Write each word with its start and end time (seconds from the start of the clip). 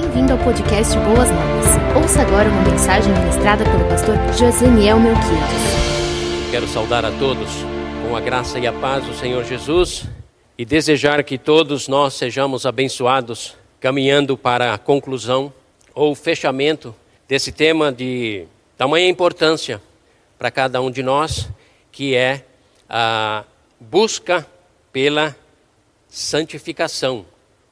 Bem-vindo 0.00 0.32
ao 0.32 0.38
podcast 0.38 0.94
Boas 1.00 1.28
Novas. 1.30 1.66
Ouça 2.02 2.22
agora 2.22 2.48
uma 2.48 2.62
mensagem 2.62 3.12
ministrada 3.12 3.62
pelo 3.64 3.86
pastor 3.86 4.16
Joseniel 4.32 4.98
Melquiades. 4.98 6.50
Quero 6.50 6.66
saudar 6.66 7.04
a 7.04 7.10
todos 7.12 7.50
com 8.02 8.16
a 8.16 8.20
graça 8.20 8.58
e 8.58 8.66
a 8.66 8.72
paz 8.72 9.04
do 9.04 9.12
Senhor 9.12 9.44
Jesus 9.44 10.06
e 10.56 10.64
desejar 10.64 11.22
que 11.22 11.36
todos 11.36 11.86
nós 11.86 12.14
sejamos 12.14 12.64
abençoados 12.64 13.54
caminhando 13.78 14.38
para 14.38 14.72
a 14.72 14.78
conclusão 14.78 15.52
ou 15.94 16.14
fechamento 16.14 16.94
desse 17.28 17.52
tema 17.52 17.92
de 17.92 18.46
tamanha 18.78 19.06
importância 19.06 19.82
para 20.38 20.50
cada 20.50 20.80
um 20.80 20.90
de 20.90 21.02
nós, 21.02 21.46
que 21.92 22.14
é 22.14 22.46
a 22.88 23.44
busca 23.78 24.46
pela 24.90 25.36
santificação 26.08 27.26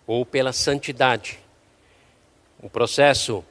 ou 0.07 0.27
pela 0.27 0.53
santidade. 0.53 1.48
Um 2.61 2.69
processo 2.69 3.45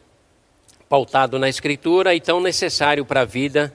pautado 0.89 1.39
na 1.39 1.47
Escritura 1.47 2.13
e 2.13 2.19
tão 2.19 2.41
necessário 2.41 3.05
para 3.05 3.21
a 3.21 3.25
vida 3.25 3.73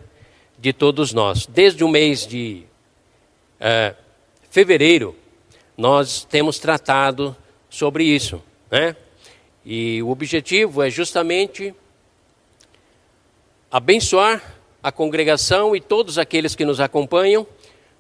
de 0.59 0.74
todos 0.74 1.15
nós. 1.15 1.47
Desde 1.47 1.83
o 1.83 1.88
mês 1.88 2.27
de 2.27 2.65
é, 3.59 3.95
fevereiro, 4.51 5.16
nós 5.77 6.24
temos 6.24 6.59
tratado 6.59 7.34
sobre 7.71 8.05
isso. 8.05 8.43
Né? 8.71 8.95
E 9.65 10.02
o 10.02 10.10
objetivo 10.10 10.83
é 10.83 10.91
justamente 10.91 11.74
abençoar 13.71 14.60
a 14.83 14.93
congregação 14.93 15.74
e 15.74 15.80
todos 15.80 16.19
aqueles 16.19 16.55
que 16.55 16.65
nos 16.65 16.79
acompanham, 16.79 17.46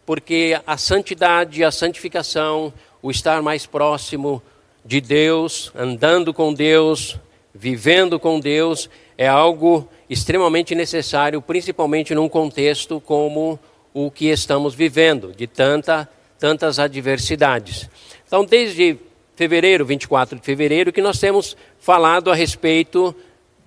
porque 0.04 0.60
a 0.66 0.76
santidade, 0.76 1.64
a 1.64 1.70
santificação, 1.70 2.74
o 3.00 3.10
estar 3.10 3.40
mais 3.40 3.64
próximo 3.64 4.42
de 4.84 5.00
Deus, 5.00 5.70
andando 5.74 6.34
com 6.34 6.52
Deus, 6.52 7.18
vivendo 7.54 8.18
com 8.18 8.40
Deus, 8.40 8.88
é 9.16 9.28
algo 9.28 9.88
extremamente 10.08 10.74
necessário, 10.74 11.40
principalmente 11.40 12.14
num 12.14 12.28
contexto 12.28 13.00
como 13.00 13.58
o 13.94 14.10
que 14.10 14.26
estamos 14.26 14.74
vivendo, 14.74 15.32
de 15.32 15.46
tanta, 15.46 16.08
tantas 16.38 16.78
adversidades. 16.78 17.88
Então, 18.26 18.44
desde 18.44 18.98
fevereiro, 19.36 19.84
24 19.84 20.38
de 20.38 20.44
fevereiro, 20.44 20.92
que 20.92 21.02
nós 21.02 21.18
temos 21.18 21.56
falado 21.78 22.30
a 22.30 22.34
respeito 22.34 23.14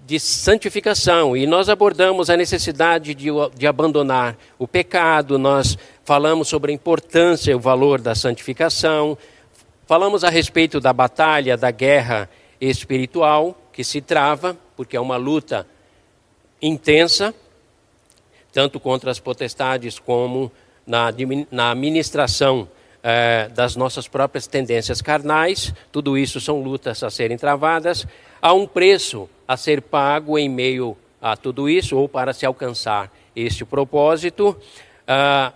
de 0.06 0.20
santificação 0.20 1.36
e 1.36 1.48
nós 1.48 1.68
abordamos 1.68 2.30
a 2.30 2.38
necessidade 2.38 3.16
de, 3.16 3.30
de 3.56 3.66
abandonar 3.66 4.38
o 4.60 4.68
pecado, 4.68 5.40
nós 5.40 5.78
falamos 6.04 6.48
sobre 6.48 6.72
a 6.72 6.76
importância 6.76 7.52
e 7.52 7.56
o 7.56 7.60
valor 7.60 8.00
da 8.00 8.14
santificação, 8.14 9.18
Falamos 9.88 10.24
a 10.24 10.30
respeito 10.30 10.80
da 10.80 10.92
batalha, 10.92 11.56
da 11.56 11.70
guerra 11.70 12.28
espiritual 12.60 13.56
que 13.72 13.84
se 13.84 14.02
trava, 14.02 14.58
porque 14.76 14.98
é 14.98 15.00
uma 15.00 15.16
luta 15.16 15.68
intensa, 16.60 17.36
tanto 18.52 18.80
contra 18.80 19.12
as 19.12 19.20
potestades 19.20 20.00
como 20.00 20.52
na, 20.88 21.14
na 21.52 21.72
administração 21.72 22.68
eh, 23.04 23.48
das 23.54 23.76
nossas 23.76 24.08
próprias 24.08 24.48
tendências 24.48 25.04
carnais. 25.04 25.72
Tudo 25.92 26.18
isso 26.18 26.42
são 26.42 26.64
lutas 26.64 27.04
a 27.04 27.12
serem 27.12 27.38
travadas. 27.38 28.08
Há 28.42 28.54
um 28.54 28.66
preço 28.66 29.30
a 29.48 29.56
ser 29.56 29.84
pago 29.84 30.40
em 30.40 30.50
meio 30.50 30.98
a 31.22 31.38
tudo 31.38 31.70
isso, 31.70 31.96
ou 31.96 32.10
para 32.10 32.34
se 32.34 32.44
alcançar 32.44 33.12
este 33.36 33.64
propósito. 33.64 34.58
Ah, 35.08 35.54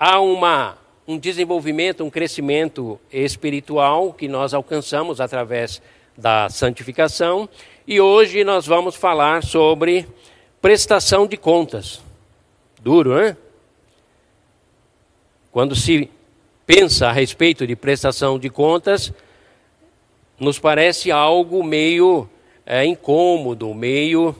há 0.00 0.18
uma 0.18 0.83
um 1.06 1.18
desenvolvimento, 1.18 2.04
um 2.04 2.10
crescimento 2.10 2.98
espiritual 3.12 4.12
que 4.12 4.26
nós 4.26 4.54
alcançamos 4.54 5.20
através 5.20 5.82
da 6.16 6.48
santificação. 6.48 7.48
E 7.86 8.00
hoje 8.00 8.44
nós 8.44 8.66
vamos 8.66 8.94
falar 8.94 9.42
sobre 9.42 10.06
prestação 10.60 11.26
de 11.26 11.36
contas. 11.36 12.00
Duro, 12.80 13.20
hein? 13.20 13.36
Quando 15.52 15.76
se 15.76 16.10
pensa 16.66 17.08
a 17.08 17.12
respeito 17.12 17.66
de 17.66 17.76
prestação 17.76 18.38
de 18.38 18.48
contas, 18.48 19.12
nos 20.38 20.58
parece 20.58 21.10
algo 21.10 21.62
meio 21.62 22.28
é, 22.64 22.84
incômodo, 22.84 23.72
meio 23.74 24.34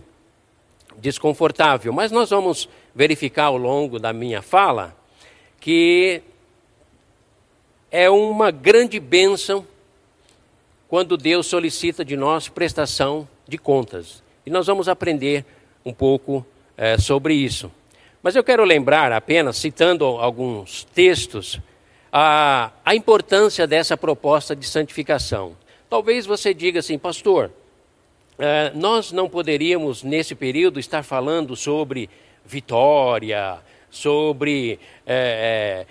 desconfortável. 0.97 1.93
Mas 1.93 2.11
nós 2.11 2.31
vamos 2.31 2.69
verificar 2.95 3.45
ao 3.45 3.57
longo 3.57 3.99
da 3.99 4.13
minha 4.13 4.41
fala 4.41 4.97
que 5.61 6.23
é 7.97 8.11
uma 8.11 8.51
grande 8.51 8.99
bênção 8.99 9.65
quando 10.89 11.17
Deus 11.17 11.47
solicita 11.47 12.05
de 12.05 12.17
nós 12.17 12.49
prestação 12.49 13.29
de 13.47 13.57
contas. 13.57 14.21
E 14.45 14.51
nós 14.51 14.67
vamos 14.67 14.89
aprender 14.89 15.45
um 15.85 15.93
pouco 15.93 16.45
é, 16.77 16.99
sobre 16.99 17.35
isso. 17.35 17.71
Mas 18.21 18.35
eu 18.35 18.43
quero 18.43 18.65
lembrar 18.65 19.13
apenas, 19.13 19.59
citando 19.59 20.05
alguns 20.05 20.83
textos, 20.93 21.61
a, 22.13 22.73
a 22.85 22.97
importância 22.97 23.65
dessa 23.65 23.97
proposta 23.97 24.57
de 24.57 24.67
santificação. 24.67 25.57
Talvez 25.89 26.27
você 26.27 26.53
diga 26.53 26.81
assim, 26.81 26.99
pastor, 26.99 27.53
é, 28.41 28.73
nós 28.75 29.13
não 29.13 29.29
poderíamos 29.29 30.03
nesse 30.03 30.35
período 30.35 30.81
estar 30.81 31.05
falando 31.05 31.55
sobre 31.55 32.11
vitória, 32.45 33.61
sobre 33.89 34.81
é, 35.07 35.87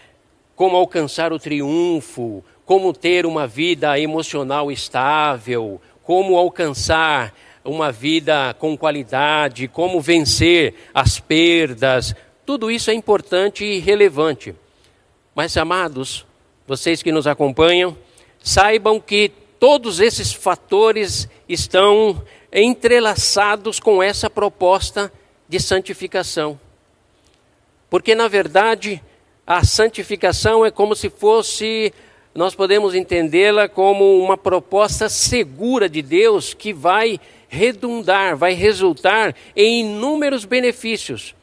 como 0.56 0.78
alcançar 0.78 1.34
o 1.34 1.40
triunfo, 1.40 2.44
como 2.66 2.94
ter 2.94 3.26
uma 3.26 3.48
vida 3.48 4.00
emocional 4.00 4.72
estável, 4.72 5.82
como 6.04 6.38
alcançar 6.38 7.34
uma 7.64 7.92
vida 7.92 8.56
com 8.60 8.78
qualidade, 8.78 9.68
como 9.68 10.02
vencer 10.02 10.76
as 10.94 11.20
perdas. 11.20 12.16
Tudo 12.46 12.70
isso 12.70 12.92
é 12.92 12.94
importante 12.94 13.64
e 13.64 13.80
relevante. 13.80 14.54
Mas, 15.34 15.56
amados, 15.58 16.26
vocês 16.68 17.02
que 17.02 17.12
nos 17.12 17.26
acompanham, 17.26 17.98
saibam 18.42 19.00
que 19.00 19.32
todos 19.60 20.00
esses 20.00 20.34
fatores 20.34 21.28
estão 21.48 22.22
entrelaçados 22.52 23.80
com 23.80 24.04
essa 24.04 24.30
proposta 24.30 25.12
de 25.48 25.60
santificação. 25.60 26.60
Porque, 27.90 28.14
na 28.14 28.28
verdade, 28.28 29.02
a 29.46 29.64
santificação 29.64 30.66
é 30.66 30.72
como 30.72 30.96
se 30.96 31.10
fosse, 31.10 31.94
nós 32.34 32.56
podemos 32.56 32.96
entendê-la 32.96 33.68
como 33.68 34.20
uma 34.20 34.38
proposta 34.38 35.10
segura 35.10 35.90
de 35.90 36.02
Deus 36.02 36.54
que 36.54 36.74
vai 36.74 37.20
redundar, 37.48 38.36
vai 38.36 38.54
resultar 38.54 39.36
em 39.56 39.82
inúmeros 39.82 40.46
benefícios. 40.46 41.36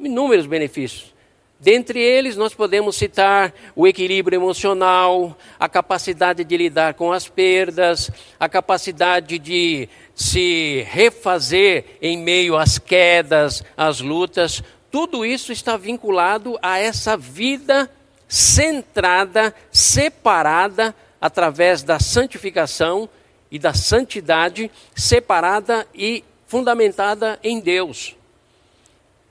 Inúmeros 0.00 0.46
benefícios. 0.46 1.14
Dentre 1.58 1.98
eles, 1.98 2.36
nós 2.36 2.52
podemos 2.52 2.96
citar 2.96 3.52
o 3.74 3.86
equilíbrio 3.86 4.36
emocional, 4.36 5.36
a 5.58 5.68
capacidade 5.68 6.44
de 6.44 6.56
lidar 6.56 6.92
com 6.94 7.12
as 7.12 7.28
perdas, 7.28 8.10
a 8.38 8.46
capacidade 8.46 9.38
de 9.38 9.88
se 10.14 10.84
refazer 10.90 11.84
em 12.02 12.18
meio 12.18 12.58
às 12.58 12.78
quedas, 12.78 13.64
às 13.74 14.00
lutas. 14.00 14.62
Tudo 14.90 15.24
isso 15.24 15.52
está 15.52 15.76
vinculado 15.76 16.58
a 16.62 16.78
essa 16.78 17.16
vida 17.16 17.90
centrada, 18.28 19.54
separada, 19.70 20.94
através 21.20 21.82
da 21.82 21.98
santificação 21.98 23.08
e 23.50 23.58
da 23.58 23.72
santidade, 23.74 24.70
separada 24.94 25.86
e 25.94 26.24
fundamentada 26.46 27.38
em 27.42 27.60
Deus. 27.60 28.16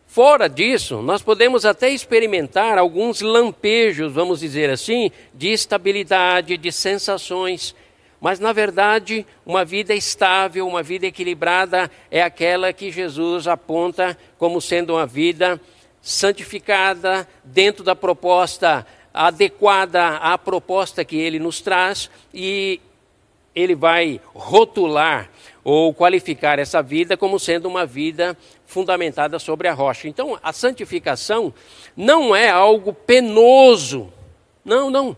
Fora 0.07 0.47
disso, 0.47 1.01
nós 1.01 1.21
podemos 1.21 1.65
até 1.65 1.89
experimentar 1.89 2.77
alguns 2.77 3.19
lampejos, 3.19 4.13
vamos 4.13 4.39
dizer 4.39 4.69
assim, 4.69 5.11
de 5.33 5.49
estabilidade, 5.49 6.57
de 6.57 6.71
sensações 6.71 7.75
mas, 8.25 8.39
na 8.39 8.51
verdade, 8.51 9.23
uma 9.45 9.63
vida 9.63 9.93
estável, 9.93 10.67
uma 10.67 10.81
vida 10.81 11.05
equilibrada 11.05 11.91
é 12.09 12.23
aquela 12.23 12.73
que 12.73 12.91
Jesus 12.91 13.47
aponta 13.47 14.17
como 14.39 14.59
sendo 14.59 14.93
uma 14.95 15.05
vida 15.05 15.61
santificada, 16.01 17.27
dentro 17.43 17.83
da 17.83 17.95
proposta 17.95 18.83
adequada 19.13 20.17
à 20.17 20.39
proposta 20.39 21.05
que 21.05 21.15
ele 21.15 21.37
nos 21.37 21.61
traz, 21.61 22.09
e 22.33 22.81
ele 23.53 23.75
vai 23.75 24.19
rotular 24.33 25.29
ou 25.63 25.93
qualificar 25.93 26.57
essa 26.57 26.81
vida 26.81 27.15
como 27.15 27.39
sendo 27.39 27.67
uma 27.67 27.85
vida 27.85 28.35
fundamentada 28.65 29.37
sobre 29.37 29.67
a 29.67 29.73
rocha. 29.75 30.07
Então, 30.07 30.35
a 30.41 30.51
santificação 30.51 31.53
não 31.95 32.35
é 32.35 32.49
algo 32.49 32.91
penoso, 32.91 34.11
não, 34.65 34.89
não, 34.89 35.15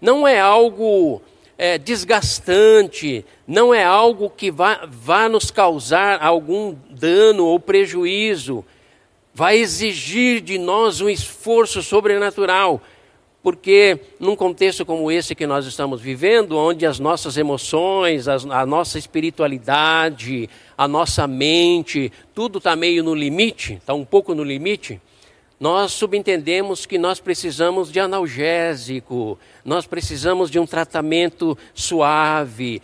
não 0.00 0.26
é 0.26 0.40
algo 0.40 1.22
é, 1.58 1.76
desgastante, 1.76 3.26
não 3.44 3.74
é 3.74 3.82
algo 3.82 4.30
que 4.30 4.48
vá, 4.48 4.86
vá 4.88 5.28
nos 5.28 5.50
causar 5.50 6.22
algum 6.22 6.76
dano 6.88 7.44
ou 7.44 7.58
prejuízo, 7.58 8.64
vai 9.34 9.58
exigir 9.58 10.40
de 10.40 10.56
nós 10.56 11.00
um 11.00 11.08
esforço 11.08 11.82
sobrenatural, 11.82 12.80
porque 13.42 13.98
num 14.20 14.36
contexto 14.36 14.86
como 14.86 15.10
esse 15.10 15.34
que 15.34 15.46
nós 15.48 15.66
estamos 15.66 16.00
vivendo, 16.00 16.56
onde 16.56 16.86
as 16.86 17.00
nossas 17.00 17.36
emoções, 17.36 18.28
as, 18.28 18.46
a 18.46 18.64
nossa 18.64 18.96
espiritualidade, 18.96 20.48
a 20.76 20.86
nossa 20.86 21.26
mente, 21.26 22.12
tudo 22.34 22.58
está 22.58 22.76
meio 22.76 23.02
no 23.02 23.14
limite, 23.14 23.74
está 23.74 23.94
um 23.94 24.04
pouco 24.04 24.32
no 24.32 24.44
limite, 24.44 25.00
nós 25.60 25.92
subentendemos 25.92 26.86
que 26.86 26.98
nós 26.98 27.18
precisamos 27.18 27.90
de 27.90 27.98
analgésico, 27.98 29.38
nós 29.64 29.86
precisamos 29.86 30.50
de 30.50 30.58
um 30.58 30.66
tratamento 30.66 31.58
suave. 31.74 32.80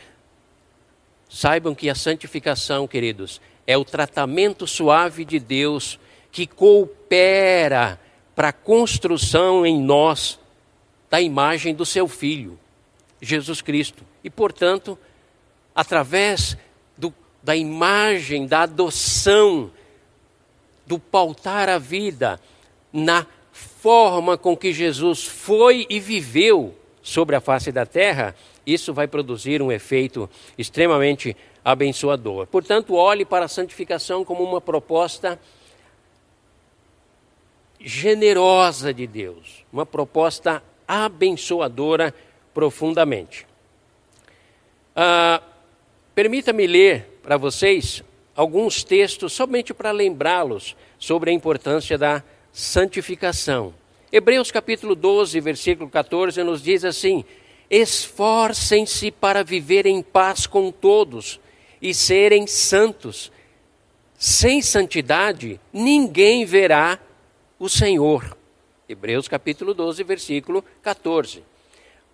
Saibam 1.28 1.74
que 1.74 1.88
a 1.88 1.94
santificação, 1.94 2.88
queridos, 2.88 3.40
é 3.66 3.76
o 3.76 3.84
tratamento 3.84 4.66
suave 4.66 5.24
de 5.24 5.38
Deus 5.38 6.00
que 6.32 6.46
coopera 6.46 8.00
para 8.34 8.48
a 8.48 8.52
construção 8.52 9.64
em 9.64 9.80
nós 9.80 10.40
da 11.08 11.20
imagem 11.20 11.74
do 11.74 11.86
seu 11.86 12.08
Filho, 12.08 12.58
Jesus 13.22 13.62
Cristo. 13.62 14.04
E, 14.24 14.28
portanto, 14.28 14.98
através 15.72 16.56
do, 16.98 17.14
da 17.40 17.54
imagem, 17.54 18.48
da 18.48 18.62
adoção, 18.62 19.70
do 20.84 20.98
pautar 20.98 21.68
a 21.68 21.78
vida 21.78 22.40
na 22.94 23.26
forma 23.52 24.38
com 24.38 24.56
que 24.56 24.72
Jesus 24.72 25.24
foi 25.24 25.86
e 25.90 25.98
viveu 25.98 26.74
sobre 27.02 27.36
a 27.36 27.40
face 27.40 27.72
da 27.72 27.84
terra, 27.84 28.34
isso 28.64 28.94
vai 28.94 29.06
produzir 29.06 29.60
um 29.60 29.70
efeito 29.70 30.30
extremamente 30.56 31.36
abençoador. 31.64 32.46
Portanto, 32.46 32.94
olhe 32.94 33.24
para 33.24 33.46
a 33.46 33.48
santificação 33.48 34.24
como 34.24 34.42
uma 34.42 34.60
proposta 34.60 35.38
generosa 37.80 38.94
de 38.94 39.06
Deus, 39.06 39.66
uma 39.72 39.84
proposta 39.84 40.62
abençoadora 40.86 42.14
profundamente. 42.54 43.46
Ah, 44.96 45.42
Permita-me 46.14 46.64
ler 46.64 47.18
para 47.24 47.36
vocês 47.36 48.04
alguns 48.36 48.84
textos, 48.84 49.32
somente 49.32 49.74
para 49.74 49.90
lembrá-los 49.90 50.76
sobre 50.96 51.30
a 51.30 51.34
importância 51.34 51.98
da 51.98 52.18
santificação. 52.18 52.33
Hebreus 54.12 54.52
capítulo 54.52 54.94
12, 54.94 55.40
versículo 55.40 55.90
14, 55.90 56.40
nos 56.44 56.62
diz 56.62 56.84
assim: 56.84 57.24
Esforcem-se 57.68 59.10
para 59.10 59.42
viver 59.42 59.86
em 59.86 60.00
paz 60.00 60.46
com 60.46 60.70
todos 60.70 61.40
e 61.82 61.92
serem 61.92 62.46
santos. 62.46 63.32
Sem 64.16 64.62
santidade, 64.62 65.60
ninguém 65.72 66.44
verá 66.44 67.00
o 67.58 67.68
Senhor. 67.68 68.38
Hebreus 68.88 69.26
capítulo 69.26 69.74
12, 69.74 70.04
versículo 70.04 70.64
14. 70.80 71.42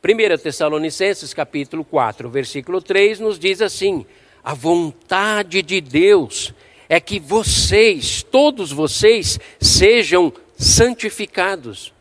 1 0.02 0.38
Tessalonicenses 0.38 1.34
capítulo 1.34 1.84
4, 1.84 2.31
versículo 2.31 2.81
3 2.81 3.20
nos 3.20 3.38
diz 3.38 3.60
assim: 3.60 4.06
A 4.42 4.54
vontade 4.54 5.60
de 5.60 5.82
Deus 5.82 6.54
é 6.54 6.69
que 6.98 7.20
vocês, 7.20 8.22
todos 8.22 8.72
vocês, 8.72 9.38
sejam 9.60 10.32
santificados. 10.58 11.92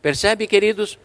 Percebe, 0.00 0.46
queridos? 0.46 0.98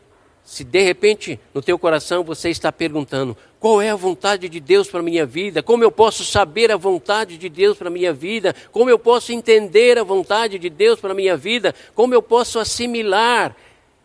Se 0.43 0.63
de 0.63 0.81
repente 0.81 1.39
no 1.53 1.61
teu 1.61 1.77
coração 1.77 2.23
você 2.23 2.49
está 2.49 2.71
perguntando: 2.71 3.35
qual 3.59 3.81
é 3.81 3.89
a 3.89 3.95
vontade 3.95 4.49
de 4.49 4.59
Deus 4.59 4.89
para 4.89 5.01
a 5.01 5.03
minha 5.03 5.25
vida? 5.25 5.61
Como 5.61 5.83
eu 5.83 5.91
posso 5.91 6.25
saber 6.25 6.71
a 6.71 6.77
vontade 6.77 7.37
de 7.37 7.47
Deus 7.47 7.77
para 7.77 7.89
a 7.89 7.91
minha 7.91 8.11
vida? 8.11 8.55
Como 8.71 8.89
eu 8.89 8.97
posso 8.97 9.31
entender 9.31 9.97
a 9.97 10.03
vontade 10.03 10.57
de 10.57 10.69
Deus 10.69 10.99
para 10.99 11.11
a 11.11 11.15
minha 11.15 11.37
vida? 11.37 11.75
Como 11.93 12.13
eu 12.13 12.21
posso 12.21 12.57
assimilar 12.57 13.55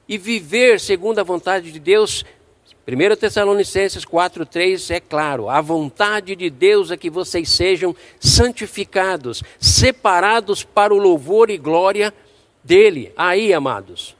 e 0.08 0.18
viver 0.18 0.78
segundo 0.78 1.18
a 1.18 1.22
vontade 1.22 1.72
de 1.72 1.80
Deus? 1.80 2.24
1 2.88 3.16
Tessalonicenses 3.16 4.04
4,3 4.04 4.94
é 4.94 5.00
claro: 5.00 5.48
a 5.48 5.60
vontade 5.60 6.36
de 6.36 6.48
Deus 6.48 6.92
é 6.92 6.96
que 6.96 7.10
vocês 7.10 7.48
sejam 7.48 7.96
santificados, 8.20 9.42
separados 9.58 10.62
para 10.62 10.94
o 10.94 10.98
louvor 10.98 11.50
e 11.50 11.58
glória 11.58 12.14
dele. 12.62 13.12
Aí, 13.16 13.52
amados, 13.52 14.16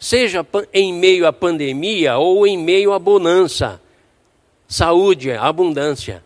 seja 0.00 0.44
em 0.74 0.92
meio 0.92 1.28
à 1.28 1.32
pandemia 1.32 2.18
ou 2.18 2.44
em 2.44 2.58
meio 2.58 2.92
à 2.92 2.98
bonança, 2.98 3.80
saúde, 4.66 5.30
abundância, 5.30 6.24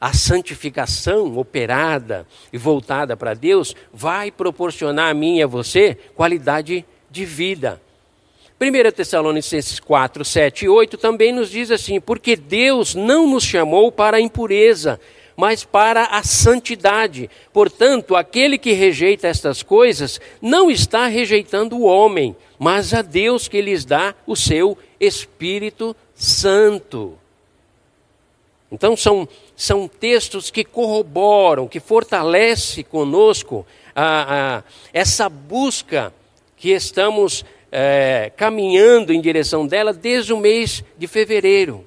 a 0.00 0.12
santificação 0.12 1.36
operada 1.36 2.28
e 2.52 2.58
voltada 2.58 3.16
para 3.16 3.34
Deus 3.34 3.74
vai 3.92 4.30
proporcionar 4.30 5.10
a 5.10 5.14
mim 5.14 5.38
e 5.38 5.42
a 5.42 5.48
você 5.48 5.98
qualidade 6.14 6.84
de 7.10 7.24
vida. 7.24 7.82
1 8.60 8.90
Tessalonicenses 8.90 9.78
4, 9.78 10.24
7 10.24 10.64
e 10.64 10.68
8 10.68 10.98
também 10.98 11.32
nos 11.32 11.48
diz 11.48 11.70
assim: 11.70 12.00
Porque 12.00 12.34
Deus 12.34 12.94
não 12.94 13.28
nos 13.28 13.44
chamou 13.44 13.92
para 13.92 14.16
a 14.16 14.20
impureza, 14.20 15.00
mas 15.36 15.62
para 15.62 16.06
a 16.06 16.24
santidade. 16.24 17.30
Portanto, 17.52 18.16
aquele 18.16 18.58
que 18.58 18.72
rejeita 18.72 19.28
estas 19.28 19.62
coisas 19.62 20.20
não 20.42 20.68
está 20.68 21.06
rejeitando 21.06 21.76
o 21.76 21.84
homem, 21.84 22.34
mas 22.58 22.92
a 22.92 23.00
Deus 23.00 23.46
que 23.46 23.60
lhes 23.60 23.84
dá 23.84 24.12
o 24.26 24.34
seu 24.34 24.76
Espírito 24.98 25.94
Santo. 26.12 27.16
Então, 28.72 28.96
são, 28.96 29.28
são 29.56 29.86
textos 29.86 30.50
que 30.50 30.64
corroboram, 30.64 31.68
que 31.68 31.78
fortalecem 31.78 32.82
conosco 32.82 33.64
a, 33.94 34.58
a, 34.58 34.62
essa 34.92 35.28
busca 35.28 36.12
que 36.56 36.70
estamos 36.70 37.44
é, 37.70 38.32
caminhando 38.36 39.12
em 39.12 39.20
direção 39.20 39.66
dela 39.66 39.92
desde 39.92 40.32
o 40.32 40.38
mês 40.38 40.82
de 40.96 41.06
fevereiro 41.06 41.86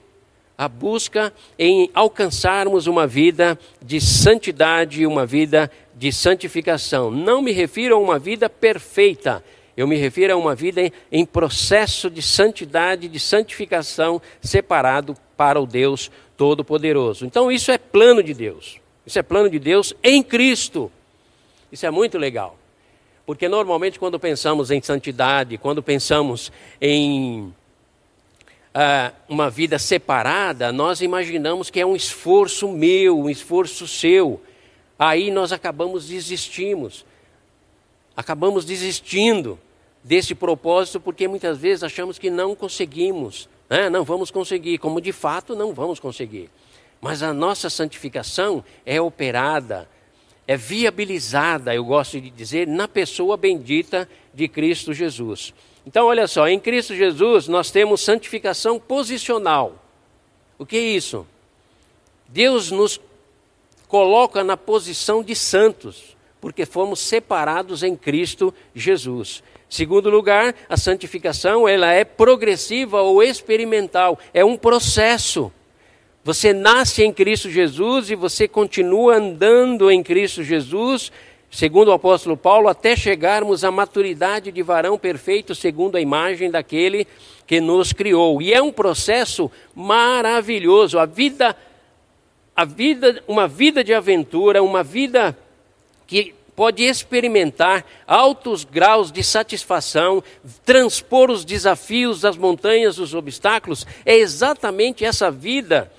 a 0.62 0.68
busca 0.68 1.34
em 1.58 1.90
alcançarmos 1.92 2.86
uma 2.86 3.08
vida 3.08 3.58
de 3.82 4.00
santidade, 4.00 5.08
uma 5.08 5.26
vida 5.26 5.72
de 5.96 6.12
santificação. 6.12 7.10
Não 7.10 7.42
me 7.42 7.52
refiro 7.52 7.96
a 7.96 7.98
uma 7.98 8.20
vida 8.20 8.48
perfeita, 8.48 9.44
eu 9.76 9.88
me 9.88 9.96
refiro 9.96 10.34
a 10.34 10.38
uma 10.38 10.54
vida 10.54 10.92
em 11.12 11.26
processo 11.26 12.12
de 12.12 12.22
santidade, 12.22 13.08
de 13.08 13.20
santificação, 13.20 14.22
separado 14.40 15.18
para 15.36 15.60
o 15.60 15.66
Deus 15.66 16.12
Todo-Poderoso. 16.38 17.26
Então, 17.26 17.52
isso 17.52 17.72
é 17.72 17.80
plano 17.80 18.22
de 18.22 18.36
Deus. 18.36 18.80
Isso 19.04 19.18
é 19.18 19.24
plano 19.24 19.50
de 19.50 19.58
Deus 19.58 19.96
em 20.04 20.22
Cristo. 20.22 20.92
Isso 21.72 21.88
é 21.88 21.90
muito 21.90 22.20
legal. 22.20 22.56
Porque 23.32 23.48
normalmente, 23.48 23.98
quando 23.98 24.20
pensamos 24.20 24.72
em 24.72 24.82
santidade, 24.82 25.58
quando 25.58 25.82
pensamos 25.82 26.52
em 26.82 27.54
ah, 28.74 29.14
uma 29.30 29.50
vida 29.50 29.80
separada, 29.80 30.70
nós 30.74 31.00
imaginamos 31.00 31.70
que 31.70 31.80
é 31.80 31.86
um 31.86 31.96
esforço 31.96 32.68
meu, 32.68 33.18
um 33.18 33.30
esforço 33.30 33.88
seu. 33.88 34.42
Aí 35.00 35.32
nós 35.32 35.54
acabamos 35.54 36.10
desistimos. 36.10 37.06
Acabamos 38.18 38.66
desistindo 38.66 39.58
desse 40.04 40.36
propósito 40.36 41.00
porque 41.00 41.26
muitas 41.26 41.58
vezes 41.58 41.84
achamos 41.86 42.20
que 42.20 42.30
não 42.30 42.54
conseguimos. 42.54 43.48
Né? 43.70 43.90
Não 43.90 44.04
vamos 44.04 44.30
conseguir, 44.30 44.78
como 44.78 45.00
de 45.00 45.14
fato 45.14 45.56
não 45.56 45.74
vamos 45.74 46.02
conseguir. 46.02 46.50
Mas 47.00 47.24
a 47.24 47.34
nossa 47.34 47.70
santificação 47.70 48.62
é 48.86 49.00
operada, 49.00 49.88
é 50.52 50.58
viabilizada, 50.58 51.74
eu 51.74 51.86
gosto 51.86 52.20
de 52.20 52.30
dizer, 52.30 52.68
na 52.68 52.86
pessoa 52.86 53.38
bendita 53.38 54.08
de 54.34 54.50
Cristo 54.50 54.94
Jesus. 54.94 55.54
Então, 55.88 56.08
olha 56.08 56.28
só, 56.28 56.46
em 56.46 56.60
Cristo 56.60 56.94
Jesus 56.94 57.48
nós 57.48 57.72
temos 57.72 58.02
santificação 58.02 58.78
posicional. 58.78 59.82
O 60.60 60.66
que 60.66 60.76
é 60.76 60.82
isso? 60.82 61.26
Deus 62.28 62.70
nos 62.70 63.00
coloca 63.88 64.44
na 64.44 64.58
posição 64.58 65.24
de 65.24 65.38
santos, 65.38 66.18
porque 66.42 66.66
fomos 66.66 67.00
separados 67.00 67.82
em 67.82 67.96
Cristo 67.96 68.54
Jesus. 68.76 69.42
Segundo 69.70 70.10
lugar, 70.10 70.54
a 70.68 70.76
santificação 70.76 71.66
ela 71.66 71.94
é 71.94 72.04
progressiva 72.04 73.02
ou 73.02 73.24
experimental, 73.24 74.20
é 74.34 74.44
um 74.44 74.58
processo. 74.58 75.50
Você 76.24 76.54
nasce 76.54 77.04
em 77.04 77.12
Cristo 77.12 77.50
Jesus 77.50 78.12
e 78.12 78.16
você 78.16 78.48
continua 78.48 79.16
andando 79.16 79.90
em 79.90 80.04
Cristo 80.04 80.44
Jesus 80.44 81.12
segundo 81.52 81.90
o 81.90 81.92
apóstolo 81.92 82.38
Paulo, 82.38 82.70
até 82.70 82.96
chegarmos 82.96 83.66
à 83.66 83.70
maturidade 83.70 84.52
de 84.54 84.64
varão 84.64 84.98
perfeito, 84.98 85.54
segundo 85.54 85.98
a 85.98 86.02
imagem 86.02 86.50
daquele 86.50 87.06
que 87.46 87.60
nos 87.60 87.92
criou. 87.92 88.42
E 88.42 88.54
é 88.54 88.62
um 88.62 88.72
processo 88.72 89.52
maravilhoso. 89.76 90.98
A 90.98 91.06
vida, 91.06 91.56
a 92.56 92.64
vida, 92.64 93.22
uma 93.28 93.50
vida 93.50 93.84
de 93.84 93.94
aventura, 93.94 94.64
uma 94.64 94.82
vida 94.82 95.38
que 96.08 96.34
pode 96.56 96.84
experimentar 96.84 97.86
altos 98.08 98.64
graus 98.64 99.12
de 99.12 99.24
satisfação, 99.24 100.24
transpor 100.64 101.30
os 101.30 101.44
desafios 101.44 102.22
das 102.22 102.38
montanhas, 102.38 102.98
os 102.98 103.14
obstáculos, 103.14 103.86
é 104.06 104.16
exatamente 104.16 105.04
essa 105.04 105.30
vida 105.30 105.92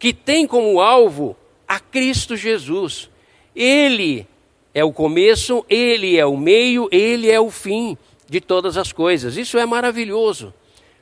que 0.00 0.12
tem 0.12 0.46
como 0.46 0.80
alvo 0.80 1.36
a 1.68 1.78
Cristo 1.78 2.34
Jesus. 2.34 3.08
Ele 3.54 4.26
é 4.74 4.82
o 4.82 4.92
começo, 4.92 5.64
ele 5.68 6.16
é 6.16 6.26
o 6.26 6.36
meio, 6.36 6.88
ele 6.90 7.30
é 7.30 7.38
o 7.38 7.50
fim. 7.50 7.96
de 8.28 8.40
todas 8.40 8.76
as 8.76 8.92
coisas. 8.92 9.36
Isso 9.36 9.58
é 9.58 9.66
maravilhoso, 9.66 10.54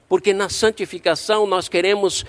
porque 0.08 0.32
na 0.32 0.48
santificação 0.48 1.46
nós 1.46 1.68
queremos 1.68 2.24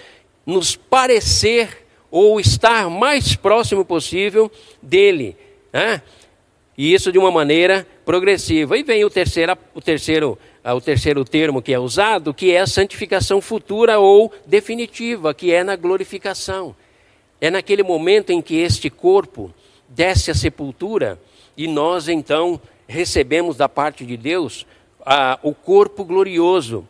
nos 0.45 0.75
parecer 0.75 1.85
ou 2.11 2.37
estar 2.37 2.89
mais 2.89 3.33
próximo 3.33 3.85
possível 3.85 4.51
dele. 4.81 5.37
Né? 5.71 6.01
E 6.77 6.93
isso 6.93 7.13
de 7.13 7.17
uma 7.17 7.31
maneira 7.31 7.87
progressiva. 8.03 8.77
E 8.77 8.83
vem 8.83 9.05
o 9.05 9.09
terceiro, 9.09 9.57
o 9.73 9.79
terceiro, 9.79 10.37
o 10.73 10.81
terceiro 10.81 11.23
termo 11.23 11.61
que 11.61 11.73
é 11.73 11.79
usado, 11.79 12.33
que 12.33 12.51
é 12.51 12.59
a 12.59 12.67
santificação 12.67 13.41
futura 13.41 13.99
ou 13.99 14.31
definitiva, 14.45 15.33
que 15.33 15.51
é 15.51 15.63
na 15.63 15.75
glorificação. 15.75 16.75
É 17.39 17.49
naquele 17.49 17.83
momento 17.83 18.31
em 18.31 18.41
que 18.41 18.57
este 18.57 18.89
corpo 18.89 19.53
desce 19.87 20.31
à 20.31 20.35
sepultura 20.35 21.19
e 21.55 21.67
nós 21.67 22.07
então 22.07 22.59
recebemos 22.87 23.55
da 23.55 23.69
parte 23.69 24.05
de 24.05 24.17
Deus 24.17 24.65
o 25.41 25.53
corpo 25.53 26.03
glorioso, 26.03 26.87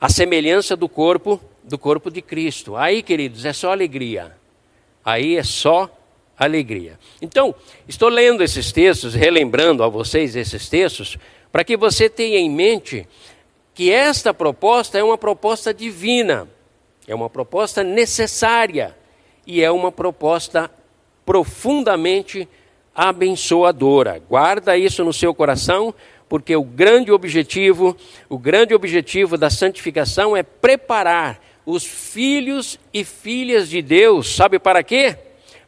a 0.00 0.08
semelhança 0.08 0.76
do 0.76 0.88
corpo 0.88 1.40
do 1.62 1.78
corpo 1.78 2.10
de 2.10 2.20
Cristo. 2.20 2.76
Aí, 2.76 3.02
queridos, 3.02 3.44
é 3.44 3.52
só 3.52 3.70
alegria. 3.70 4.32
Aí 5.04 5.36
é 5.36 5.42
só 5.42 5.90
alegria. 6.36 6.98
Então, 7.20 7.54
estou 7.86 8.08
lendo 8.08 8.42
esses 8.42 8.72
textos, 8.72 9.14
relembrando 9.14 9.82
a 9.82 9.88
vocês 9.88 10.34
esses 10.34 10.68
textos, 10.68 11.16
para 11.52 11.62
que 11.62 11.76
você 11.76 12.08
tenha 12.08 12.38
em 12.38 12.50
mente 12.50 13.06
que 13.74 13.92
esta 13.92 14.32
proposta 14.32 14.98
é 14.98 15.04
uma 15.04 15.18
proposta 15.18 15.72
divina, 15.72 16.48
é 17.06 17.14
uma 17.14 17.28
proposta 17.28 17.84
necessária 17.84 18.96
e 19.46 19.62
é 19.62 19.70
uma 19.70 19.92
proposta 19.92 20.70
profundamente 21.26 22.48
abençoadora. 22.94 24.20
Guarda 24.28 24.76
isso 24.76 25.04
no 25.04 25.12
seu 25.12 25.34
coração, 25.34 25.94
porque 26.28 26.56
o 26.56 26.64
grande 26.64 27.12
objetivo, 27.12 27.96
o 28.28 28.38
grande 28.38 28.74
objetivo 28.74 29.36
da 29.36 29.50
santificação 29.50 30.36
é 30.36 30.42
preparar 30.42 31.40
os 31.64 31.84
filhos 31.84 32.78
e 32.92 33.04
filhas 33.04 33.68
de 33.68 33.82
Deus, 33.82 34.34
sabe 34.34 34.58
para 34.58 34.82
quê? 34.82 35.16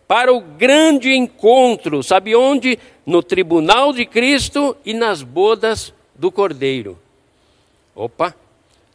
Para 0.07 0.33
o 0.33 0.41
grande 0.41 1.15
encontro, 1.15 2.03
sabe 2.03 2.37
onde? 2.37 2.79
No 3.07 3.23
tribunal 3.23 3.93
de 3.93 4.05
Cristo 4.05 4.77
e 4.85 4.93
nas 4.93 5.23
bodas 5.23 5.93
do 6.15 6.31
Cordeiro. 6.31 6.99
Opa, 7.95 8.35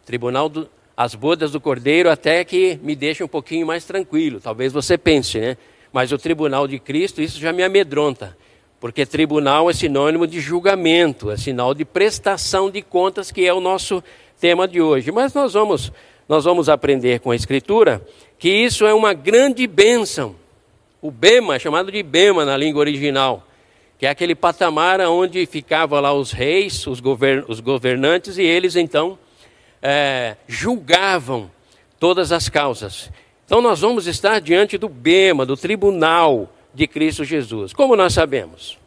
tribunal 0.05 0.49
do, 0.49 0.69
as 0.95 1.15
bodas 1.15 1.51
do 1.51 1.61
Cordeiro 1.61 2.09
até 2.09 2.43
que 2.43 2.79
me 2.83 2.95
deixa 2.95 3.23
um 3.23 3.27
pouquinho 3.27 3.65
mais 3.65 3.85
tranquilo. 3.85 4.39
Talvez 4.39 4.71
você 4.71 4.97
pense, 4.97 5.39
né? 5.39 5.57
Mas 5.91 6.11
o 6.11 6.17
tribunal 6.17 6.67
de 6.67 6.77
Cristo, 6.77 7.21
isso 7.21 7.39
já 7.39 7.51
me 7.51 7.63
amedronta. 7.63 8.37
Porque 8.79 9.05
tribunal 9.05 9.69
é 9.69 9.73
sinônimo 9.73 10.27
de 10.27 10.39
julgamento, 10.39 11.31
é 11.31 11.37
sinal 11.37 11.73
de 11.73 11.83
prestação 11.83 12.69
de 12.69 12.81
contas, 12.81 13.31
que 13.31 13.45
é 13.45 13.53
o 13.53 13.59
nosso 13.59 14.03
tema 14.39 14.67
de 14.67 14.81
hoje. 14.81 15.11
Mas 15.11 15.33
nós 15.33 15.53
vamos 15.53 15.91
nós 16.29 16.45
vamos 16.45 16.69
aprender 16.69 17.19
com 17.21 17.31
a 17.31 17.35
Escritura 17.35 18.05
que 18.37 18.49
isso 18.49 18.85
é 18.85 18.93
uma 18.93 19.13
grande 19.13 19.65
bênção. 19.65 20.35
O 21.01 21.11
Bema, 21.11 21.57
chamado 21.57 21.91
de 21.91 22.03
Bema 22.03 22.43
na 22.45 22.57
língua 22.57 22.81
original, 22.81 23.47
que 23.97 24.05
é 24.05 24.09
aquele 24.09 24.35
patamar 24.35 24.99
onde 25.01 25.45
ficavam 25.45 25.99
lá 25.99 26.13
os 26.13 26.31
reis, 26.31 26.85
os, 26.87 26.99
govern 26.99 27.45
os 27.47 27.59
governantes, 27.59 28.37
e 28.37 28.43
eles 28.43 28.75
então 28.75 29.17
é, 29.81 30.35
julgavam 30.47 31.49
todas 31.99 32.31
as 32.31 32.49
causas. 32.49 33.11
Então 33.45 33.61
nós 33.61 33.81
vamos 33.81 34.07
estar 34.07 34.39
diante 34.39 34.77
do 34.77 34.87
Bema, 34.87 35.45
do 35.45 35.57
tribunal 35.57 36.49
de 36.73 36.87
Cristo 36.87 37.23
Jesus. 37.23 37.73
Como 37.73 37.95
nós 37.95 38.13
sabemos? 38.13 38.77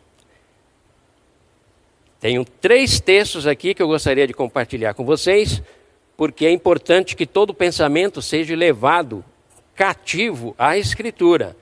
Tenho 2.21 2.45
três 2.45 3.01
textos 3.01 3.47
aqui 3.47 3.75
que 3.75 3.83
eu 3.83 3.89
gostaria 3.89 4.27
de 4.27 4.33
compartilhar 4.33 4.95
com 4.95 5.05
vocês 5.05 5.63
porque 6.17 6.47
é 6.47 6.51
importante 6.53 7.17
que 7.17 7.27
todo 7.27 7.53
pensamento 7.53 8.23
seja 8.23 8.55
levado 8.55 9.25
cativo 9.75 10.55
à 10.57 10.79
Escritura, 10.79 11.57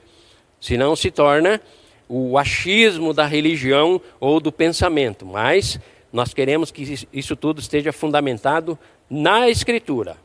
senão 0.61 0.95
se 0.95 1.11
torna 1.11 1.59
o 2.07 2.37
achismo 2.37 3.13
da 3.13 3.25
religião 3.25 3.99
ou 4.19 4.39
do 4.39 4.51
pensamento. 4.51 5.25
Mas 5.25 5.79
nós 6.13 6.33
queremos 6.33 6.71
que 6.71 7.07
isso 7.11 7.35
tudo 7.35 7.59
esteja 7.59 7.91
fundamentado 7.91 8.77
na 9.09 9.49
Escritura. 9.49 10.15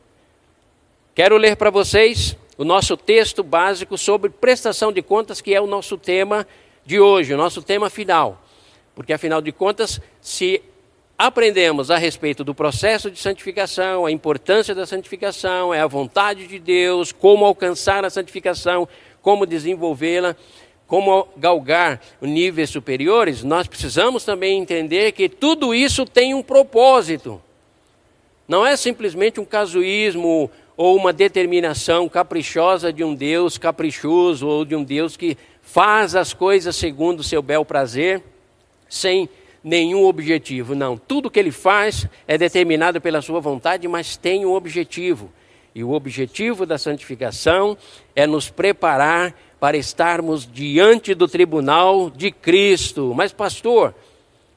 Quero 1.15 1.35
ler 1.35 1.55
para 1.55 1.71
vocês 1.71 2.37
o 2.57 2.63
nosso 2.63 2.95
texto 2.95 3.43
básico 3.43 3.97
sobre 3.97 4.29
prestação 4.29 4.91
de 4.91 5.01
contas, 5.01 5.41
que 5.41 5.53
é 5.53 5.59
o 5.59 5.67
nosso 5.67 5.97
tema 5.97 6.47
de 6.85 6.99
hoje, 6.99 7.33
o 7.33 7.37
nosso 7.37 7.61
tema 7.61 7.89
final. 7.89 8.41
Porque, 8.95 9.13
afinal 9.13 9.41
de 9.41 9.51
contas, 9.51 9.99
se 10.21 10.61
aprendemos 11.17 11.89
a 11.89 11.97
respeito 11.97 12.43
do 12.43 12.53
processo 12.53 13.09
de 13.09 13.19
santificação, 13.19 14.05
a 14.05 14.11
importância 14.11 14.75
da 14.75 14.85
santificação, 14.85 15.73
é 15.73 15.81
a 15.81 15.87
vontade 15.87 16.47
de 16.47 16.59
Deus, 16.59 17.11
como 17.11 17.45
alcançar 17.45 18.05
a 18.05 18.09
santificação, 18.09 18.87
como 19.27 19.45
desenvolvê-la, 19.45 20.37
como 20.87 21.27
galgar 21.35 21.99
níveis 22.21 22.69
superiores, 22.69 23.43
nós 23.43 23.67
precisamos 23.67 24.23
também 24.23 24.57
entender 24.57 25.11
que 25.11 25.27
tudo 25.27 25.75
isso 25.75 26.05
tem 26.05 26.33
um 26.33 26.41
propósito. 26.41 27.41
Não 28.47 28.65
é 28.65 28.77
simplesmente 28.77 29.37
um 29.37 29.43
casuísmo 29.43 30.49
ou 30.77 30.95
uma 30.95 31.11
determinação 31.11 32.07
caprichosa 32.07 32.93
de 32.93 33.03
um 33.03 33.13
Deus 33.13 33.57
caprichoso 33.57 34.47
ou 34.47 34.63
de 34.63 34.77
um 34.77 34.83
Deus 34.85 35.17
que 35.17 35.37
faz 35.61 36.15
as 36.15 36.31
coisas 36.31 36.73
segundo 36.77 37.19
o 37.19 37.23
seu 37.23 37.41
bel 37.41 37.65
prazer, 37.65 38.23
sem 38.87 39.27
nenhum 39.61 40.05
objetivo. 40.05 40.73
Não, 40.73 40.97
tudo 40.97 41.29
que 41.29 41.37
ele 41.37 41.51
faz 41.51 42.07
é 42.25 42.37
determinado 42.37 43.01
pela 43.01 43.21
sua 43.21 43.41
vontade, 43.41 43.89
mas 43.89 44.15
tem 44.15 44.45
um 44.45 44.53
objetivo. 44.53 45.29
E 45.77 45.83
o 45.83 45.91
objetivo 45.91 46.65
da 46.65 46.75
santificação 46.79 47.77
é 48.15 48.25
nos 48.25 48.49
preparar 48.49 49.35
para 49.59 49.77
estarmos 49.77 50.51
diante 50.51 51.13
do 51.13 51.27
tribunal 51.27 52.09
de 52.09 52.31
Cristo. 52.31 53.13
Mas, 53.15 53.31
pastor, 53.31 53.93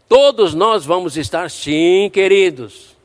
todos 0.08 0.54
nós 0.54 0.86
vamos 0.86 1.18
estar, 1.18 1.50
sim, 1.50 2.08
queridos. 2.10 2.96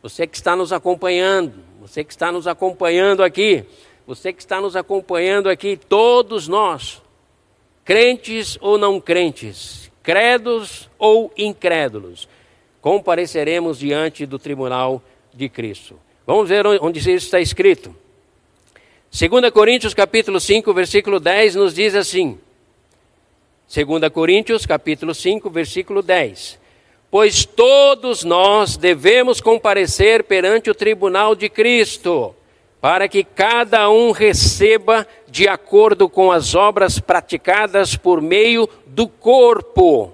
Você 0.00 0.24
que 0.24 0.36
está 0.36 0.54
nos 0.54 0.72
acompanhando, 0.72 1.54
você 1.80 2.04
que 2.04 2.12
está 2.12 2.30
nos 2.30 2.46
acompanhando 2.46 3.24
aqui, 3.24 3.64
você 4.06 4.32
que 4.32 4.40
está 4.40 4.60
nos 4.60 4.76
acompanhando 4.76 5.48
aqui, 5.48 5.76
todos 5.76 6.46
nós, 6.46 7.02
crentes 7.84 8.56
ou 8.60 8.78
não 8.78 9.00
crentes, 9.00 9.90
credos 10.00 10.88
ou 10.96 11.32
incrédulos, 11.36 12.28
compareceremos 12.80 13.80
diante 13.80 14.24
do 14.26 14.38
tribunal 14.38 15.02
de 15.34 15.48
Cristo. 15.48 16.03
Vamos 16.26 16.48
ver 16.48 16.66
onde 16.66 16.98
isso 16.98 17.10
está 17.10 17.38
escrito. 17.38 17.94
2 19.10 19.50
Coríntios 19.52 19.92
capítulo 19.92 20.40
5, 20.40 20.72
versículo 20.72 21.20
10 21.20 21.54
nos 21.54 21.74
diz 21.74 21.94
assim: 21.94 22.38
2 23.72 24.10
Coríntios 24.10 24.64
capítulo 24.64 25.14
5, 25.14 25.50
versículo 25.50 26.02
10. 26.02 26.58
Pois 27.10 27.44
todos 27.44 28.24
nós 28.24 28.76
devemos 28.76 29.40
comparecer 29.40 30.24
perante 30.24 30.70
o 30.70 30.74
tribunal 30.74 31.36
de 31.36 31.48
Cristo, 31.48 32.34
para 32.80 33.06
que 33.06 33.22
cada 33.22 33.88
um 33.90 34.10
receba 34.10 35.06
de 35.28 35.46
acordo 35.46 36.08
com 36.08 36.32
as 36.32 36.54
obras 36.54 36.98
praticadas 36.98 37.96
por 37.96 38.20
meio 38.20 38.68
do 38.86 39.06
corpo, 39.06 40.12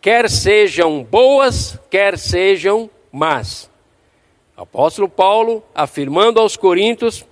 quer 0.00 0.30
sejam 0.30 1.02
boas, 1.02 1.78
quer 1.90 2.18
sejam 2.18 2.88
más. 3.10 3.68
Apóstolo 4.58 5.08
Paulo 5.08 5.62
afirmando 5.72 6.40
aos 6.40 6.56
Coríntios 6.56 7.24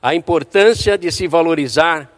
a 0.00 0.14
importância 0.14 0.96
de 0.96 1.12
se 1.12 1.28
valorizar 1.28 2.10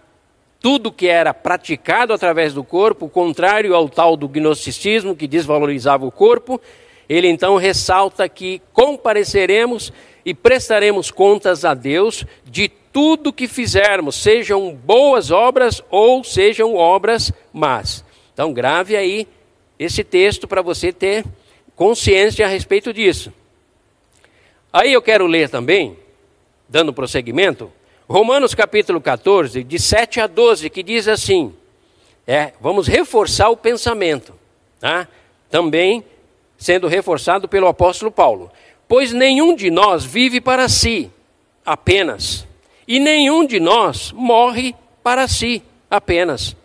tudo 0.61 0.93
que 0.93 1.09
era 1.09 1.35
praticado 1.35 2.13
através 2.13 2.55
do 2.55 2.63
corpo, 2.63 3.09
contrário 3.09 3.75
ao 3.75 3.89
tal 3.89 4.17
do 4.17 4.29
gnosticismo 4.29 5.17
que 5.17 5.27
desvalorizava 5.27 6.07
o 6.07 6.13
corpo, 6.13 6.61
ele 7.09 7.27
então 7.27 7.57
ressalta 7.57 8.29
que 8.29 8.63
compareceremos 8.73 9.93
e 10.25 10.33
prestaremos 10.33 11.11
contas 11.11 11.65
a 11.65 11.75
Deus 11.75 12.25
de 12.45 12.69
tudo 12.69 13.33
que 13.33 13.49
fizermos, 13.49 14.15
sejam 14.15 14.73
boas 14.73 15.33
obras 15.33 15.83
ou 15.91 16.23
sejam 16.23 16.77
obras 16.77 17.33
más. 17.53 18.05
Então, 18.33 18.53
grave 18.53 18.97
aí 18.97 19.27
esse 19.77 20.05
texto 20.05 20.47
para 20.47 20.63
você 20.63 20.93
ter 20.93 21.25
consciência 21.75 22.47
a 22.47 22.49
respeito 22.49 22.93
disso. 22.93 23.33
Aí 24.73 24.93
eu 24.93 25.03
quero 25.03 25.27
ler 25.27 25.51
também, 25.51 25.99
dando 26.69 26.95
prosseguimento, 26.95 27.71
Romanos 28.09 28.55
capítulo 28.55 29.01
14, 29.01 29.63
de 29.63 29.79
7 29.79 30.21
a 30.21 30.27
12, 30.27 30.71
que 30.71 30.83
diz 30.83 31.09
assim: 31.09 31.55
é, 32.27 32.53
vamos 32.61 32.87
reforçar 32.87 33.51
o 33.51 33.57
pensamento, 33.57 34.35
tá? 34.81 35.07
também 35.51 36.03
sendo 36.57 36.89
reforçado 36.89 37.49
pelo 37.49 37.67
apóstolo 37.67 38.11
Paulo. 38.11 38.51
Pois 38.89 39.13
nenhum 39.13 39.55
de 39.55 39.71
nós 39.71 40.05
vive 40.05 40.41
para 40.41 40.69
si 40.69 41.11
apenas, 41.67 42.47
e 42.89 42.99
nenhum 42.99 43.45
de 43.45 43.61
nós 43.61 44.11
morre 44.13 44.75
para 45.03 45.29
si 45.29 45.63
apenas. 45.91 46.57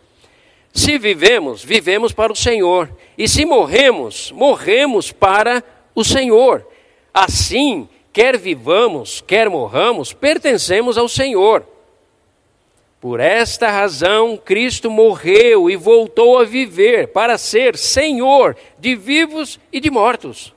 Se 0.74 0.98
vivemos, 0.98 1.64
vivemos 1.64 2.14
para 2.14 2.32
o 2.32 2.36
Senhor. 2.36 2.90
E 3.18 3.28
se 3.28 3.46
morremos, 3.46 4.32
morremos 4.32 5.12
para 5.12 5.64
o 5.96 6.04
Senhor. 6.04 6.66
Assim, 7.12 7.90
quer 8.18 8.36
vivamos, 8.36 9.22
quer 9.22 9.48
morramos, 9.48 10.12
pertencemos 10.12 10.98
ao 10.98 11.08
Senhor. 11.08 11.64
Por 13.00 13.20
esta 13.20 13.70
razão, 13.70 14.36
Cristo 14.44 14.90
morreu 14.90 15.70
e 15.70 15.76
voltou 15.76 16.40
a 16.40 16.44
viver 16.44 17.10
para 17.10 17.38
ser 17.38 17.78
Senhor 17.78 18.58
de 18.80 18.96
vivos 18.96 19.60
e 19.72 19.80
de 19.80 19.92
mortos. 19.92 20.52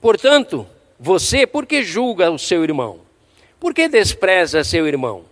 Portanto, 0.00 0.64
você, 0.96 1.48
por 1.48 1.66
que 1.66 1.82
julga 1.82 2.30
o 2.30 2.38
seu 2.38 2.62
irmão? 2.62 3.00
Por 3.58 3.74
que 3.74 3.88
despreza 3.88 4.62
seu 4.62 4.86
irmão? 4.86 5.24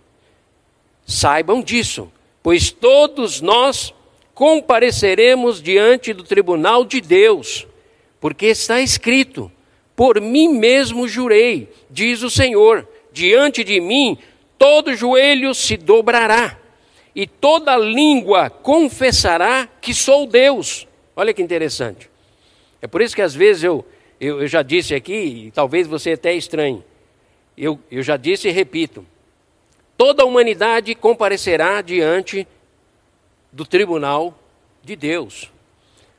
Saibam 1.05 1.61
disso, 1.61 2.11
pois 2.43 2.71
todos 2.71 3.39
nós 3.39 3.93
compareceremos 4.33 5.61
diante 5.61 6.11
do 6.11 6.25
tribunal 6.25 6.83
de 6.83 6.99
Deus, 6.99 7.65
porque 8.19 8.47
está 8.47 8.81
escrito: 8.81 9.49
Por 9.95 10.19
mim 10.19 10.49
mesmo 10.49 11.07
jurei, 11.07 11.71
diz 11.89 12.23
o 12.23 12.29
Senhor, 12.29 12.87
diante 13.11 13.63
de 13.63 13.79
mim 13.79 14.17
todo 14.57 14.95
joelho 14.95 15.53
se 15.53 15.77
dobrará 15.77 16.57
e 17.15 17.27
toda 17.27 17.77
língua 17.77 18.49
confessará 18.49 19.67
que 19.79 19.93
sou 19.93 20.25
Deus. 20.25 20.87
Olha 21.15 21.33
que 21.33 21.41
interessante. 21.41 22.09
É 22.81 22.87
por 22.87 23.01
isso 23.01 23.15
que 23.15 23.21
às 23.21 23.35
vezes 23.35 23.63
eu, 23.63 23.85
eu, 24.19 24.41
eu 24.41 24.47
já 24.47 24.61
disse 24.61 24.95
aqui, 24.95 25.47
e 25.47 25.51
talvez 25.51 25.87
você 25.87 26.13
até 26.13 26.33
estranhe, 26.33 26.83
eu, 27.57 27.79
eu 27.91 28.01
já 28.01 28.17
disse 28.17 28.47
e 28.47 28.51
repito: 28.51 29.05
toda 29.97 30.23
a 30.23 30.25
humanidade 30.25 30.95
comparecerá 30.95 31.81
diante 31.81 32.47
do 33.51 33.65
tribunal 33.65 34.37
de 34.83 34.95
Deus. 34.95 35.51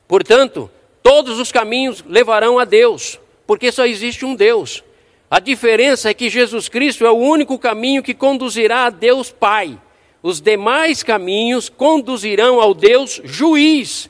Portanto, 0.07 0.71
todos 1.03 1.39
os 1.41 1.51
caminhos 1.51 2.05
levarão 2.07 2.59
a 2.59 2.65
Deus, 2.65 3.19
porque 3.47 3.71
só 3.73 3.85
existe 3.85 4.25
um 4.25 4.35
Deus. 4.35 4.83
A 5.31 5.41
diferença 5.41 6.11
é 6.11 6.15
que 6.15 6.31
Jesus 6.31 6.69
Cristo 6.69 7.05
é 7.05 7.11
o 7.11 7.17
único 7.17 7.59
caminho 7.59 8.03
que 8.03 8.15
conduzirá 8.15 8.87
a 8.87 8.91
Deus 8.91 9.33
Pai. 9.33 9.79
Os 10.23 10.41
demais 10.41 11.03
caminhos 11.03 11.69
conduzirão 11.69 12.61
ao 12.61 12.73
Deus 12.73 13.21
Juiz, 13.25 14.09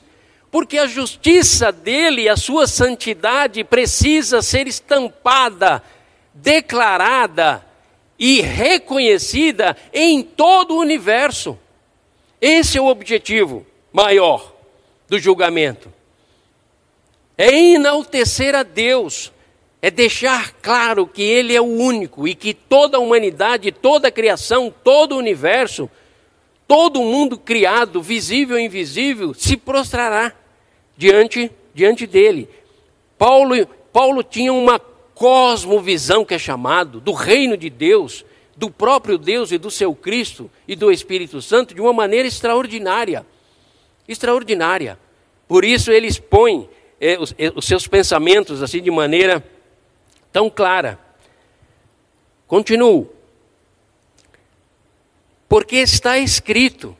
porque 0.51 0.77
a 0.77 0.87
justiça 0.87 1.71
dele, 1.71 2.29
a 2.29 2.37
sua 2.37 2.67
santidade 2.67 3.63
precisa 3.63 4.41
ser 4.41 4.67
estampada, 4.67 5.83
declarada 6.33 7.65
e 8.17 8.41
reconhecida 8.41 9.75
em 9.93 10.21
todo 10.21 10.75
o 10.75 10.79
universo. 10.79 11.57
Esse 12.39 12.77
é 12.77 12.81
o 12.81 12.87
objetivo 12.87 13.65
maior 13.91 14.53
do 15.09 15.19
julgamento. 15.19 15.94
É 17.37 17.53
enaltecer 17.53 18.55
a 18.55 18.63
Deus, 18.63 19.31
é 19.81 19.91
deixar 19.91 20.53
claro 20.61 21.05
que 21.05 21.21
Ele 21.21 21.55
é 21.55 21.61
o 21.61 21.65
único 21.65 22.27
e 22.27 22.33
que 22.33 22.53
toda 22.53 22.97
a 22.97 22.99
humanidade, 22.99 23.71
toda 23.71 24.07
a 24.07 24.11
criação, 24.11 24.73
todo 24.83 25.13
o 25.13 25.17
universo, 25.17 25.89
todo 26.67 27.01
o 27.01 27.05
mundo 27.05 27.37
criado, 27.37 28.01
visível 28.01 28.57
e 28.57 28.63
invisível, 28.63 29.33
se 29.33 29.57
prostrará 29.57 30.33
diante, 30.97 31.51
diante 31.73 32.07
dele. 32.07 32.49
Paulo, 33.17 33.67
Paulo 33.91 34.23
tinha 34.23 34.53
uma 34.53 34.79
cosmovisão 34.79 36.25
que 36.25 36.33
é 36.33 36.39
chamado 36.39 36.99
do 36.99 37.11
reino 37.11 37.55
de 37.55 37.69
Deus 37.69 38.25
do 38.55 38.69
próprio 38.69 39.17
Deus 39.17 39.51
e 39.51 39.57
do 39.57 39.69
seu 39.69 39.93
Cristo 39.93 40.49
e 40.67 40.75
do 40.75 40.91
Espírito 40.91 41.41
Santo 41.41 41.73
de 41.75 41.81
uma 41.81 41.91
maneira 41.91 42.27
extraordinária. 42.27 43.25
Extraordinária. 44.07 44.97
Por 45.47 45.65
isso 45.65 45.91
ele 45.91 46.07
expõe 46.07 46.69
os, 47.19 47.35
é, 47.37 47.51
os 47.55 47.65
seus 47.65 47.87
pensamentos 47.87 48.63
assim 48.63 48.81
de 48.81 48.89
maneira 48.89 49.43
tão 50.31 50.49
clara. 50.49 50.99
Continuo. 52.47 53.09
Porque 55.47 55.77
está 55.77 56.17
escrito: 56.17 56.95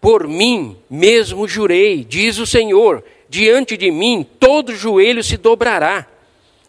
Por 0.00 0.26
mim 0.26 0.76
mesmo 0.88 1.46
jurei, 1.46 2.04
diz 2.04 2.38
o 2.38 2.46
Senhor, 2.46 3.04
diante 3.28 3.76
de 3.76 3.90
mim 3.90 4.26
todo 4.38 4.74
joelho 4.74 5.22
se 5.22 5.36
dobrará, 5.36 6.06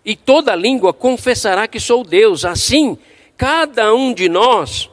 e 0.04 0.16
toda 0.16 0.56
língua 0.56 0.94
confessará 0.94 1.68
que 1.68 1.80
sou 1.80 2.04
Deus. 2.04 2.46
Assim, 2.46 2.98
cada 3.36 3.94
um 3.94 4.14
de 4.14 4.30
nós, 4.30 4.90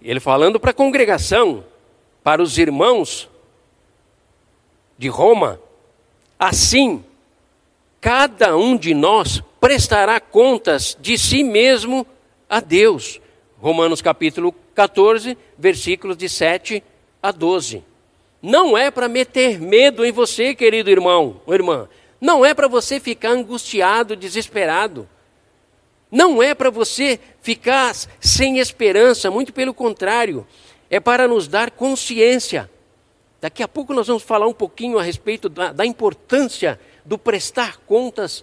ele 0.00 0.20
falando 0.20 0.58
para 0.58 0.70
a 0.70 0.74
congregação, 0.74 1.64
para 2.22 2.42
os 2.42 2.58
irmãos 2.58 3.28
de 4.96 5.08
Roma, 5.08 5.60
assim, 6.38 7.04
cada 8.00 8.56
um 8.56 8.76
de 8.76 8.94
nós 8.94 9.42
prestará 9.60 10.20
contas 10.20 10.96
de 11.00 11.18
si 11.18 11.42
mesmo 11.42 12.06
a 12.48 12.60
Deus. 12.60 13.20
Romanos 13.60 14.00
capítulo 14.00 14.54
14, 14.74 15.36
versículos 15.58 16.16
de 16.16 16.28
7 16.28 16.82
a 17.22 17.32
12. 17.32 17.82
Não 18.40 18.78
é 18.78 18.90
para 18.90 19.08
meter 19.08 19.60
medo 19.60 20.04
em 20.04 20.12
você, 20.12 20.54
querido 20.54 20.90
irmão 20.90 21.40
ou 21.44 21.54
irmã. 21.54 21.88
Não 22.20 22.44
é 22.44 22.54
para 22.54 22.68
você 22.68 23.00
ficar 23.00 23.30
angustiado, 23.30 24.14
desesperado. 24.14 25.08
Não 26.10 26.42
é 26.42 26.54
para 26.54 26.70
você 26.70 27.18
ficar 27.42 27.94
sem 28.20 28.58
esperança, 28.58 29.30
muito 29.30 29.52
pelo 29.52 29.74
contrário, 29.74 30.46
é 30.88 30.98
para 30.98 31.28
nos 31.28 31.46
dar 31.46 31.70
consciência. 31.70 32.70
Daqui 33.40 33.62
a 33.62 33.68
pouco 33.68 33.94
nós 33.94 34.08
vamos 34.08 34.22
falar 34.22 34.48
um 34.48 34.52
pouquinho 34.52 34.98
a 34.98 35.02
respeito 35.02 35.48
da, 35.48 35.72
da 35.72 35.86
importância 35.86 36.78
do 37.04 37.16
prestar 37.16 37.78
contas 37.86 38.42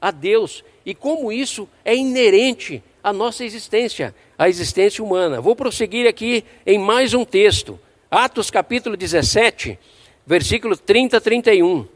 a 0.00 0.10
Deus 0.10 0.62
e 0.84 0.94
como 0.94 1.32
isso 1.32 1.66
é 1.84 1.96
inerente 1.96 2.82
à 3.02 3.12
nossa 3.12 3.44
existência, 3.44 4.14
à 4.38 4.48
existência 4.48 5.02
humana. 5.02 5.40
Vou 5.40 5.56
prosseguir 5.56 6.06
aqui 6.06 6.44
em 6.66 6.78
mais 6.78 7.14
um 7.14 7.24
texto, 7.24 7.80
Atos 8.10 8.50
capítulo 8.50 8.96
17, 8.96 9.78
versículo 10.26 10.76
30 10.76 11.16
a 11.16 11.20
31. 11.20 11.86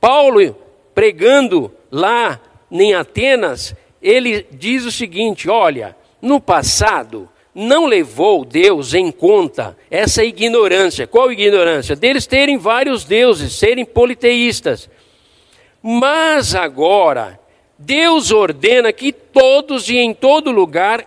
Paulo 0.00 0.56
pregando 0.94 1.70
lá 1.90 2.40
em 2.70 2.94
Atenas, 2.94 3.74
ele 4.00 4.46
diz 4.50 4.84
o 4.86 4.92
seguinte: 4.92 5.48
olha, 5.48 5.94
no 6.22 6.40
passado 6.40 7.28
não 7.54 7.86
levou 7.86 8.44
Deus 8.44 8.94
em 8.94 9.10
conta 9.10 9.76
essa 9.90 10.24
ignorância. 10.24 11.06
Qual 11.06 11.32
ignorância? 11.32 11.96
Deles 11.96 12.26
terem 12.26 12.56
vários 12.56 13.04
deuses, 13.04 13.54
serem 13.54 13.84
politeístas. 13.84 14.88
Mas 15.82 16.54
agora, 16.54 17.40
Deus 17.78 18.30
ordena 18.30 18.92
que 18.92 19.12
todos 19.12 19.88
e 19.88 19.96
em 19.96 20.12
todo 20.12 20.50
lugar 20.50 21.06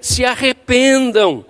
se 0.00 0.24
arrependam. 0.24 1.44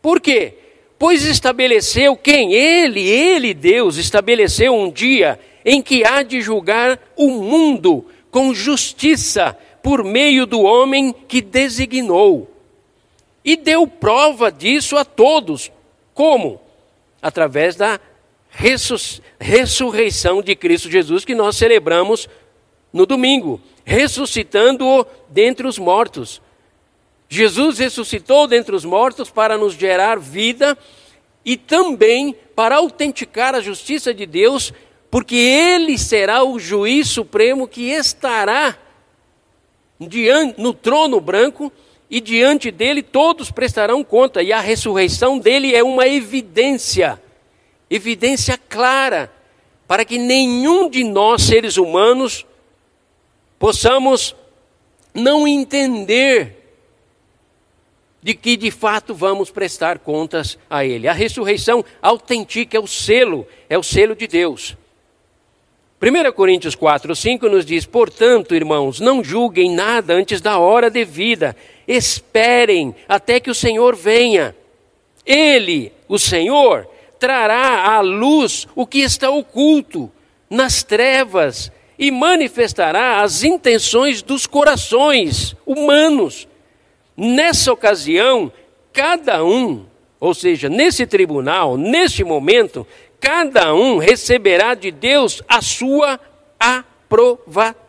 Por 0.00 0.20
quê? 0.20 0.54
Pois 0.98 1.24
estabeleceu 1.24 2.16
quem? 2.16 2.52
Ele, 2.54 3.00
ele, 3.00 3.54
Deus, 3.54 3.96
estabeleceu 3.96 4.74
um 4.74 4.90
dia 4.90 5.38
em 5.64 5.82
que 5.82 6.04
há 6.04 6.22
de 6.22 6.40
julgar 6.40 6.98
o 7.16 7.28
mundo 7.28 8.06
com 8.30 8.54
justiça 8.54 9.56
por 9.82 10.02
meio 10.02 10.46
do 10.46 10.62
homem 10.62 11.14
que 11.28 11.40
designou. 11.40 12.51
E 13.44 13.56
deu 13.56 13.86
prova 13.86 14.50
disso 14.50 14.96
a 14.96 15.04
todos. 15.04 15.70
Como? 16.14 16.60
Através 17.20 17.76
da 17.76 18.00
ressurreição 19.40 20.42
de 20.42 20.54
Cristo 20.54 20.90
Jesus 20.90 21.24
que 21.24 21.34
nós 21.34 21.56
celebramos 21.56 22.28
no 22.92 23.06
domingo, 23.06 23.60
ressuscitando-o 23.84 25.06
dentre 25.28 25.66
os 25.66 25.78
mortos. 25.78 26.42
Jesus 27.28 27.78
ressuscitou 27.78 28.46
dentre 28.46 28.76
os 28.76 28.84
mortos 28.84 29.30
para 29.30 29.56
nos 29.56 29.72
gerar 29.72 30.18
vida 30.18 30.76
e 31.44 31.56
também 31.56 32.36
para 32.54 32.76
autenticar 32.76 33.54
a 33.54 33.60
justiça 33.60 34.12
de 34.12 34.26
Deus, 34.26 34.72
porque 35.10 35.34
ele 35.34 35.96
será 35.96 36.44
o 36.44 36.58
juiz 36.58 37.08
supremo 37.08 37.66
que 37.66 37.90
estará 37.90 38.76
no 40.58 40.74
trono 40.74 41.20
branco, 41.20 41.72
e 42.12 42.20
diante 42.20 42.70
dele 42.70 43.02
todos 43.02 43.50
prestarão 43.50 44.04
conta, 44.04 44.42
e 44.42 44.52
a 44.52 44.60
ressurreição 44.60 45.38
dele 45.38 45.74
é 45.74 45.82
uma 45.82 46.06
evidência, 46.06 47.18
evidência 47.88 48.58
clara, 48.58 49.32
para 49.88 50.04
que 50.04 50.18
nenhum 50.18 50.90
de 50.90 51.04
nós, 51.04 51.40
seres 51.40 51.78
humanos, 51.78 52.44
possamos 53.58 54.36
não 55.14 55.48
entender 55.48 56.58
de 58.22 58.34
que 58.34 58.58
de 58.58 58.70
fato 58.70 59.14
vamos 59.14 59.50
prestar 59.50 59.98
contas 59.98 60.58
a 60.68 60.84
Ele. 60.84 61.08
A 61.08 61.14
ressurreição 61.14 61.82
autentica 62.02 62.76
é 62.76 62.80
o 62.80 62.86
selo, 62.86 63.46
é 63.70 63.78
o 63.78 63.82
selo 63.82 64.14
de 64.14 64.26
Deus. 64.26 64.76
1 66.02 66.32
Coríntios 66.32 66.74
4, 66.74 67.14
5 67.14 67.48
nos 67.48 67.64
diz: 67.64 67.86
Portanto, 67.86 68.56
irmãos, 68.56 68.98
não 68.98 69.22
julguem 69.22 69.72
nada 69.72 70.14
antes 70.14 70.40
da 70.40 70.58
hora 70.58 70.90
devida, 70.90 71.54
esperem 71.86 72.92
até 73.08 73.38
que 73.38 73.48
o 73.48 73.54
Senhor 73.54 73.94
venha. 73.94 74.52
Ele, 75.24 75.92
o 76.08 76.18
Senhor, 76.18 76.88
trará 77.20 77.92
à 77.92 78.00
luz 78.00 78.66
o 78.74 78.84
que 78.84 78.98
está 78.98 79.30
oculto 79.30 80.10
nas 80.50 80.82
trevas 80.82 81.70
e 81.96 82.10
manifestará 82.10 83.22
as 83.22 83.44
intenções 83.44 84.22
dos 84.22 84.44
corações 84.44 85.54
humanos. 85.64 86.48
Nessa 87.16 87.72
ocasião, 87.72 88.50
cada 88.92 89.44
um, 89.44 89.86
ou 90.18 90.34
seja, 90.34 90.68
nesse 90.68 91.06
tribunal, 91.06 91.76
neste 91.76 92.24
momento, 92.24 92.84
cada 93.22 93.72
um 93.72 93.96
receberá 93.98 94.74
de 94.74 94.90
Deus 94.90 95.40
a 95.46 95.62
sua 95.62 96.18
aprovação. 96.58 97.84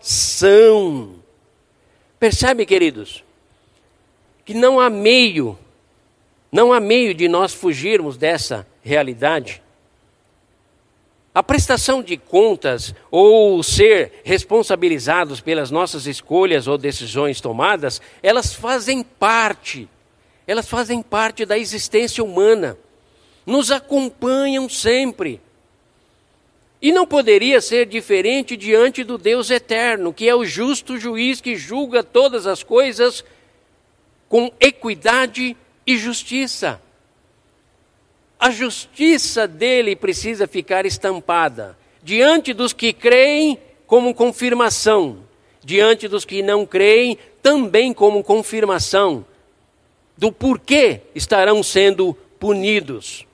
Percebe, 2.19 2.67
queridos, 2.67 3.23
que 4.45 4.53
não 4.53 4.79
há 4.79 4.91
meio, 4.91 5.57
não 6.51 6.71
há 6.71 6.79
meio 6.79 7.15
de 7.15 7.27
nós 7.27 7.51
fugirmos 7.51 8.15
dessa 8.15 8.67
realidade. 8.83 9.63
A 11.33 11.41
prestação 11.41 12.03
de 12.03 12.15
contas 12.15 12.93
ou 13.09 13.63
ser 13.63 14.21
responsabilizados 14.23 15.41
pelas 15.41 15.71
nossas 15.71 16.05
escolhas 16.05 16.67
ou 16.67 16.77
decisões 16.77 17.41
tomadas, 17.41 17.99
elas 18.21 18.53
fazem 18.53 19.01
parte, 19.01 19.89
elas 20.45 20.69
fazem 20.69 21.01
parte 21.01 21.43
da 21.43 21.57
existência 21.57 22.23
humana, 22.23 22.77
nos 23.45 23.71
acompanham 23.71 24.69
sempre. 24.69 25.41
E 26.81 26.91
não 26.91 27.05
poderia 27.05 27.61
ser 27.61 27.85
diferente 27.85 28.57
diante 28.57 29.03
do 29.03 29.17
Deus 29.17 29.49
eterno, 29.49 30.13
que 30.13 30.27
é 30.27 30.35
o 30.35 30.45
justo 30.45 30.97
juiz 30.97 31.39
que 31.39 31.55
julga 31.55 32.03
todas 32.03 32.45
as 32.45 32.61
coisas 32.61 33.23
com 34.27 34.51
equidade 34.59 35.55
e 35.85 35.97
justiça 35.97 36.81
a 38.43 38.51
justiça 38.51 39.47
dele 39.47 39.95
precisa 39.95 40.45
ficar 40.45 40.85
estampada 40.85 41.77
diante 42.03 42.53
dos 42.53 42.73
que 42.73 42.91
creem 42.91 43.57
como 43.87 44.13
confirmação, 44.13 45.19
diante 45.63 46.09
dos 46.09 46.25
que 46.25 46.41
não 46.41 46.65
creem 46.65 47.17
também 47.41 47.93
como 47.93 48.21
confirmação 48.21 49.25
do 50.17 50.29
porquê 50.29 50.99
estarão 51.15 51.63
sendo 51.63 52.13
punidos, 52.37 53.25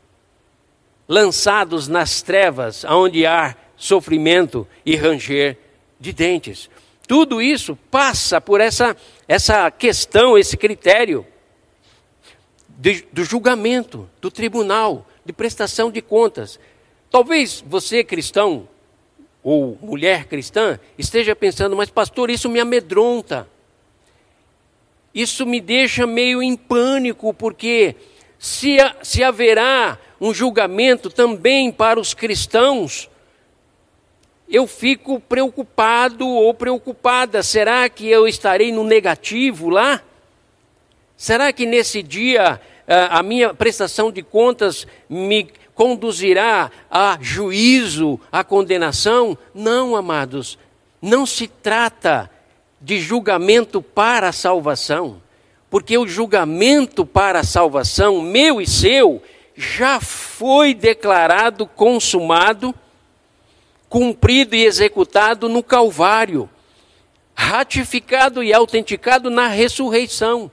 lançados 1.09 1.87
nas 1.87 2.21
trevas, 2.21 2.83
onde 2.83 3.25
há 3.25 3.55
sofrimento 3.75 4.67
e 4.85 4.95
ranger 4.95 5.57
de 5.99 6.13
dentes. 6.13 6.69
Tudo 7.07 7.41
isso 7.41 7.75
passa 7.89 8.39
por 8.39 8.61
essa, 8.61 8.95
essa 9.27 9.71
questão, 9.71 10.37
esse 10.37 10.55
critério 10.55 11.25
de, 12.67 13.03
do 13.11 13.23
julgamento, 13.23 14.07
do 14.21 14.29
tribunal, 14.29 15.07
de 15.25 15.33
prestação 15.33 15.91
de 15.91 15.99
contas. 15.99 16.59
Talvez 17.09 17.63
você, 17.65 18.03
cristão, 18.03 18.69
ou 19.41 19.79
mulher 19.81 20.25
cristã, 20.25 20.79
esteja 20.95 21.35
pensando, 21.35 21.75
mas 21.75 21.89
pastor, 21.89 22.29
isso 22.29 22.47
me 22.47 22.59
amedronta. 22.59 23.49
Isso 25.11 25.43
me 25.43 25.59
deixa 25.59 26.05
meio 26.05 26.43
em 26.43 26.55
pânico, 26.55 27.33
porque 27.33 27.95
se, 28.39 28.77
se 29.03 29.21
haverá 29.21 29.99
um 30.19 30.33
julgamento 30.33 31.09
também 31.09 31.71
para 31.71 31.99
os 31.99 32.13
cristãos, 32.13 33.09
eu 34.47 34.65
fico 34.65 35.19
preocupado 35.19 36.27
ou 36.27 36.53
preocupada. 36.53 37.43
Será 37.43 37.87
que 37.89 38.07
eu 38.07 38.25
estarei 38.27 38.71
no 38.71 38.85
negativo 38.85 39.69
lá? 39.69 40.01
Será 41.17 41.51
que 41.51 41.65
nesse 41.65 42.01
dia 42.01 42.59
a 42.87 43.21
minha 43.21 43.53
prestação 43.53 44.09
de 44.09 44.23
contas 44.23 44.87
me 45.09 45.51
conduzirá 45.75 46.71
a 46.89 47.17
juízo, 47.21 48.19
a 48.31 48.43
condenação? 48.43 49.37
Não, 49.53 49.95
amados, 49.95 50.57
não 51.01 51.25
se 51.25 51.47
trata 51.47 52.31
de 52.81 52.99
julgamento 52.99 53.81
para 53.81 54.29
a 54.29 54.33
salvação, 54.33 55.21
porque 55.69 55.97
o 55.97 56.07
julgamento 56.07 57.05
para 57.05 57.39
a 57.39 57.43
salvação, 57.43 58.21
meu 58.21 58.59
e 58.59 58.67
seu, 58.67 59.21
já 59.55 59.99
foi 59.99 60.73
declarado 60.73 61.67
consumado, 61.67 62.73
cumprido 63.87 64.55
e 64.55 64.65
executado 64.65 65.49
no 65.49 65.61
Calvário, 65.61 66.49
ratificado 67.35 68.43
e 68.43 68.53
autenticado 68.53 69.29
na 69.29 69.47
ressurreição. 69.47 70.51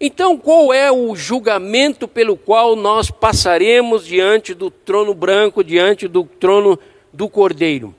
Então, 0.00 0.38
qual 0.38 0.72
é 0.72 0.90
o 0.90 1.14
julgamento 1.14 2.08
pelo 2.08 2.36
qual 2.36 2.74
nós 2.74 3.10
passaremos 3.10 4.06
diante 4.06 4.54
do 4.54 4.70
trono 4.70 5.12
branco, 5.12 5.62
diante 5.62 6.08
do 6.08 6.24
trono 6.24 6.78
do 7.12 7.28
Cordeiro? 7.28 7.94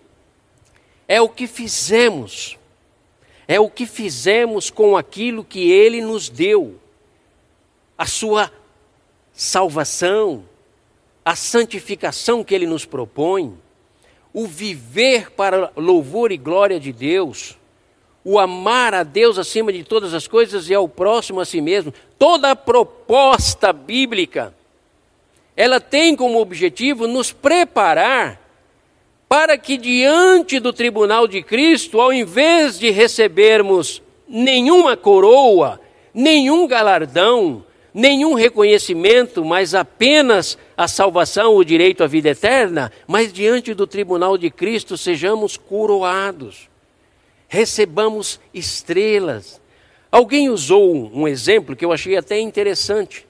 É 1.08 1.22
o 1.22 1.30
que 1.30 1.46
fizemos, 1.46 2.58
é 3.54 3.60
o 3.60 3.70
que 3.70 3.86
fizemos 3.86 4.70
com 4.70 4.96
aquilo 4.96 5.44
que 5.44 5.72
Ele 5.72 6.02
nos 6.02 6.30
deu, 6.30 6.80
a 7.98 8.06
Sua 8.06 8.52
salvação, 9.34 10.44
a 11.24 11.36
santificação 11.36 12.44
que 12.44 12.56
Ele 12.56 12.66
nos 12.66 12.86
propõe, 12.86 13.58
o 14.34 14.48
viver 14.48 15.32
para 15.32 15.72
louvor 15.76 16.32
e 16.32 16.38
glória 16.38 16.80
de 16.80 16.92
Deus 16.92 17.58
o 18.24 18.40
amar 18.40 18.94
a 18.94 19.04
Deus 19.04 19.38
acima 19.38 19.74
de 19.74 19.84
todas 19.84 20.14
as 20.14 20.28
coisas 20.28 20.70
e 20.70 20.74
ao 20.74 20.88
próximo 20.88 21.40
a 21.40 21.46
si 21.46 21.60
mesmo. 21.60 21.94
Toda 22.18 22.52
a 22.52 22.56
proposta 22.56 23.74
bíblica, 23.74 24.54
ela 25.56 25.80
tem 25.80 26.16
como 26.16 26.40
objetivo 26.40 27.08
nos 27.08 27.32
preparar 27.32 28.41
para 29.32 29.58
que 29.58 29.78
diante 29.78 30.60
do 30.60 30.74
tribunal 30.74 31.26
de 31.26 31.42
Cristo, 31.42 32.02
ao 32.02 32.12
invés 32.12 32.78
de 32.78 32.90
recebermos 32.90 34.04
nenhuma 34.28 34.98
coroa, 34.98 35.80
nenhum 36.14 36.68
galardão, 36.68 37.64
nenhum 37.94 38.34
reconhecimento, 38.34 39.46
mas 39.46 39.74
apenas 39.74 40.58
a 40.76 40.86
salvação, 40.86 41.56
o 41.56 41.64
direito 41.64 42.04
à 42.04 42.08
vida 42.08 42.28
eterna, 42.28 42.92
mas 43.08 43.32
diante 43.32 43.74
do 43.74 43.88
tribunal 43.88 44.38
de 44.38 44.52
Cristo 44.52 44.98
sejamos 44.98 45.56
coroados 45.56 46.70
recebamos 47.48 48.38
estrelas. 48.54 49.62
Alguém 50.12 50.50
usou 50.50 51.10
um 51.14 51.26
exemplo 51.26 51.74
que 51.74 51.84
eu 51.84 51.94
achei 51.94 52.18
até 52.18 52.38
interessante 52.38 53.26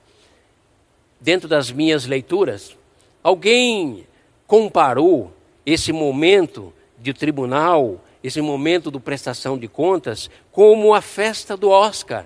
dentro 1.19 1.47
das 1.47 1.71
minhas 1.71 2.07
leituras. 2.07 2.75
Alguém 3.23 4.07
comparou 4.45 5.31
esse 5.65 5.91
momento 5.91 6.73
de 6.97 7.13
tribunal, 7.13 8.03
esse 8.23 8.41
momento 8.41 8.91
do 8.91 8.99
prestação 8.99 9.57
de 9.57 9.67
contas, 9.67 10.29
como 10.51 10.93
a 10.93 11.01
festa 11.01 11.57
do 11.57 11.69
Oscar, 11.69 12.25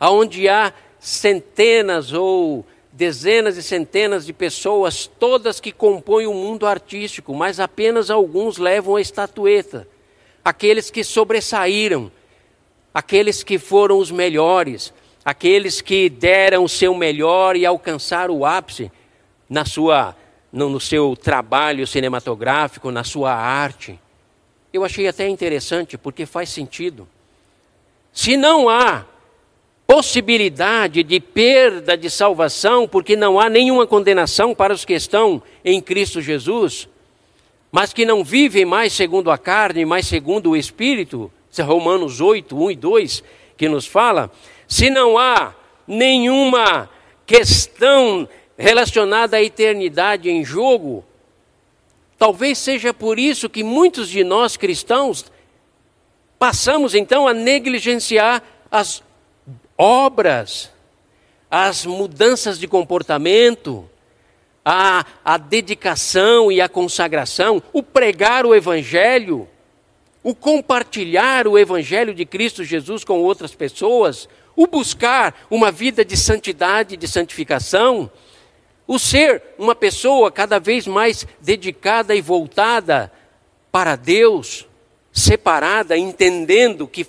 onde 0.00 0.48
há 0.48 0.72
centenas 0.98 2.12
ou 2.12 2.64
dezenas 2.92 3.56
e 3.56 3.62
centenas 3.62 4.26
de 4.26 4.32
pessoas, 4.32 5.06
todas 5.06 5.58
que 5.58 5.72
compõem 5.72 6.26
o 6.26 6.34
mundo 6.34 6.66
artístico, 6.66 7.34
mas 7.34 7.58
apenas 7.58 8.10
alguns 8.10 8.58
levam 8.58 8.96
a 8.96 9.00
estatueta. 9.00 9.88
Aqueles 10.44 10.90
que 10.90 11.02
sobressaíram, 11.02 12.12
aqueles 12.92 13.42
que 13.42 13.58
foram 13.58 13.98
os 13.98 14.10
melhores, 14.10 14.92
aqueles 15.24 15.80
que 15.80 16.10
deram 16.10 16.64
o 16.64 16.68
seu 16.68 16.94
melhor 16.94 17.56
e 17.56 17.64
alcançaram 17.64 18.36
o 18.36 18.44
ápice 18.44 18.92
na 19.48 19.64
sua, 19.64 20.14
no, 20.52 20.68
no 20.68 20.80
seu 20.80 21.16
trabalho 21.16 21.86
cinematográfico, 21.86 22.90
na 22.90 23.02
sua 23.02 23.32
arte. 23.32 23.98
Eu 24.72 24.84
achei 24.84 25.08
até 25.08 25.28
interessante, 25.28 25.96
porque 25.96 26.26
faz 26.26 26.50
sentido. 26.50 27.08
Se 28.12 28.36
não 28.36 28.68
há 28.68 29.06
possibilidade 29.86 31.02
de 31.02 31.20
perda 31.20 31.96
de 31.96 32.08
salvação, 32.08 32.86
porque 32.86 33.16
não 33.16 33.38
há 33.38 33.48
nenhuma 33.48 33.86
condenação 33.86 34.54
para 34.54 34.72
os 34.72 34.84
que 34.84 34.94
estão 34.94 35.42
em 35.64 35.80
Cristo 35.80 36.20
Jesus, 36.20 36.88
mas 37.70 37.92
que 37.92 38.04
não 38.04 38.22
vivem 38.22 38.64
mais 38.64 38.92
segundo 38.92 39.30
a 39.30 39.38
carne, 39.38 39.84
mas 39.84 40.06
segundo 40.06 40.50
o 40.50 40.56
Espírito, 40.56 41.30
é 41.56 41.62
Romanos 41.62 42.20
8, 42.20 42.56
1 42.56 42.70
e 42.70 42.76
2, 42.76 43.24
que 43.56 43.68
nos 43.68 43.86
fala, 43.86 44.30
se 44.66 44.88
não 44.88 45.18
há 45.18 45.54
nenhuma 45.86 46.88
questão 47.26 48.28
relacionada 48.56 49.36
à 49.36 49.42
eternidade 49.42 50.30
em 50.30 50.44
jogo, 50.44 51.04
talvez 52.18 52.58
seja 52.58 52.92
por 52.94 53.18
isso 53.18 53.48
que 53.48 53.62
muitos 53.62 54.08
de 54.08 54.22
nós 54.22 54.56
cristãos 54.56 55.24
passamos 56.38 56.94
então 56.94 57.26
a 57.28 57.34
negligenciar 57.34 58.42
as 58.70 59.02
obras, 59.76 60.70
as 61.50 61.84
mudanças 61.84 62.58
de 62.58 62.66
comportamento, 62.66 63.88
a, 64.64 65.04
a 65.24 65.36
dedicação 65.36 66.50
e 66.50 66.60
a 66.60 66.68
consagração, 66.68 67.62
o 67.72 67.82
pregar 67.82 68.46
o 68.46 68.54
Evangelho, 68.54 69.48
o 70.22 70.34
compartilhar 70.34 71.48
o 71.48 71.58
Evangelho 71.58 72.14
de 72.14 72.24
Cristo 72.24 72.62
Jesus 72.62 73.02
com 73.02 73.20
outras 73.20 73.54
pessoas, 73.54 74.28
o 74.54 74.66
buscar 74.66 75.46
uma 75.50 75.72
vida 75.72 76.04
de 76.04 76.16
santidade, 76.16 76.96
de 76.96 77.08
santificação, 77.08 78.10
o 78.86 78.98
ser 78.98 79.42
uma 79.58 79.74
pessoa 79.74 80.30
cada 80.30 80.58
vez 80.58 80.86
mais 80.86 81.26
dedicada 81.40 82.14
e 82.14 82.20
voltada 82.20 83.12
para 83.70 83.96
Deus, 83.96 84.66
separada, 85.12 85.96
entendendo 85.96 86.86
que 86.86 87.06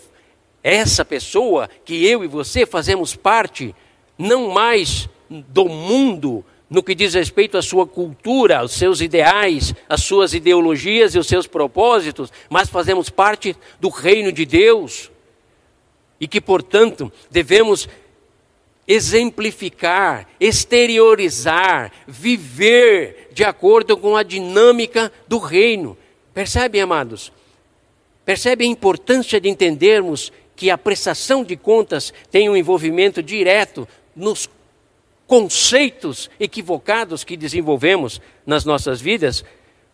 essa 0.62 1.04
pessoa, 1.04 1.70
que 1.84 2.06
eu 2.08 2.24
e 2.24 2.28
você 2.28 2.66
fazemos 2.66 3.16
parte, 3.16 3.76
não 4.18 4.50
mais 4.50 5.10
do 5.30 5.66
mundo, 5.66 6.46
no 6.70 6.82
que 6.82 6.96
diz 6.96 7.14
respeito 7.14 7.58
à 7.58 7.62
sua 7.62 7.86
cultura, 7.86 8.60
aos 8.60 8.72
seus 8.72 9.02
ideais, 9.02 9.76
às 9.88 10.02
suas 10.02 10.34
ideologias 10.34 11.14
e 11.14 11.20
os 11.20 11.28
seus 11.28 11.46
propósitos, 11.46 12.32
mas 12.50 12.70
fazemos 12.70 13.10
parte 13.10 13.56
do 13.80 13.90
reino 13.90 14.32
de 14.32 14.46
Deus. 14.46 15.12
E 16.20 16.28
que, 16.28 16.40
portanto, 16.40 17.12
devemos 17.30 17.88
exemplificar, 18.88 20.28
exteriorizar, 20.40 21.92
viver 22.08 23.30
de 23.32 23.44
acordo 23.44 23.96
com 23.98 24.16
a 24.16 24.24
dinâmica 24.24 25.12
do 25.28 25.38
reino. 25.38 25.98
Percebem, 26.34 26.82
amados? 26.82 27.32
Percebem 28.26 28.70
a 28.70 28.72
importância 28.72 29.40
de 29.40 29.50
entendermos 29.50 30.32
que 30.56 30.70
a 30.70 30.78
prestação 30.78 31.44
de 31.44 31.56
contas 31.56 32.14
tem 32.32 32.50
um 32.50 32.56
envolvimento 32.56 33.22
direto 33.22 33.88
nos 34.16 34.50
conceitos 35.26 36.30
equivocados 36.40 37.24
que 37.24 37.36
desenvolvemos 37.36 38.22
nas 38.46 38.66
nossas 38.66 39.02
vidas, 39.02 39.44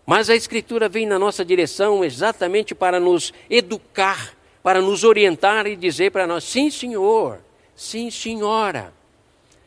mas 0.06 0.30
a 0.30 0.36
Escritura 0.36 0.90
vem 0.90 1.06
na 1.06 1.20
nossa 1.20 1.46
direção 1.46 2.04
exatamente 2.04 2.74
para 2.74 3.00
nos 3.00 3.32
educar, 3.50 4.36
para 4.62 4.82
nos 4.82 5.04
orientar 5.04 5.68
e 5.68 5.76
dizer 5.76 6.12
para 6.12 6.28
nós: 6.28 6.44
sim, 6.44 6.70
senhor, 6.70 7.40
sim, 7.80 8.12
senhora, 8.12 8.94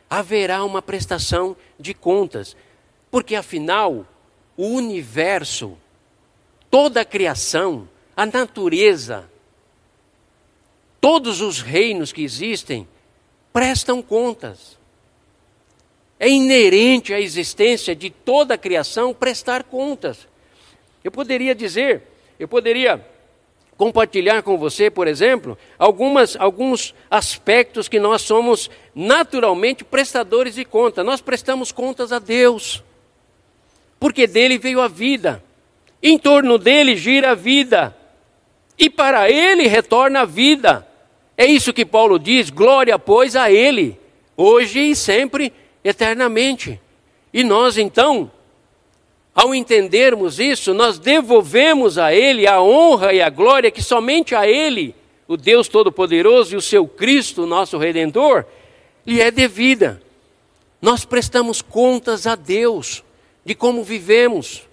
haverá 0.07 0.63
uma 0.63 0.83
prestação 0.83 1.57
de 1.79 1.95
contas, 1.95 2.55
porque 3.09 3.33
afinal, 3.33 4.05
o 4.55 4.67
universo, 4.67 5.75
toda 6.69 7.01
a 7.01 7.05
criação, 7.05 7.89
a 8.15 8.23
natureza, 8.23 9.27
todos 11.01 11.41
os 11.41 11.59
reinos 11.59 12.13
que 12.13 12.23
existem 12.23 12.87
prestam 13.51 13.99
contas. 13.99 14.77
É 16.19 16.29
inerente 16.29 17.15
à 17.15 17.19
existência 17.19 17.95
de 17.95 18.11
toda 18.11 18.53
a 18.53 18.59
criação 18.59 19.11
prestar 19.11 19.63
contas. 19.63 20.27
Eu 21.03 21.11
poderia 21.11 21.55
dizer, 21.55 22.03
eu 22.39 22.47
poderia 22.47 23.03
compartilhar 23.77 24.43
com 24.43 24.57
você, 24.57 24.89
por 24.89 25.07
exemplo, 25.07 25.57
algumas, 25.77 26.35
alguns 26.37 26.93
aspectos 27.09 27.87
que 27.87 27.99
nós 27.99 28.21
somos 28.21 28.69
naturalmente 28.93 29.83
prestadores 29.83 30.55
de 30.55 30.65
conta. 30.65 31.03
Nós 31.03 31.21
prestamos 31.21 31.71
contas 31.71 32.11
a 32.11 32.19
Deus, 32.19 32.83
porque 33.99 34.27
dele 34.27 34.57
veio 34.57 34.81
a 34.81 34.87
vida, 34.87 35.43
em 36.01 36.17
torno 36.17 36.57
dele 36.57 36.95
gira 36.95 37.31
a 37.31 37.35
vida, 37.35 37.95
e 38.77 38.89
para 38.89 39.29
ele 39.29 39.67
retorna 39.67 40.21
a 40.21 40.25
vida. 40.25 40.87
É 41.37 41.45
isso 41.45 41.73
que 41.73 41.85
Paulo 41.85 42.19
diz: 42.19 42.49
glória, 42.49 42.97
pois, 42.99 43.35
a 43.35 43.51
ele, 43.51 43.99
hoje 44.37 44.79
e 44.79 44.95
sempre 44.95 45.53
eternamente. 45.83 46.79
E 47.33 47.43
nós 47.43 47.77
então, 47.77 48.31
ao 49.33 49.53
entendermos 49.53 50.39
isso, 50.39 50.73
nós 50.73 50.99
devolvemos 50.99 51.97
a 51.97 52.13
Ele 52.13 52.47
a 52.47 52.61
honra 52.61 53.13
e 53.13 53.21
a 53.21 53.29
glória 53.29 53.71
que 53.71 53.81
somente 53.81 54.35
a 54.35 54.47
Ele, 54.47 54.95
o 55.27 55.35
Deus 55.35 55.67
Todo-Poderoso 55.67 56.53
e 56.53 56.57
o 56.57 56.61
seu 56.61 56.87
Cristo, 56.87 57.45
nosso 57.45 57.77
Redentor, 57.77 58.45
lhe 59.05 59.21
é 59.21 59.31
devida. 59.31 60.01
Nós 60.81 61.05
prestamos 61.05 61.61
contas 61.61 62.27
a 62.27 62.35
Deus 62.35 63.03
de 63.45 63.55
como 63.55 63.83
vivemos, 63.83 64.63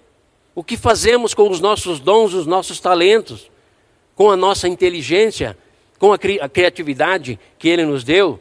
o 0.53 0.63
que 0.63 0.77
fazemos 0.77 1.33
com 1.33 1.49
os 1.49 1.59
nossos 1.59 1.99
dons, 1.99 2.33
os 2.33 2.45
nossos 2.45 2.79
talentos, 2.79 3.49
com 4.15 4.29
a 4.29 4.35
nossa 4.35 4.67
inteligência, 4.67 5.57
com 5.97 6.13
a, 6.13 6.17
cri 6.17 6.39
a 6.39 6.47
criatividade 6.47 7.39
que 7.57 7.67
Ele 7.67 7.85
nos 7.85 8.03
deu 8.03 8.39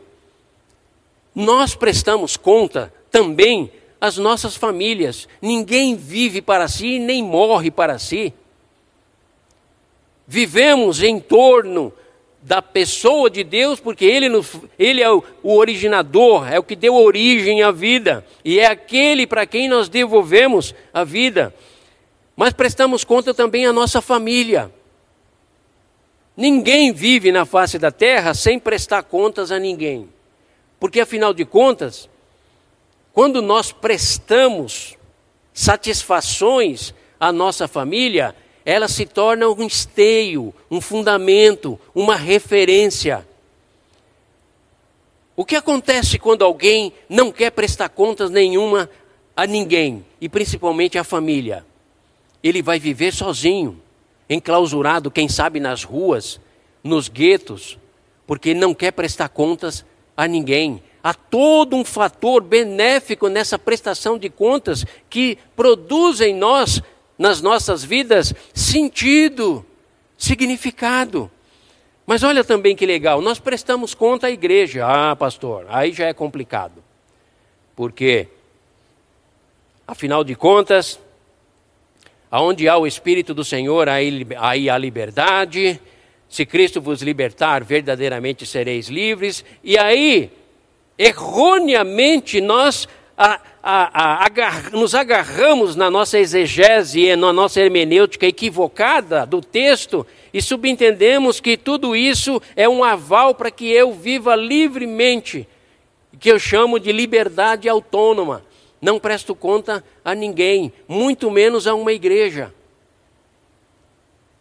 nós 1.34 1.74
prestamos 1.74 2.36
conta 2.36 2.92
também 3.10 3.70
às 4.00 4.16
nossas 4.16 4.56
famílias. 4.56 5.28
Ninguém 5.42 5.94
vive 5.94 6.40
para 6.40 6.66
si 6.68 6.98
nem 6.98 7.22
morre 7.22 7.70
para 7.70 7.98
si. 7.98 8.32
Vivemos 10.26 11.02
em 11.02 11.20
torno 11.20 11.92
da 12.42 12.62
pessoa 12.62 13.28
de 13.28 13.44
Deus, 13.44 13.80
porque 13.80 14.04
Ele, 14.04 14.28
nos, 14.28 14.56
ele 14.78 15.02
é 15.02 15.10
o, 15.10 15.22
o 15.42 15.56
originador, 15.56 16.50
é 16.50 16.58
o 16.58 16.62
que 16.62 16.74
deu 16.74 16.94
origem 16.94 17.62
à 17.62 17.70
vida, 17.70 18.24
e 18.44 18.58
é 18.58 18.66
aquele 18.66 19.26
para 19.26 19.44
quem 19.44 19.68
nós 19.68 19.88
devolvemos 19.88 20.74
a 20.92 21.04
vida. 21.04 21.54
Mas 22.34 22.54
prestamos 22.54 23.04
conta 23.04 23.34
também 23.34 23.66
à 23.66 23.72
nossa 23.72 24.00
família. 24.00 24.72
Ninguém 26.34 26.90
vive 26.92 27.30
na 27.30 27.44
face 27.44 27.78
da 27.78 27.90
terra 27.90 28.32
sem 28.32 28.58
prestar 28.58 29.02
contas 29.02 29.52
a 29.52 29.58
ninguém. 29.58 30.08
Porque 30.78 31.00
afinal 31.00 31.34
de 31.34 31.44
contas, 31.44 32.08
quando 33.12 33.42
nós 33.42 33.72
prestamos 33.72 34.96
satisfações 35.52 36.94
à 37.18 37.32
nossa 37.32 37.66
família, 37.66 38.34
ela 38.64 38.88
se 38.88 39.04
torna 39.06 39.48
um 39.48 39.66
esteio, 39.66 40.54
um 40.70 40.80
fundamento, 40.80 41.78
uma 41.94 42.16
referência. 42.16 43.26
O 45.34 45.44
que 45.44 45.56
acontece 45.56 46.18
quando 46.18 46.44
alguém 46.44 46.92
não 47.08 47.32
quer 47.32 47.50
prestar 47.50 47.88
contas 47.88 48.30
nenhuma 48.30 48.90
a 49.34 49.46
ninguém, 49.46 50.04
e 50.20 50.28
principalmente 50.28 50.98
à 50.98 51.04
família? 51.04 51.64
Ele 52.42 52.62
vai 52.62 52.78
viver 52.78 53.12
sozinho, 53.12 53.80
enclausurado, 54.28 55.10
quem 55.10 55.28
sabe 55.28 55.58
nas 55.58 55.82
ruas, 55.82 56.40
nos 56.84 57.08
guetos, 57.08 57.78
porque 58.26 58.54
não 58.54 58.74
quer 58.74 58.92
prestar 58.92 59.28
contas 59.28 59.84
a 60.16 60.26
ninguém. 60.28 60.82
Há 61.02 61.14
todo 61.14 61.76
um 61.76 61.84
fator 61.84 62.42
benéfico 62.42 63.28
nessa 63.28 63.58
prestação 63.58 64.18
de 64.18 64.28
contas 64.28 64.84
que 65.08 65.38
produz 65.56 66.20
em 66.20 66.34
nós, 66.34 66.82
nas 67.18 67.40
nossas 67.40 67.82
vidas, 67.82 68.34
sentido, 68.52 69.64
significado. 70.16 71.30
Mas 72.06 72.22
olha 72.22 72.44
também 72.44 72.74
que 72.76 72.84
legal, 72.84 73.22
nós 73.22 73.38
prestamos 73.38 73.94
conta 73.94 74.26
à 74.26 74.30
igreja. 74.30 74.84
Ah, 74.86 75.14
pastor, 75.16 75.66
aí 75.68 75.92
já 75.92 76.06
é 76.06 76.12
complicado. 76.12 76.82
Porque, 77.74 78.28
afinal 79.86 80.22
de 80.22 80.34
contas, 80.34 81.00
aonde 82.30 82.68
há 82.68 82.76
o 82.76 82.86
Espírito 82.86 83.32
do 83.32 83.44
Senhor, 83.44 83.88
aí 83.88 84.68
há 84.68 84.76
liberdade, 84.76 85.80
se 86.28 86.44
Cristo 86.44 86.80
vos 86.80 87.00
libertar, 87.00 87.64
verdadeiramente 87.64 88.44
sereis 88.44 88.88
livres. 88.88 89.44
E 89.64 89.78
aí, 89.78 90.30
erroneamente, 91.00 92.42
nós 92.42 92.86
a, 93.16 93.40
a, 93.62 94.02
a, 94.02 94.26
agar, 94.26 94.70
nos 94.70 94.94
agarramos 94.94 95.74
na 95.74 95.90
nossa 95.90 96.18
exegese 96.18 97.00
e 97.00 97.16
na 97.16 97.32
nossa 97.32 97.58
hermenêutica 97.58 98.26
equivocada 98.26 99.24
do 99.24 99.40
texto 99.40 100.06
e 100.32 100.42
subentendemos 100.42 101.40
que 101.40 101.56
tudo 101.56 101.96
isso 101.96 102.40
é 102.54 102.68
um 102.68 102.84
aval 102.84 103.34
para 103.34 103.50
que 103.50 103.72
eu 103.72 103.94
viva 103.94 104.36
livremente, 104.36 105.48
que 106.18 106.30
eu 106.30 106.38
chamo 106.38 106.78
de 106.78 106.92
liberdade 106.92 107.66
autônoma. 107.66 108.44
Não 108.78 108.98
presto 108.98 109.34
conta 109.34 109.82
a 110.04 110.14
ninguém, 110.14 110.70
muito 110.86 111.30
menos 111.30 111.66
a 111.66 111.74
uma 111.74 111.94
igreja. 111.94 112.52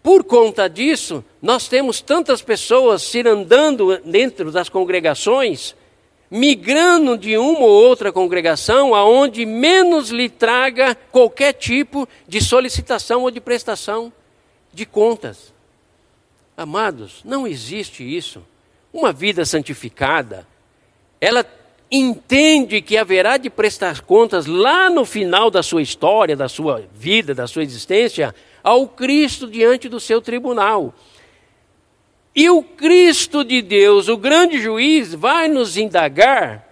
Por 0.04 0.26
conta 0.26 0.70
disso, 0.70 1.24
nós 1.42 1.70
temos 1.70 2.02
tantas 2.02 2.42
pessoas 2.42 3.02
se 3.02 3.26
andando 3.26 3.98
dentro 4.00 4.52
das 4.52 4.68
congregações, 4.68 5.76
migrando 6.30 7.18
de 7.18 7.38
uma 7.38 7.60
ou 7.60 7.70
outra 7.70 8.12
congregação 8.12 8.94
aonde 8.94 9.46
menos 9.46 10.10
lhe 10.10 10.30
traga 10.30 10.96
qualquer 10.96 11.54
tipo 11.54 12.08
de 12.28 12.42
solicitação 12.42 13.24
ou 13.24 13.32
de 13.32 13.42
prestação 13.42 14.14
de 14.72 14.86
contas. 14.86 15.54
Amados, 16.56 17.22
não 17.24 17.48
existe 17.48 18.04
isso. 18.04 18.44
Uma 18.94 19.12
vida 19.12 19.46
santificada, 19.46 20.48
ela 21.22 21.46
entende 21.92 22.82
que 22.82 22.98
haverá 22.98 23.38
de 23.38 23.50
prestar 23.50 24.02
contas 24.02 24.46
lá 24.46 24.90
no 24.90 25.06
final 25.06 25.50
da 25.50 25.64
sua 25.64 25.82
história, 25.82 26.36
da 26.36 26.48
sua 26.48 26.84
vida, 26.94 27.34
da 27.34 27.48
sua 27.48 27.64
existência, 27.64 28.36
ao 28.64 28.88
Cristo 28.88 29.48
diante 29.48 29.90
do 29.90 30.00
seu 30.00 30.22
tribunal. 30.22 30.94
E 32.36 32.50
o 32.50 32.62
Cristo 32.62 33.44
de 33.44 33.62
Deus, 33.62 34.08
o 34.08 34.18
grande 34.18 34.62
juiz, 34.62 35.14
vai 35.14 35.48
nos 35.48 35.78
indagar 35.78 36.68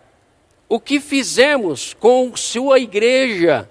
o 0.70 0.80
que 0.80 1.00
fizemos 1.00 1.94
com 1.94 2.36
sua 2.36 2.80
igreja, 2.80 3.70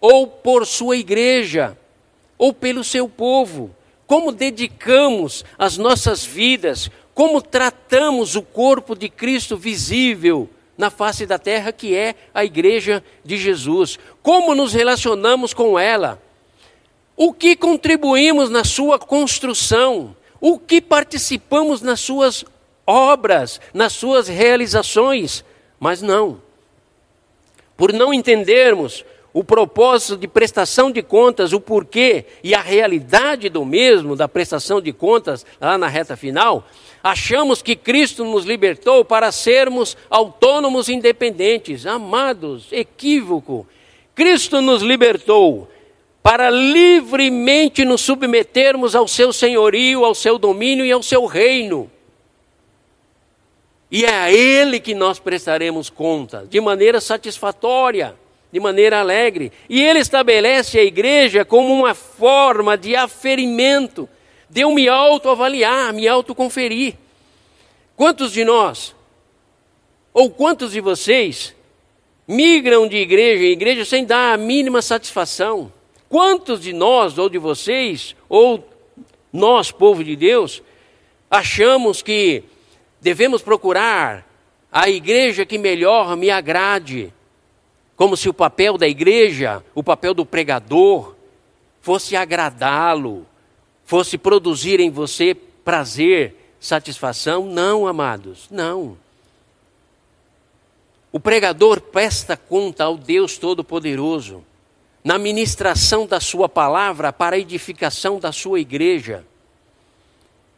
ou 0.00 0.26
por 0.26 0.66
sua 0.66 0.96
igreja, 0.96 1.78
ou 2.36 2.52
pelo 2.52 2.82
seu 2.82 3.08
povo. 3.08 3.74
Como 4.06 4.32
dedicamos 4.32 5.44
as 5.58 5.78
nossas 5.78 6.24
vidas, 6.24 6.90
como 7.14 7.40
tratamos 7.40 8.36
o 8.36 8.42
corpo 8.42 8.94
de 8.94 9.08
Cristo 9.08 9.56
visível 9.56 10.48
na 10.76 10.90
face 10.90 11.24
da 11.24 11.38
terra, 11.38 11.72
que 11.72 11.94
é 11.94 12.14
a 12.34 12.44
igreja 12.44 13.02
de 13.24 13.36
Jesus. 13.36 13.98
Como 14.22 14.54
nos 14.54 14.72
relacionamos 14.72 15.54
com 15.54 15.78
ela? 15.78 16.20
O 17.16 17.32
que 17.32 17.54
contribuímos 17.54 18.50
na 18.50 18.64
sua 18.64 18.98
construção? 18.98 20.16
O 20.46 20.58
que 20.58 20.78
participamos 20.78 21.80
nas 21.80 22.00
suas 22.00 22.44
obras, 22.86 23.58
nas 23.72 23.94
suas 23.94 24.28
realizações? 24.28 25.42
Mas 25.80 26.02
não. 26.02 26.38
Por 27.78 27.94
não 27.94 28.12
entendermos 28.12 29.06
o 29.32 29.42
propósito 29.42 30.18
de 30.18 30.28
prestação 30.28 30.90
de 30.90 31.02
contas, 31.02 31.54
o 31.54 31.60
porquê 31.62 32.26
e 32.42 32.54
a 32.54 32.60
realidade 32.60 33.48
do 33.48 33.64
mesmo, 33.64 34.14
da 34.14 34.28
prestação 34.28 34.82
de 34.82 34.92
contas, 34.92 35.46
lá 35.58 35.78
na 35.78 35.88
reta 35.88 36.14
final, 36.14 36.68
achamos 37.02 37.62
que 37.62 37.74
Cristo 37.74 38.22
nos 38.22 38.44
libertou 38.44 39.02
para 39.02 39.32
sermos 39.32 39.96
autônomos 40.10 40.90
independentes. 40.90 41.86
Amados, 41.86 42.66
equívoco. 42.70 43.66
Cristo 44.14 44.60
nos 44.60 44.82
libertou 44.82 45.70
para 46.24 46.50
livremente 46.50 47.84
nos 47.84 48.00
submetermos 48.00 48.96
ao 48.96 49.06
seu 49.06 49.32
senhorio, 49.32 50.04
ao 50.04 50.14
seu 50.16 50.38
domínio 50.38 50.84
e 50.84 50.90
ao 50.90 51.04
seu 51.04 51.24
reino. 51.26 51.88
E 53.88 54.04
é 54.04 54.12
a 54.12 54.32
Ele 54.32 54.80
que 54.80 54.92
nós 54.92 55.20
prestaremos 55.20 55.88
conta, 55.88 56.44
de 56.50 56.60
maneira 56.60 57.00
satisfatória 57.00 58.16
de 58.54 58.60
maneira 58.60 59.00
alegre. 59.00 59.50
E 59.68 59.82
ele 59.82 59.98
estabelece 59.98 60.78
a 60.78 60.84
igreja 60.84 61.44
como 61.44 61.74
uma 61.74 61.92
forma 61.92 62.78
de 62.78 62.94
aferimento, 62.94 64.08
de 64.48 64.60
eu 64.60 64.70
me 64.70 64.88
autoavaliar, 64.88 65.92
me 65.92 66.06
autoconferir. 66.06 66.94
Quantos 67.96 68.30
de 68.30 68.44
nós, 68.44 68.94
ou 70.12 70.30
quantos 70.30 70.70
de 70.70 70.80
vocês, 70.80 71.52
migram 72.28 72.86
de 72.86 72.96
igreja 72.98 73.42
em 73.42 73.50
igreja 73.50 73.84
sem 73.84 74.04
dar 74.04 74.34
a 74.34 74.36
mínima 74.36 74.80
satisfação? 74.80 75.72
Quantos 76.14 76.60
de 76.60 76.72
nós, 76.72 77.18
ou 77.18 77.28
de 77.28 77.38
vocês, 77.38 78.14
ou 78.28 78.64
nós, 79.32 79.72
povo 79.72 80.04
de 80.04 80.14
Deus, 80.14 80.62
achamos 81.28 82.02
que 82.02 82.44
devemos 83.00 83.42
procurar 83.42 84.24
a 84.70 84.88
igreja 84.88 85.44
que 85.44 85.58
melhor 85.58 86.16
me 86.16 86.30
agrade, 86.30 87.12
como 87.96 88.16
se 88.16 88.28
o 88.28 88.32
papel 88.32 88.78
da 88.78 88.86
igreja, 88.86 89.60
o 89.74 89.82
papel 89.82 90.14
do 90.14 90.24
pregador, 90.24 91.16
fosse 91.80 92.14
agradá-lo, 92.14 93.26
fosse 93.84 94.16
produzir 94.16 94.78
em 94.78 94.90
você 94.90 95.34
prazer, 95.34 96.54
satisfação. 96.60 97.44
Não, 97.44 97.88
amados, 97.88 98.46
não. 98.52 98.96
O 101.10 101.18
pregador 101.18 101.80
presta 101.80 102.36
conta 102.36 102.84
ao 102.84 102.96
Deus 102.96 103.36
Todo-Poderoso 103.36 104.44
na 105.04 105.18
ministração 105.18 106.06
da 106.06 106.18
Sua 106.18 106.48
palavra 106.48 107.12
para 107.12 107.36
a 107.36 107.38
edificação 107.38 108.18
da 108.18 108.32
Sua 108.32 108.58
igreja. 108.58 109.22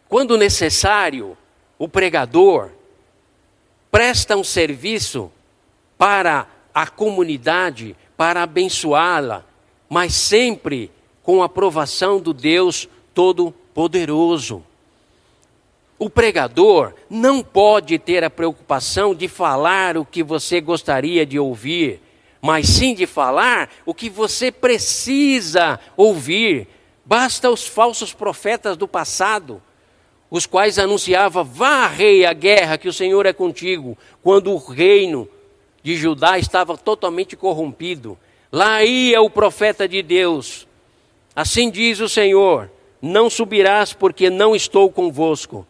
Quando 0.08 0.38
necessário, 0.38 1.36
o 1.76 1.88
pregador 1.88 2.70
presta 3.90 4.36
um 4.36 4.44
serviço 4.44 5.32
para 5.98 6.46
a 6.72 6.86
comunidade 6.86 7.96
para 8.16 8.44
abençoá-la, 8.44 9.44
mas 9.88 10.14
sempre 10.14 10.92
com 11.22 11.42
a 11.42 11.46
aprovação 11.46 12.20
do 12.20 12.32
Deus 12.32 12.88
Todo-Poderoso. 13.12 14.62
O 15.98 16.08
pregador 16.08 16.92
não 17.08 17.42
pode 17.42 17.98
ter 17.98 18.22
a 18.22 18.30
preocupação 18.30 19.14
de 19.14 19.26
falar 19.26 19.96
o 19.96 20.04
que 20.04 20.22
você 20.22 20.60
gostaria 20.60 21.24
de 21.26 21.38
ouvir, 21.38 22.00
mas 22.46 22.68
sim 22.68 22.94
de 22.94 23.06
falar 23.06 23.68
o 23.84 23.92
que 23.92 24.08
você 24.08 24.52
precisa 24.52 25.80
ouvir. 25.96 26.68
Basta 27.04 27.50
os 27.50 27.66
falsos 27.66 28.14
profetas 28.14 28.76
do 28.76 28.86
passado, 28.86 29.60
os 30.30 30.46
quais 30.46 30.78
anunciavam: 30.78 31.44
vá, 31.44 31.88
rei, 31.88 32.24
a 32.24 32.32
guerra, 32.32 32.78
que 32.78 32.86
o 32.86 32.92
Senhor 32.92 33.26
é 33.26 33.32
contigo, 33.32 33.98
quando 34.22 34.52
o 34.52 34.58
reino 34.58 35.28
de 35.82 35.96
Judá 35.96 36.38
estava 36.38 36.76
totalmente 36.78 37.34
corrompido. 37.36 38.16
Lá 38.52 38.84
ia 38.84 39.20
o 39.20 39.28
profeta 39.28 39.88
de 39.88 40.00
Deus. 40.00 40.68
Assim 41.34 41.68
diz 41.68 41.98
o 41.98 42.08
Senhor: 42.08 42.70
Não 43.02 43.28
subirás, 43.28 43.92
porque 43.92 44.30
não 44.30 44.54
estou 44.54 44.88
convosco. 44.88 45.66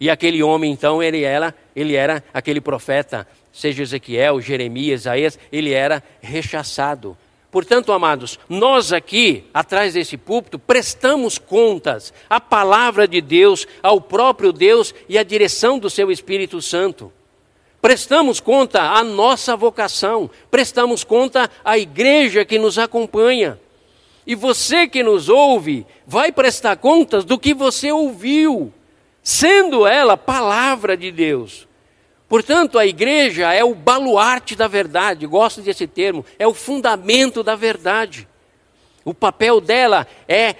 E 0.00 0.08
aquele 0.08 0.42
homem, 0.42 0.72
então, 0.72 1.02
ele 1.02 1.22
era, 1.22 1.54
ele 1.76 1.94
era 1.94 2.24
aquele 2.32 2.62
profeta, 2.62 3.26
seja 3.58 3.82
Ezequiel, 3.82 4.40
Jeremias, 4.40 5.00
Isaías, 5.00 5.38
ele 5.50 5.72
era 5.72 6.02
rechaçado. 6.20 7.16
Portanto, 7.50 7.92
amados, 7.92 8.38
nós 8.48 8.92
aqui, 8.92 9.44
atrás 9.52 9.94
desse 9.94 10.16
púlpito, 10.16 10.58
prestamos 10.58 11.38
contas 11.38 12.12
à 12.30 12.40
palavra 12.40 13.08
de 13.08 13.20
Deus, 13.20 13.66
ao 13.82 14.00
próprio 14.00 14.52
Deus 14.52 14.94
e 15.08 15.18
à 15.18 15.24
direção 15.24 15.78
do 15.78 15.90
seu 15.90 16.10
Espírito 16.10 16.62
Santo. 16.62 17.12
Prestamos 17.80 18.38
conta 18.38 18.80
à 18.82 19.02
nossa 19.02 19.56
vocação, 19.56 20.30
prestamos 20.50 21.02
conta 21.02 21.50
à 21.64 21.76
igreja 21.76 22.44
que 22.44 22.58
nos 22.58 22.78
acompanha. 22.78 23.58
E 24.24 24.36
você 24.36 24.86
que 24.86 25.02
nos 25.02 25.28
ouve, 25.28 25.84
vai 26.06 26.30
prestar 26.30 26.76
contas 26.76 27.24
do 27.24 27.38
que 27.38 27.54
você 27.54 27.90
ouviu, 27.90 28.72
sendo 29.22 29.86
ela 29.86 30.16
palavra 30.16 30.96
de 30.96 31.10
Deus. 31.10 31.67
Portanto, 32.28 32.78
a 32.78 32.86
igreja 32.86 33.52
é 33.52 33.64
o 33.64 33.74
baluarte 33.74 34.54
da 34.54 34.68
verdade, 34.68 35.26
gosto 35.26 35.62
desse 35.62 35.86
termo, 35.86 36.24
é 36.38 36.46
o 36.46 36.52
fundamento 36.52 37.42
da 37.42 37.56
verdade. 37.56 38.28
O 39.04 39.14
papel 39.14 39.60
dela 39.60 40.06
é 40.28 40.54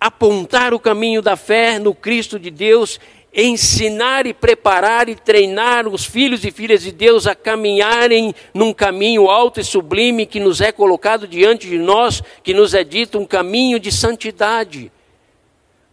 apontar 0.00 0.74
o 0.74 0.80
caminho 0.80 1.22
da 1.22 1.36
fé 1.36 1.78
no 1.78 1.94
Cristo 1.94 2.38
de 2.38 2.50
Deus 2.50 2.98
ensinar 3.36 4.26
e 4.26 4.32
preparar 4.32 5.10
e 5.10 5.14
treinar 5.14 5.86
os 5.86 6.06
filhos 6.06 6.42
e 6.42 6.50
filhas 6.50 6.82
de 6.82 6.90
Deus 6.90 7.26
a 7.26 7.34
caminharem 7.34 8.34
num 8.54 8.72
caminho 8.72 9.28
alto 9.28 9.60
e 9.60 9.64
sublime 9.64 10.24
que 10.24 10.40
nos 10.40 10.62
é 10.62 10.72
colocado 10.72 11.28
diante 11.28 11.68
de 11.68 11.76
nós, 11.76 12.22
que 12.42 12.54
nos 12.54 12.72
é 12.72 12.82
dito 12.82 13.18
um 13.18 13.26
caminho 13.26 13.78
de 13.78 13.92
santidade. 13.92 14.90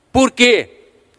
Por 0.09 0.31
quê? 0.31 0.69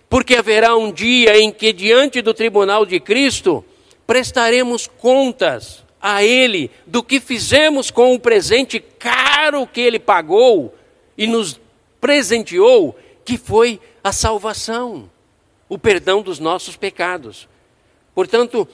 Porque 0.08 0.34
haverá 0.34 0.74
um 0.74 0.90
dia 0.90 1.38
em 1.38 1.52
que, 1.52 1.74
diante 1.74 2.22
do 2.22 2.32
tribunal 2.32 2.86
de 2.86 2.98
Cristo, 3.00 3.62
prestaremos 4.06 4.86
contas 4.86 5.84
a 6.00 6.22
Ele 6.22 6.70
do 6.86 7.02
que 7.02 7.20
fizemos 7.20 7.90
com 7.90 8.14
o 8.14 8.20
presente 8.20 8.78
caro 8.78 9.66
que 9.66 9.80
Ele 9.80 9.98
pagou 9.98 10.74
e 11.16 11.26
nos 11.26 11.60
presenteou, 12.00 12.98
que 13.24 13.38
foi 13.38 13.80
a 14.02 14.12
salvação 14.12 15.10
o 15.68 15.78
perdão 15.78 16.22
dos 16.22 16.38
nossos 16.38 16.76
pecados. 16.76 17.48
Portanto, 18.14 18.68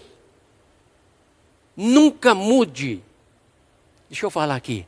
nunca 1.76 2.34
mude. 2.34 3.02
Deixa 4.08 4.26
eu 4.26 4.30
falar 4.30 4.56
aqui. 4.56 4.86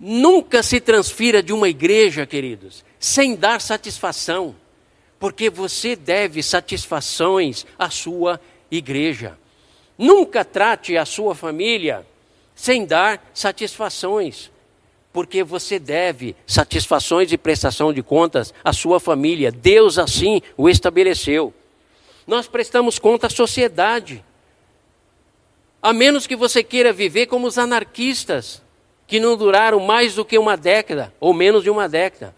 Nunca 0.00 0.62
se 0.62 0.80
transfira 0.80 1.42
de 1.42 1.52
uma 1.52 1.68
igreja, 1.68 2.26
queridos, 2.26 2.84
sem 2.98 3.36
dar 3.36 3.60
satisfação, 3.60 4.56
porque 5.20 5.48
você 5.48 5.94
deve 5.94 6.42
satisfações 6.42 7.64
à 7.78 7.88
sua 7.90 8.40
igreja. 8.70 9.38
Nunca 9.96 10.44
trate 10.44 10.96
a 10.96 11.04
sua 11.04 11.34
família 11.34 12.06
sem 12.54 12.84
dar 12.84 13.30
satisfações 13.34 14.50
porque 15.12 15.44
você 15.44 15.78
deve 15.78 16.34
satisfações 16.46 17.30
e 17.32 17.36
prestação 17.36 17.92
de 17.92 18.02
contas 18.02 18.54
à 18.64 18.72
sua 18.72 18.98
família. 18.98 19.52
Deus 19.52 19.98
assim 19.98 20.40
o 20.56 20.68
estabeleceu. 20.68 21.52
Nós 22.26 22.48
prestamos 22.48 22.98
conta 22.98 23.26
à 23.26 23.30
sociedade. 23.30 24.24
A 25.82 25.92
menos 25.92 26.26
que 26.26 26.36
você 26.36 26.62
queira 26.62 26.92
viver 26.92 27.26
como 27.26 27.46
os 27.46 27.58
anarquistas, 27.58 28.62
que 29.06 29.20
não 29.20 29.36
duraram 29.36 29.80
mais 29.80 30.14
do 30.14 30.24
que 30.24 30.38
uma 30.38 30.56
década, 30.56 31.12
ou 31.20 31.34
menos 31.34 31.62
de 31.62 31.68
uma 31.68 31.88
década. 31.88 32.34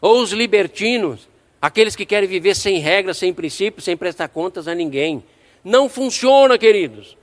Ou 0.00 0.22
os 0.22 0.32
libertinos, 0.32 1.28
aqueles 1.60 1.96
que 1.96 2.06
querem 2.06 2.28
viver 2.28 2.54
sem 2.54 2.78
regras, 2.78 3.18
sem 3.18 3.34
princípios, 3.34 3.84
sem 3.84 3.96
prestar 3.96 4.28
contas 4.28 4.68
a 4.68 4.74
ninguém. 4.74 5.22
Não 5.66 5.88
funciona, 5.88 6.56
queridos. 6.56 7.16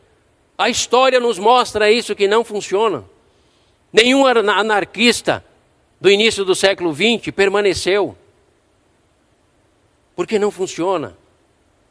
A 0.57 0.69
história 0.69 1.17
nos 1.17 1.39
mostra 1.39 1.89
isso 1.89 2.13
que 2.13 2.27
não 2.27 2.43
funciona. 2.43 3.05
Nenhum 3.89 4.25
anarquista 4.25 5.41
do 6.01 6.11
início 6.11 6.43
do 6.43 6.53
século 6.53 6.93
XX 6.93 7.33
permaneceu. 7.33 8.17
Porque 10.13 10.37
não 10.37 10.51
funciona. 10.51 11.15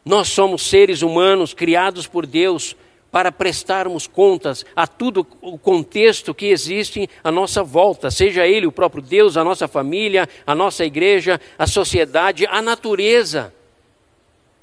Nós 0.05 0.29
somos 0.29 0.69
seres 0.69 1.01
humanos 1.01 1.55
criados 1.55 2.07
por 2.07 2.27
Deus 2.27 2.77
para 3.11 3.33
prestarmos 3.33 4.07
contas 4.07 4.67
a 4.77 4.87
tudo 4.87 5.27
o 5.41 5.57
contexto 5.57 6.35
que 6.35 6.49
existe 6.49 7.09
à 7.25 7.33
nossa 7.33 7.63
volta, 7.63 8.11
seja 8.11 8.47
ele 8.47 8.67
o 8.67 8.73
próprio 8.73 9.03
Deus, 9.03 9.39
a 9.39 9.45
nossa 9.45 9.67
família, 9.67 10.29
a 10.47 10.55
nossa 10.55 10.85
igreja, 10.85 11.41
a 11.59 11.67
sociedade, 11.67 12.45
a 12.47 12.61
natureza. 12.61 13.55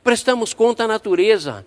Prestamos 0.03 0.53
conta 0.53 0.83
à 0.83 0.87
natureza. 0.87 1.65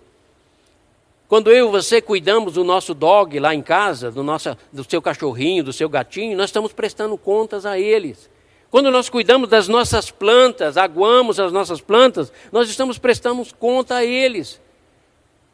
Quando 1.27 1.51
eu 1.51 1.67
e 1.67 1.71
você 1.71 2.01
cuidamos 2.01 2.53
do 2.53 2.63
nosso 2.63 2.93
dog 2.93 3.39
lá 3.39 3.55
em 3.55 3.61
casa, 3.61 4.11
do, 4.11 4.23
nosso, 4.23 4.55
do 4.71 4.83
seu 4.83 5.01
cachorrinho, 5.01 5.63
do 5.63 5.73
seu 5.73 5.89
gatinho, 5.89 6.37
nós 6.37 6.49
estamos 6.49 6.73
prestando 6.73 7.17
contas 7.17 7.65
a 7.65 7.79
eles. 7.79 8.29
Quando 8.69 8.89
nós 8.89 9.07
cuidamos 9.07 9.49
das 9.49 9.67
nossas 9.67 10.09
plantas, 10.09 10.77
aguamos 10.77 11.39
as 11.39 11.51
nossas 11.51 11.79
plantas, 11.79 12.31
nós 12.51 12.69
estamos 12.69 12.97
prestando 12.97 13.45
conta 13.59 13.97
a 13.97 14.05
eles, 14.05 14.59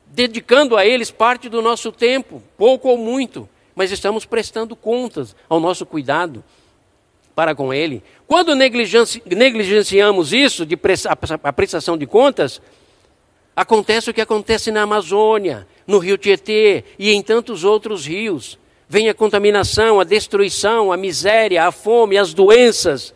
dedicando 0.07 0.77
a 0.77 0.85
eles 0.85 1.11
parte 1.11 1.49
do 1.49 1.61
nosso 1.61 1.91
tempo, 1.91 2.41
pouco 2.57 2.87
ou 2.87 2.97
muito, 2.97 3.47
mas 3.75 3.91
estamos 3.91 4.25
prestando 4.25 4.75
contas 4.75 5.35
ao 5.47 5.59
nosso 5.59 5.85
cuidado 5.85 6.43
para 7.35 7.55
com 7.55 7.73
ele. 7.73 8.03
Quando 8.27 8.55
negligenci 8.55 9.21
negligenciamos 9.25 10.33
isso, 10.33 10.65
de 10.65 10.77
a 11.43 11.53
prestação 11.53 11.97
de 11.97 12.05
contas, 12.05 12.61
Acontece 13.59 14.09
o 14.09 14.13
que 14.13 14.21
acontece 14.21 14.71
na 14.71 14.83
Amazônia, 14.83 15.67
no 15.85 15.97
Rio 15.97 16.17
Tietê 16.17 16.85
e 16.97 17.11
em 17.11 17.21
tantos 17.21 17.65
outros 17.65 18.05
rios. 18.05 18.57
Vem 18.87 19.09
a 19.09 19.13
contaminação, 19.13 19.99
a 19.99 20.05
destruição, 20.05 20.93
a 20.93 20.95
miséria, 20.95 21.65
a 21.65 21.69
fome, 21.69 22.17
as 22.17 22.33
doenças. 22.33 23.13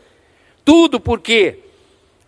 Tudo 0.66 1.00
por 1.00 1.22
quê? 1.22 1.60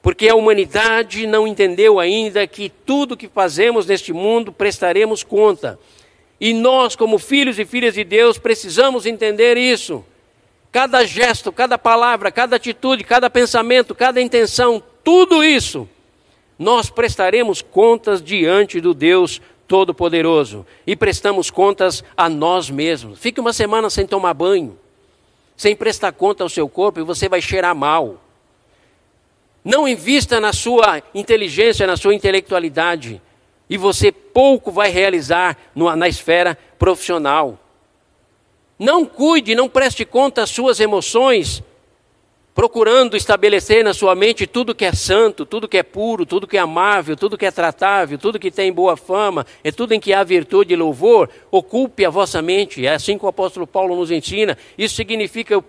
Porque 0.01 0.29
a 0.29 0.35
humanidade 0.35 1.27
não 1.27 1.45
entendeu 1.45 1.99
ainda 1.99 2.47
que 2.47 2.69
tudo 2.69 3.17
que 3.17 3.27
fazemos 3.27 3.85
neste 3.85 4.13
mundo 4.13 4.49
prestaremos 4.49 5.21
conta. 5.21 5.77
E 6.39 6.53
nós, 6.53 6.95
como 6.95 7.19
filhos 7.19 7.59
e 7.59 7.65
filhas 7.65 7.95
de 7.95 8.05
Deus, 8.05 8.37
precisamos 8.37 9.05
entender 9.05 9.57
isso. 9.57 10.05
Cada 10.71 11.03
gesto, 11.03 11.51
cada 11.51 11.77
palavra, 11.77 12.31
cada 12.31 12.55
atitude, 12.55 13.03
cada 13.03 13.29
pensamento, 13.29 13.93
cada 13.93 14.21
intenção, 14.21 14.81
tudo 15.03 15.43
isso 15.43 15.85
nós 16.57 16.89
prestaremos 16.89 17.61
contas 17.61 18.21
diante 18.21 18.79
do 18.79 18.93
Deus 18.93 19.41
Todo-Poderoso 19.67 20.65
e 20.85 20.95
prestamos 20.95 21.49
contas 21.49 22.03
a 22.15 22.29
nós 22.29 22.69
mesmos. 22.69 23.19
Fique 23.19 23.39
uma 23.39 23.51
semana 23.51 23.89
sem 23.89 24.05
tomar 24.05 24.33
banho, 24.33 24.77
sem 25.57 25.75
prestar 25.75 26.11
conta 26.11 26.43
ao 26.43 26.49
seu 26.49 26.69
corpo 26.69 26.99
e 26.99 27.03
você 27.03 27.27
vai 27.27 27.41
cheirar 27.41 27.75
mal. 27.75 28.21
Não 29.63 29.87
invista 29.87 30.39
na 30.39 30.53
sua 30.53 31.01
inteligência, 31.13 31.87
na 31.87 31.97
sua 31.97 32.13
intelectualidade 32.13 33.21
e 33.69 33.77
você 33.77 34.11
pouco 34.11 34.71
vai 34.71 34.91
realizar 34.91 35.57
na 35.73 36.07
esfera 36.07 36.57
profissional. 36.77 37.59
Não 38.77 39.05
cuide, 39.05 39.55
não 39.55 39.67
preste 39.67 40.05
conta 40.05 40.43
às 40.43 40.51
suas 40.51 40.79
emoções 40.79 41.63
procurando 42.55 43.17
estabelecer 43.17 43.83
na 43.83 43.93
sua 43.93 44.15
mente 44.15 44.47
tudo 44.47 44.73
que 44.73 44.85
é 44.85 44.93
santo, 44.93 45.45
tudo 45.45 45.67
que 45.67 45.77
é 45.77 45.83
puro, 45.83 46.25
tudo 46.25 46.47
que 46.47 46.55
é 46.55 46.61
amável, 46.61 47.17
tudo 47.17 47.37
que 47.37 47.45
é 47.45 47.51
tratável, 47.51 48.17
tudo 48.17 48.39
que 48.39 48.49
tem 48.49 48.71
boa 48.71 48.95
fama, 48.95 49.45
é 49.61 49.73
tudo 49.73 49.93
em 49.93 49.99
que 49.99 50.13
há 50.13 50.23
virtude 50.23 50.73
e 50.73 50.77
louvor, 50.77 51.29
ocupe 51.51 52.05
a 52.05 52.09
vossa 52.09 52.41
mente. 52.41 52.87
É 52.87 52.93
assim 52.93 53.17
que 53.17 53.25
o 53.25 53.27
apóstolo 53.27 53.67
Paulo 53.67 53.93
nos 53.93 54.09
ensina. 54.09 54.57
Isso 54.77 54.95
significa 54.95 55.53
eu, 55.53 55.61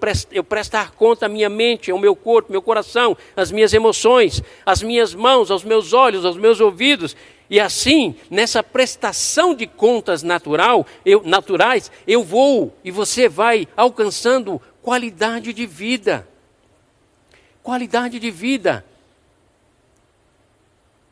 prestar 0.44 0.92
conta 0.92 1.26
à 1.26 1.28
minha 1.28 1.48
mente, 1.48 1.90
ao 1.90 1.98
meu 1.98 2.14
corpo, 2.14 2.52
meu 2.52 2.62
coração, 2.62 3.16
às 3.34 3.50
minhas 3.50 3.74
emoções, 3.74 4.40
às 4.64 4.80
minhas 4.80 5.12
mãos, 5.12 5.50
aos 5.50 5.64
meus 5.64 5.92
olhos, 5.92 6.24
aos 6.24 6.36
meus 6.36 6.60
ouvidos. 6.60 7.16
E 7.50 7.58
assim, 7.58 8.14
nessa 8.30 8.62
prestação 8.62 9.56
de 9.56 9.66
contas 9.66 10.22
natural, 10.22 10.86
eu, 11.04 11.20
naturais, 11.24 11.90
eu 12.06 12.22
vou 12.22 12.72
e 12.84 12.92
você 12.92 13.28
vai 13.28 13.66
alcançando 13.76 14.62
qualidade 14.80 15.52
de 15.52 15.66
vida 15.66 16.28
qualidade 17.66 18.20
de 18.20 18.30
vida. 18.30 18.84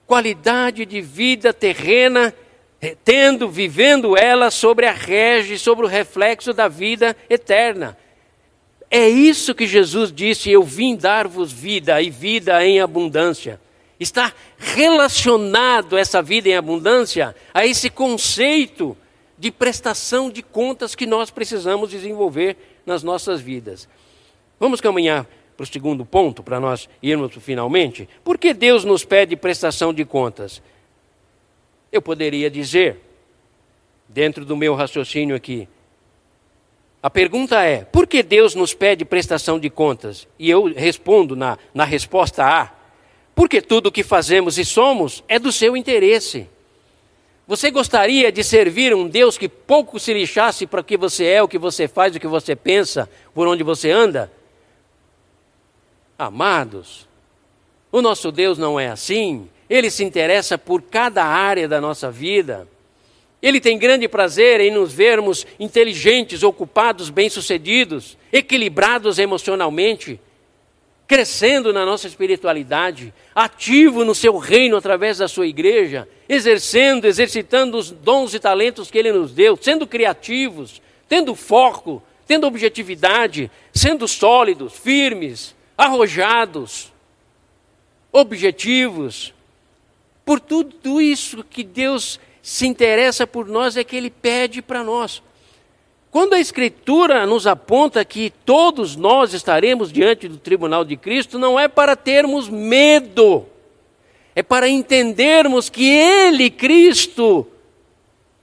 Qualidade 0.07 0.87
de 0.87 1.01
vida 1.01 1.53
terrena, 1.53 2.33
eh, 2.81 2.97
tendo, 3.05 3.49
vivendo 3.49 4.17
ela 4.17 4.53
sobre 4.53 4.87
a 4.87 4.93
rege, 4.93 5.59
sobre 5.59 5.85
o 5.85 5.89
reflexo 5.89 6.53
da 6.53 6.69
vida 6.69 7.17
eterna. 7.29 7.99
É 8.89 9.09
isso 9.09 9.53
que 9.53 9.67
Jesus 9.67 10.13
disse: 10.13 10.49
Eu 10.49 10.63
vim 10.63 10.95
dar-vos 10.95 11.51
vida 11.51 12.01
e 12.01 12.09
vida 12.09 12.65
em 12.65 12.81
abundância. 12.81 13.61
Está 13.99 14.33
relacionado 14.57 15.99
essa 15.99 16.23
vida 16.23 16.49
em 16.49 16.55
abundância 16.55 17.35
a 17.53 17.67
esse 17.67 17.91
conceito 17.91 18.97
de 19.37 19.51
prestação 19.51 20.31
de 20.31 20.41
contas 20.41 20.95
que 20.95 21.05
nós 21.05 21.31
precisamos 21.31 21.91
desenvolver 21.91 22.57
nas 22.87 23.03
nossas 23.03 23.41
vidas. 23.41 23.89
Vamos 24.61 24.81
caminhar 24.81 25.27
para 25.57 25.65
o 25.65 25.67
segundo 25.67 26.05
ponto, 26.05 26.43
para 26.43 26.59
nós 26.59 26.89
irmos 27.03 27.33
finalmente, 27.41 28.09
por 28.23 28.39
que 28.39 28.53
Deus 28.53 28.85
nos 28.85 29.05
pede 29.05 29.37
prestação 29.37 29.93
de 29.93 30.05
contas? 30.05 30.63
Eu 31.93 32.03
poderia 32.03 32.51
dizer, 32.51 33.01
dentro 34.09 34.45
do 34.45 34.57
meu 34.57 34.75
raciocínio 34.75 35.37
aqui, 35.37 35.69
a 37.03 37.11
pergunta 37.11 37.63
é: 37.63 37.85
por 37.85 38.07
que 38.07 38.23
Deus 38.23 38.55
nos 38.55 38.73
pede 38.73 39.05
prestação 39.05 39.61
de 39.61 39.69
contas? 39.69 40.27
E 40.39 40.51
eu 40.51 40.73
respondo 40.73 41.37
na, 41.37 41.59
na 41.73 41.85
resposta 41.85 42.45
A: 42.45 42.73
porque 43.35 43.61
tudo 43.61 43.89
o 43.89 43.93
que 43.93 44.03
fazemos 44.03 44.59
e 44.59 44.65
somos 44.65 45.23
é 45.29 45.39
do 45.39 45.53
seu 45.53 45.77
interesse. 45.77 46.49
Você 47.47 47.71
gostaria 47.71 48.33
de 48.33 48.43
servir 48.43 48.95
um 48.95 49.07
Deus 49.07 49.37
que 49.37 49.51
pouco 49.51 50.01
se 50.01 50.15
lixasse 50.15 50.67
para 50.67 50.81
o 50.81 50.85
que 50.85 50.97
você 50.97 51.27
é, 51.27 51.43
o 51.43 51.49
que 51.49 51.59
você 51.59 51.87
faz, 51.87 52.17
o 52.17 52.19
que 52.19 52.27
você 52.27 52.57
pensa, 52.57 53.09
por 53.35 53.47
onde 53.47 53.63
você 53.63 53.91
anda? 53.91 54.33
Amados, 56.27 57.07
o 57.93 58.01
nosso 58.01 58.33
Deus 58.33 58.59
não 58.59 58.79
é 58.79 58.89
assim. 58.89 59.49
Ele 59.69 59.91
se 59.91 60.03
interessa 60.03 60.59
por 60.59 60.83
cada 60.83 61.25
área 61.25 61.69
da 61.69 61.81
nossa 61.81 62.11
vida. 62.11 62.67
Ele 63.43 63.61
tem 63.61 63.79
grande 63.79 64.09
prazer 64.09 64.61
em 64.61 64.71
nos 64.71 64.93
vermos 64.93 65.47
inteligentes, 65.61 66.43
ocupados, 66.43 67.11
bem-sucedidos, 67.11 68.17
equilibrados 68.33 69.19
emocionalmente, 69.19 70.19
crescendo 71.07 71.73
na 71.73 71.85
nossa 71.85 72.07
espiritualidade, 72.07 73.13
ativo 73.35 74.03
no 74.05 74.15
seu 74.15 74.39
reino 74.39 74.77
através 74.77 75.19
da 75.19 75.29
sua 75.29 75.47
igreja, 75.47 76.09
exercendo, 76.27 77.07
exercitando 77.07 77.77
os 77.77 77.91
dons 77.91 78.33
e 78.33 78.41
talentos 78.41 78.91
que 78.91 78.97
ele 78.97 79.13
nos 79.13 79.33
deu, 79.33 79.59
sendo 79.61 79.87
criativos, 79.87 80.81
tendo 81.07 81.35
foco, 81.35 82.03
tendo 82.27 82.47
objetividade, 82.47 83.51
sendo 83.75 84.09
sólidos, 84.09 84.73
firmes, 84.73 85.55
arrojados, 85.77 86.93
objetivos. 88.13 89.35
Por 90.25 90.41
tudo 90.41 91.01
isso 91.01 91.45
que 91.45 91.63
Deus 91.63 92.19
se 92.43 92.67
interessa 92.67 93.27
por 93.27 93.47
nós 93.47 93.77
é 93.77 93.85
que 93.85 93.97
Ele 93.97 94.11
pede 94.11 94.63
para 94.63 94.83
nós. 94.85 95.23
Quando 96.11 96.35
a 96.35 96.41
Escritura 96.41 97.27
nos 97.27 97.47
aponta 97.47 98.05
que 98.05 98.33
todos 98.45 98.95
nós 98.95 99.35
estaremos 99.35 99.91
diante 99.91 100.29
do 100.29 100.37
tribunal 100.37 100.85
de 100.85 100.97
Cristo, 100.97 101.39
não 101.39 101.59
é 101.59 101.67
para 101.67 101.97
termos 101.97 102.49
medo, 102.49 103.47
é 104.35 104.43
para 104.43 104.69
entendermos 104.69 105.69
que 105.69 105.85
Ele, 105.85 106.51
Cristo, 106.51 107.47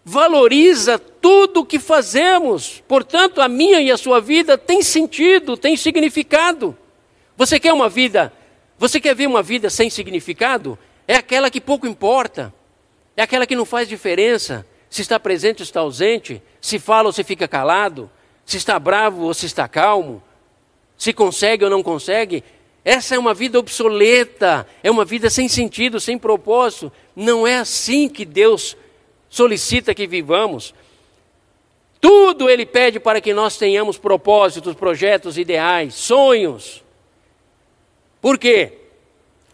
valoriza 0.04 1.00
tudo 1.00 1.62
o 1.62 1.66
que 1.66 1.80
fazemos. 1.80 2.84
Portanto, 2.88 3.40
a 3.40 3.48
minha 3.48 3.80
e 3.82 3.90
a 3.90 3.98
sua 3.98 4.20
vida 4.20 4.58
tem 4.58 4.82
sentido, 4.82 5.56
tem 5.56 5.78
significado. 5.78 6.76
Você 7.42 7.60
quer 7.60 7.74
uma 7.74 7.90
vida, 7.90 8.32
você 8.78 9.00
quer 9.00 9.16
ver 9.16 9.26
uma 9.26 9.42
vida 9.42 9.68
sem 9.68 9.90
significado? 9.90 10.78
É 11.08 11.16
aquela 11.16 11.50
que 11.50 11.60
pouco 11.60 11.88
importa, 11.88 12.54
é 13.18 13.24
aquela 13.24 13.48
que 13.48 13.56
não 13.56 13.66
faz 13.66 13.90
diferença 13.90 14.64
se 14.92 15.02
está 15.02 15.20
presente 15.20 15.62
ou 15.62 15.64
está 15.64 15.80
ausente, 15.80 16.40
se 16.62 16.78
fala 16.78 17.08
ou 17.08 17.12
se 17.12 17.24
fica 17.24 17.48
calado, 17.48 18.12
se 18.46 18.58
está 18.58 18.78
bravo 18.78 19.24
ou 19.24 19.34
se 19.34 19.48
está 19.48 19.68
calmo, 19.68 20.22
se 20.96 21.12
consegue 21.14 21.64
ou 21.64 21.72
não 21.72 21.82
consegue. 21.82 22.44
Essa 22.86 23.16
é 23.16 23.18
uma 23.18 23.34
vida 23.34 23.58
obsoleta, 23.58 24.68
é 24.84 24.92
uma 24.92 25.04
vida 25.04 25.28
sem 25.28 25.48
sentido, 25.48 26.00
sem 26.00 26.20
propósito. 26.20 26.92
Não 27.16 27.48
é 27.48 27.58
assim 27.58 28.08
que 28.08 28.24
Deus 28.24 28.78
solicita 29.32 29.96
que 29.96 30.06
vivamos. 30.06 30.76
Tudo 32.00 32.48
Ele 32.48 32.68
pede 32.68 33.00
para 33.00 33.20
que 33.20 33.34
nós 33.34 33.58
tenhamos 33.58 33.98
propósitos, 33.98 34.76
projetos, 34.76 35.40
ideais, 35.40 35.96
sonhos. 35.96 36.84
Por 38.22 38.38
quê? 38.38 38.74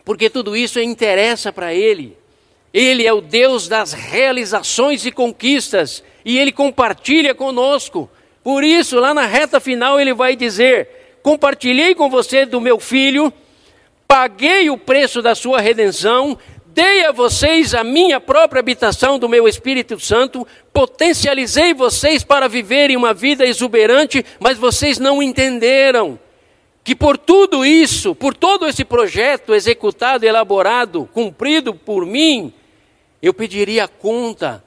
Porque 0.04 0.30
tudo 0.30 0.56
isso 0.56 0.80
interessa 0.80 1.52
para 1.54 1.74
ele. 1.74 2.18
Ele 2.74 3.08
é 3.08 3.14
o 3.14 3.22
Deus 3.22 3.68
das 3.68 3.94
realizações 3.94 5.06
e 5.06 5.12
conquistas 5.12 6.04
e 6.26 6.38
ele 6.38 6.52
compartilha 6.52 7.34
conosco. 7.34 8.10
Por 8.44 8.64
isso, 8.64 9.00
lá 9.00 9.14
na 9.14 9.26
reta 9.26 9.60
final, 9.60 10.00
ele 10.00 10.14
vai 10.14 10.36
dizer: 10.36 11.20
Compartilhei 11.24 11.96
com 11.96 12.10
você 12.10 12.46
do 12.46 12.62
meu 12.62 12.80
filho, 12.80 13.32
paguei 14.08 14.70
o 14.70 14.78
preço 14.78 15.22
da 15.22 15.34
sua 15.34 15.60
redenção, 15.60 16.38
dei 16.68 17.06
a 17.06 17.12
vocês 17.12 17.74
a 17.74 17.84
minha 17.84 18.20
própria 18.20 18.60
habitação 18.60 19.18
do 19.18 19.28
meu 19.28 19.48
Espírito 19.48 20.00
Santo, 20.00 20.46
potencializei 20.72 21.74
vocês 21.74 22.24
para 22.24 22.48
viverem 22.48 22.96
uma 22.96 23.14
vida 23.14 23.46
exuberante, 23.46 24.24
mas 24.40 24.58
vocês 24.58 25.00
não 25.00 25.24
entenderam 25.24 26.20
que 26.88 26.96
por 26.96 27.18
tudo 27.18 27.66
isso, 27.66 28.16
por 28.16 28.34
todo 28.34 28.66
esse 28.66 28.86
projeto 28.86 29.54
executado, 29.54 30.26
elaborado, 30.26 31.06
cumprido 31.14 31.76
por 31.76 32.06
mim, 32.06 32.54
eu 33.22 33.34
pediria 33.34 33.90
conta 33.90 34.64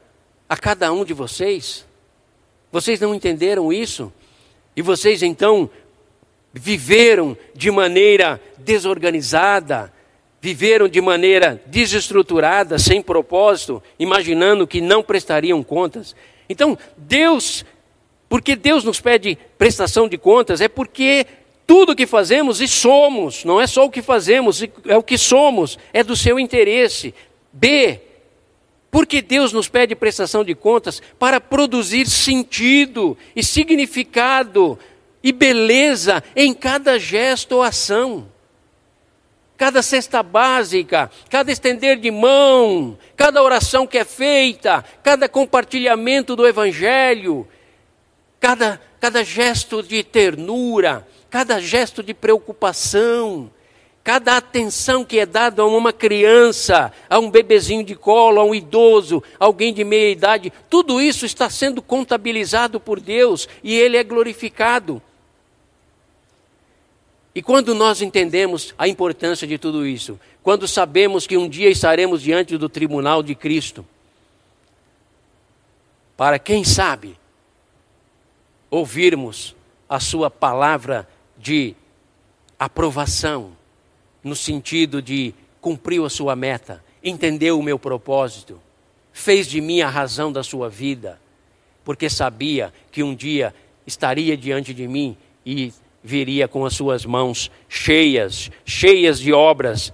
a 0.47 0.55
cada 0.55 0.93
um 0.93 1.03
de 1.03 1.15
vocês. 1.15 1.87
Vocês 2.71 3.01
não 3.01 3.15
entenderam 3.15 3.73
isso? 3.73 4.13
E 4.77 4.83
vocês 4.83 5.23
então 5.23 5.71
viveram 6.53 7.35
de 7.55 7.71
maneira 7.71 8.39
desorganizada, 8.59 9.91
viveram 10.43 10.89
de 10.89 11.01
maneira 11.01 11.59
desestruturada, 11.69 12.79
sem 12.79 13.01
propósito, 13.01 13.83
imaginando 13.99 14.67
que 14.67 14.83
não 14.83 15.03
prestariam 15.03 15.63
contas. 15.63 16.15
Então, 16.51 16.77
Deus, 16.99 17.65
porque 18.29 18.55
Deus 18.55 18.85
nos 18.85 19.01
pede 19.01 19.39
prestação 19.57 20.07
de 20.07 20.19
contas, 20.19 20.61
é 20.61 20.69
porque 20.69 21.27
tudo 21.71 21.95
que 21.95 22.05
fazemos 22.05 22.61
e 22.61 22.67
somos, 22.67 23.45
não 23.45 23.61
é 23.61 23.65
só 23.65 23.85
o 23.85 23.91
que 23.91 24.03
fazemos, 24.03 24.61
é 24.89 24.97
o 24.97 25.05
que 25.05 25.17
somos, 25.17 25.79
é 25.93 26.03
do 26.03 26.17
seu 26.17 26.41
interesse. 26.41 27.15
B, 27.53 28.01
porque 28.91 29.23
Deus 29.23 29.53
nos 29.53 29.69
pede 29.69 29.95
prestação 29.95 30.43
de 30.43 30.53
contas 30.53 31.01
para 31.17 31.41
produzir 31.41 32.09
sentido 32.09 33.17
e 33.37 33.45
significado 33.45 34.77
e 35.23 35.31
beleza 35.31 36.25
em 36.35 36.53
cada 36.53 36.99
gesto 36.99 37.53
ou 37.53 37.63
ação. 37.63 38.27
Cada 39.57 39.81
cesta 39.81 40.25
básica, 40.25 41.09
cada 41.29 41.53
estender 41.53 42.01
de 42.01 42.11
mão, 42.11 42.99
cada 43.15 43.45
oração 43.45 43.87
que 43.87 43.99
é 43.99 44.05
feita, 44.05 44.85
cada 45.05 45.29
compartilhamento 45.29 46.35
do 46.35 46.49
Evangelho, 46.49 47.47
cada, 48.41 48.81
cada 48.99 49.23
gesto 49.23 49.85
de 49.85 50.03
ternura, 50.03 51.07
cada 51.31 51.61
gesto 51.61 52.03
de 52.03 52.13
preocupação, 52.13 53.51
cada 54.03 54.37
atenção 54.37 55.05
que 55.05 55.21
é 55.21 55.25
dada 55.25 55.63
a 55.63 55.67
uma 55.67 55.93
criança, 55.93 56.93
a 57.09 57.19
um 57.19 57.31
bebezinho 57.31 57.85
de 57.85 57.95
colo, 57.95 58.41
a 58.41 58.45
um 58.45 58.55
idoso, 58.55 59.23
alguém 59.39 59.73
de 59.73 59.85
meia 59.85 60.11
idade, 60.11 60.53
tudo 60.69 61.01
isso 61.01 61.25
está 61.25 61.49
sendo 61.49 61.81
contabilizado 61.81 62.81
por 62.81 62.99
Deus 62.99 63.49
e 63.63 63.79
Ele 63.79 63.97
é 63.97 64.03
glorificado. 64.03 65.01
E 67.33 67.41
quando 67.41 67.75
nós 67.75 68.03
entendemos 68.03 68.75
a 68.77 68.89
importância 68.89 69.47
de 69.47 69.57
tudo 69.57 69.87
isso, 69.87 70.19
quando 70.43 70.67
sabemos 70.67 71.27
que 71.27 71.37
um 71.37 71.49
dia 71.49 71.71
estaremos 71.71 72.23
diante 72.23 72.59
do 72.59 72.69
tribunal 72.69 73.23
de 73.23 73.37
Cristo, 73.37 73.87
para 76.17 76.39
quem 76.39 76.65
sabe 76.65 77.17
ouvirmos 78.69 79.55
a 79.89 80.01
Sua 80.01 80.31
palavra 80.31 81.09
de 81.41 81.75
aprovação, 82.59 83.53
no 84.23 84.37
sentido 84.37 85.01
de 85.01 85.35
cumpriu 85.61 86.05
a 86.05 86.11
sua 86.11 86.37
meta, 86.37 86.85
entendeu 87.03 87.59
o 87.59 87.63
meu 87.63 87.79
propósito, 87.79 88.61
fez 89.13 89.47
de 89.47 89.61
mim 89.61 89.81
a 89.81 89.89
razão 89.89 90.31
da 90.31 90.43
sua 90.43 90.69
vida, 90.69 91.19
porque 91.83 92.11
sabia 92.11 92.73
que 92.93 93.03
um 93.03 93.15
dia 93.15 93.55
estaria 93.87 94.37
diante 94.37 94.75
de 94.75 94.87
mim 94.87 95.17
e 95.45 95.73
viria 96.05 96.47
com 96.47 96.67
as 96.67 96.75
suas 96.75 97.07
mãos 97.07 97.51
cheias, 97.69 98.51
cheias 98.65 99.19
de 99.19 99.33
obras, 99.33 99.93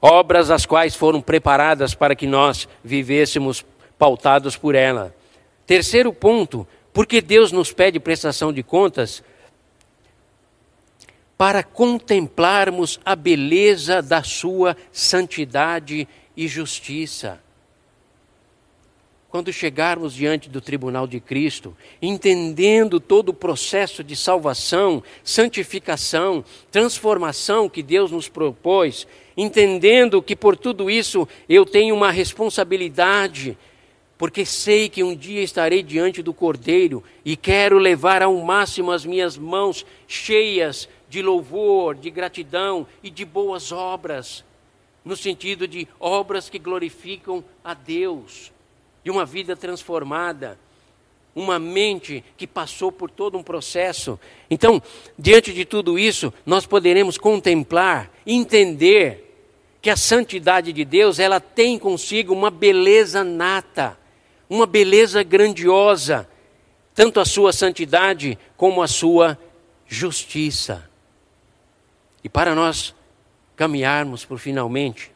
obras 0.00 0.50
as 0.50 0.66
quais 0.66 0.94
foram 0.94 1.22
preparadas 1.22 1.94
para 1.94 2.14
que 2.14 2.26
nós 2.26 2.68
vivêssemos 2.84 3.64
pautados 3.98 4.56
por 4.56 4.74
ela. 4.74 5.14
Terceiro 5.66 6.12
ponto, 6.12 6.66
porque 6.92 7.22
Deus 7.22 7.52
nos 7.52 7.72
pede 7.72 7.98
prestação 7.98 8.52
de 8.52 8.62
contas 8.62 9.22
para 11.42 11.64
contemplarmos 11.64 13.00
a 13.04 13.16
beleza 13.16 14.00
da 14.00 14.22
sua 14.22 14.76
santidade 14.92 16.06
e 16.36 16.46
justiça. 16.46 17.40
Quando 19.28 19.52
chegarmos 19.52 20.14
diante 20.14 20.48
do 20.48 20.60
tribunal 20.60 21.04
de 21.04 21.18
Cristo, 21.18 21.76
entendendo 22.00 23.00
todo 23.00 23.30
o 23.30 23.34
processo 23.34 24.04
de 24.04 24.14
salvação, 24.14 25.02
santificação, 25.24 26.44
transformação 26.70 27.68
que 27.68 27.82
Deus 27.82 28.12
nos 28.12 28.28
propôs, 28.28 29.04
entendendo 29.36 30.22
que 30.22 30.36
por 30.36 30.56
tudo 30.56 30.88
isso 30.88 31.26
eu 31.48 31.66
tenho 31.66 31.96
uma 31.96 32.12
responsabilidade, 32.12 33.58
porque 34.16 34.46
sei 34.46 34.88
que 34.88 35.02
um 35.02 35.16
dia 35.16 35.42
estarei 35.42 35.82
diante 35.82 36.22
do 36.22 36.32
Cordeiro 36.32 37.02
e 37.24 37.36
quero 37.36 37.78
levar 37.78 38.22
ao 38.22 38.36
máximo 38.36 38.92
as 38.92 39.04
minhas 39.04 39.36
mãos 39.36 39.84
cheias 40.06 40.88
de 41.12 41.20
louvor, 41.20 41.94
de 41.94 42.08
gratidão 42.08 42.86
e 43.02 43.10
de 43.10 43.22
boas 43.22 43.70
obras, 43.70 44.42
no 45.04 45.14
sentido 45.14 45.68
de 45.68 45.86
obras 46.00 46.48
que 46.48 46.58
glorificam 46.58 47.44
a 47.62 47.74
Deus 47.74 48.50
de 49.04 49.10
uma 49.10 49.26
vida 49.26 49.54
transformada, 49.54 50.58
uma 51.34 51.58
mente 51.58 52.24
que 52.34 52.46
passou 52.46 52.90
por 52.90 53.10
todo 53.10 53.36
um 53.36 53.42
processo. 53.42 54.18
Então, 54.50 54.82
diante 55.18 55.52
de 55.52 55.66
tudo 55.66 55.98
isso, 55.98 56.32
nós 56.46 56.64
poderemos 56.64 57.18
contemplar, 57.18 58.10
entender 58.26 59.36
que 59.82 59.90
a 59.90 59.98
santidade 59.98 60.72
de 60.72 60.82
Deus, 60.82 61.18
ela 61.18 61.40
tem 61.40 61.78
consigo 61.78 62.32
uma 62.32 62.50
beleza 62.50 63.22
nata, 63.22 63.98
uma 64.48 64.64
beleza 64.64 65.22
grandiosa, 65.22 66.26
tanto 66.94 67.20
a 67.20 67.26
sua 67.26 67.52
santidade 67.52 68.38
como 68.56 68.80
a 68.80 68.88
sua 68.88 69.38
justiça. 69.86 70.90
E 72.22 72.28
para 72.28 72.54
nós 72.54 72.94
caminharmos 73.56 74.24
por 74.24 74.38
finalmente 74.38 75.12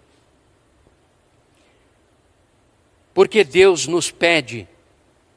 Porque 3.16 3.42
Deus 3.42 3.86
nos 3.86 4.10
pede 4.10 4.68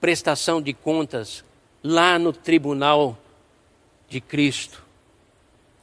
prestação 0.02 0.62
de 0.62 0.74
contas 0.74 1.46
lá 1.82 2.20
no 2.20 2.34
tribunal 2.34 3.18
de 4.10 4.20
Cristo, 4.20 4.84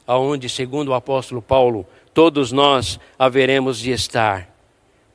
aonde, 0.05 0.47
segundo 0.47 0.89
o 0.89 0.93
apóstolo 0.93 1.41
Paulo, 1.41 1.87
todos 2.13 2.51
nós 2.51 2.99
haveremos 3.17 3.79
de 3.79 3.89
estar. 3.89 4.47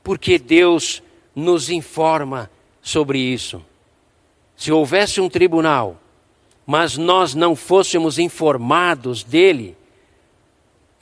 Porque 0.02 0.40
Deus 0.40 1.00
nos 1.36 1.70
informa 1.70 2.50
sobre 2.82 3.20
isso. 3.20 3.64
Se 4.56 4.72
houvesse 4.72 5.20
um 5.20 5.28
tribunal, 5.28 6.00
mas 6.66 6.96
nós 6.96 7.32
não 7.32 7.54
fôssemos 7.54 8.18
informados 8.18 9.22
dele, 9.22 9.76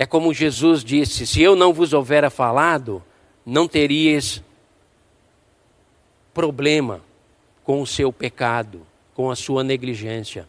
é 0.01 0.07
como 0.07 0.33
Jesus 0.33 0.83
disse: 0.83 1.27
se 1.27 1.43
eu 1.43 1.55
não 1.55 1.75
vos 1.75 1.93
houvera 1.93 2.31
falado, 2.31 3.05
não 3.45 3.69
teríeis 3.69 4.43
problema 6.33 7.03
com 7.63 7.83
o 7.83 7.87
seu 7.87 8.11
pecado, 8.11 8.87
com 9.15 9.31
a 9.31 9.37
sua 9.37 9.63
negligência. 9.63 10.49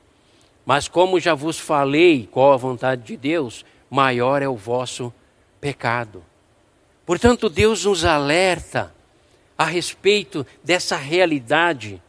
Mas 0.66 0.88
como 0.88 1.20
já 1.20 1.36
vos 1.36 1.60
falei 1.60 2.30
qual 2.32 2.54
a 2.54 2.58
vontade 2.58 3.04
de 3.04 3.18
Deus, 3.18 3.66
maior 3.90 4.42
é 4.42 4.48
o 4.48 4.56
vosso 4.56 5.14
pecado. 5.60 6.24
Portanto, 7.06 7.50
Deus 7.50 7.84
nos 7.84 8.06
alerta 8.06 8.96
a 9.58 9.66
respeito 9.66 10.48
dessa 10.64 10.96
realidade 10.96 12.02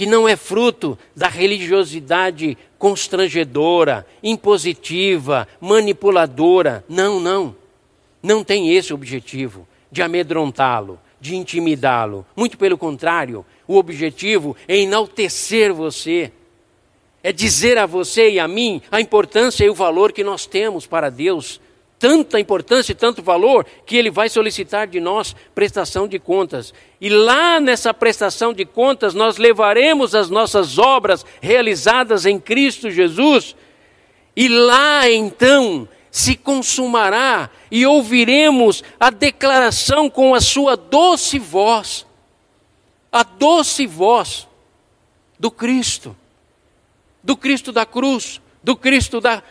que 0.00 0.06
não 0.06 0.26
é 0.26 0.34
fruto 0.34 0.98
da 1.14 1.28
religiosidade 1.28 2.56
constrangedora, 2.78 4.06
impositiva, 4.22 5.46
manipuladora. 5.60 6.82
Não, 6.88 7.20
não. 7.20 7.54
Não 8.22 8.42
tem 8.42 8.74
esse 8.74 8.94
objetivo 8.94 9.68
de 9.92 10.00
amedrontá-lo, 10.00 10.98
de 11.20 11.36
intimidá-lo. 11.36 12.24
Muito 12.34 12.56
pelo 12.56 12.78
contrário, 12.78 13.44
o 13.68 13.76
objetivo 13.76 14.56
é 14.66 14.78
enaltecer 14.78 15.70
você, 15.74 16.32
é 17.22 17.30
dizer 17.30 17.76
a 17.76 17.84
você 17.84 18.30
e 18.30 18.40
a 18.40 18.48
mim 18.48 18.80
a 18.90 19.02
importância 19.02 19.66
e 19.66 19.68
o 19.68 19.74
valor 19.74 20.12
que 20.12 20.24
nós 20.24 20.46
temos 20.46 20.86
para 20.86 21.10
Deus. 21.10 21.60
Tanta 22.00 22.40
importância 22.40 22.92
e 22.92 22.94
tanto 22.94 23.22
valor 23.22 23.66
que 23.84 23.94
Ele 23.94 24.10
vai 24.10 24.30
solicitar 24.30 24.86
de 24.86 24.98
nós 24.98 25.36
prestação 25.54 26.08
de 26.08 26.18
contas. 26.18 26.72
E 26.98 27.10
lá 27.10 27.60
nessa 27.60 27.92
prestação 27.92 28.54
de 28.54 28.64
contas, 28.64 29.12
nós 29.12 29.36
levaremos 29.36 30.14
as 30.14 30.30
nossas 30.30 30.78
obras 30.78 31.26
realizadas 31.42 32.24
em 32.24 32.40
Cristo 32.40 32.90
Jesus. 32.90 33.54
E 34.34 34.48
lá 34.48 35.10
então 35.10 35.86
se 36.10 36.36
consumará 36.36 37.50
e 37.70 37.84
ouviremos 37.84 38.82
a 38.98 39.10
declaração 39.10 40.08
com 40.08 40.34
a 40.34 40.40
sua 40.40 40.78
doce 40.78 41.38
voz, 41.38 42.06
a 43.12 43.22
doce 43.22 43.86
voz 43.86 44.48
do 45.38 45.50
Cristo, 45.50 46.16
do 47.22 47.36
Cristo 47.36 47.72
da 47.72 47.84
cruz, 47.84 48.40
do 48.62 48.74
Cristo 48.74 49.20
da, 49.20 49.42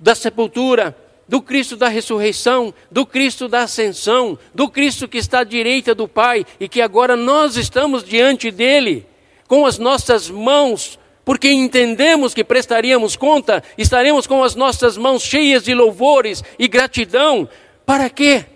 da 0.00 0.14
sepultura, 0.14 0.96
do 1.28 1.42
Cristo 1.42 1.76
da 1.76 1.88
ressurreição, 1.88 2.72
do 2.90 3.04
Cristo 3.04 3.46
da 3.46 3.62
ascensão, 3.62 4.38
do 4.54 4.68
Cristo 4.68 5.06
que 5.06 5.18
está 5.18 5.40
à 5.40 5.44
direita 5.44 5.94
do 5.94 6.08
Pai 6.08 6.46
e 6.58 6.68
que 6.68 6.80
agora 6.80 7.14
nós 7.14 7.56
estamos 7.56 8.02
diante 8.02 8.50
dele, 8.50 9.06
com 9.46 9.66
as 9.66 9.78
nossas 9.78 10.30
mãos 10.30 10.98
porque 11.24 11.52
entendemos 11.52 12.32
que 12.32 12.42
prestaríamos 12.42 13.14
conta, 13.14 13.62
estaremos 13.76 14.26
com 14.26 14.42
as 14.42 14.54
nossas 14.54 14.96
mãos 14.96 15.22
cheias 15.22 15.62
de 15.62 15.74
louvores 15.74 16.42
e 16.58 16.66
gratidão. 16.66 17.46
Para 17.84 18.08
quê? 18.08 18.46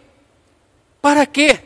Para 1.03 1.27
quê? 1.27 1.59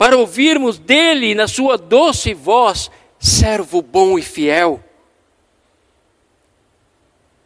para 0.00 0.16
ouvirmos 0.16 0.78
dele 0.78 1.34
na 1.34 1.46
sua 1.46 1.76
doce 1.76 2.32
voz, 2.32 2.90
servo 3.18 3.82
bom 3.82 4.18
e 4.18 4.22
fiel. 4.22 4.82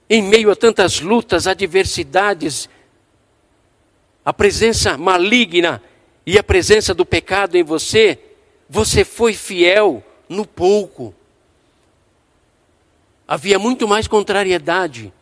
Em 0.08 0.22
meio 0.22 0.50
a 0.50 0.56
tantas 0.56 1.00
lutas, 1.00 1.46
adversidades, 1.46 2.68
a 4.24 4.32
presença 4.32 4.98
maligna 4.98 5.82
e 6.26 6.38
a 6.38 6.42
presença 6.42 6.94
do 6.94 7.04
pecado 7.04 7.56
em 7.56 7.62
você, 7.62 8.18
você 8.68 9.04
foi 9.04 9.34
fiel 9.34 10.02
no 10.28 10.46
pouco. 10.46 11.14
Havia 13.26 13.58
muito 13.58 13.88
mais 13.88 14.06
contrariedade 14.06 15.12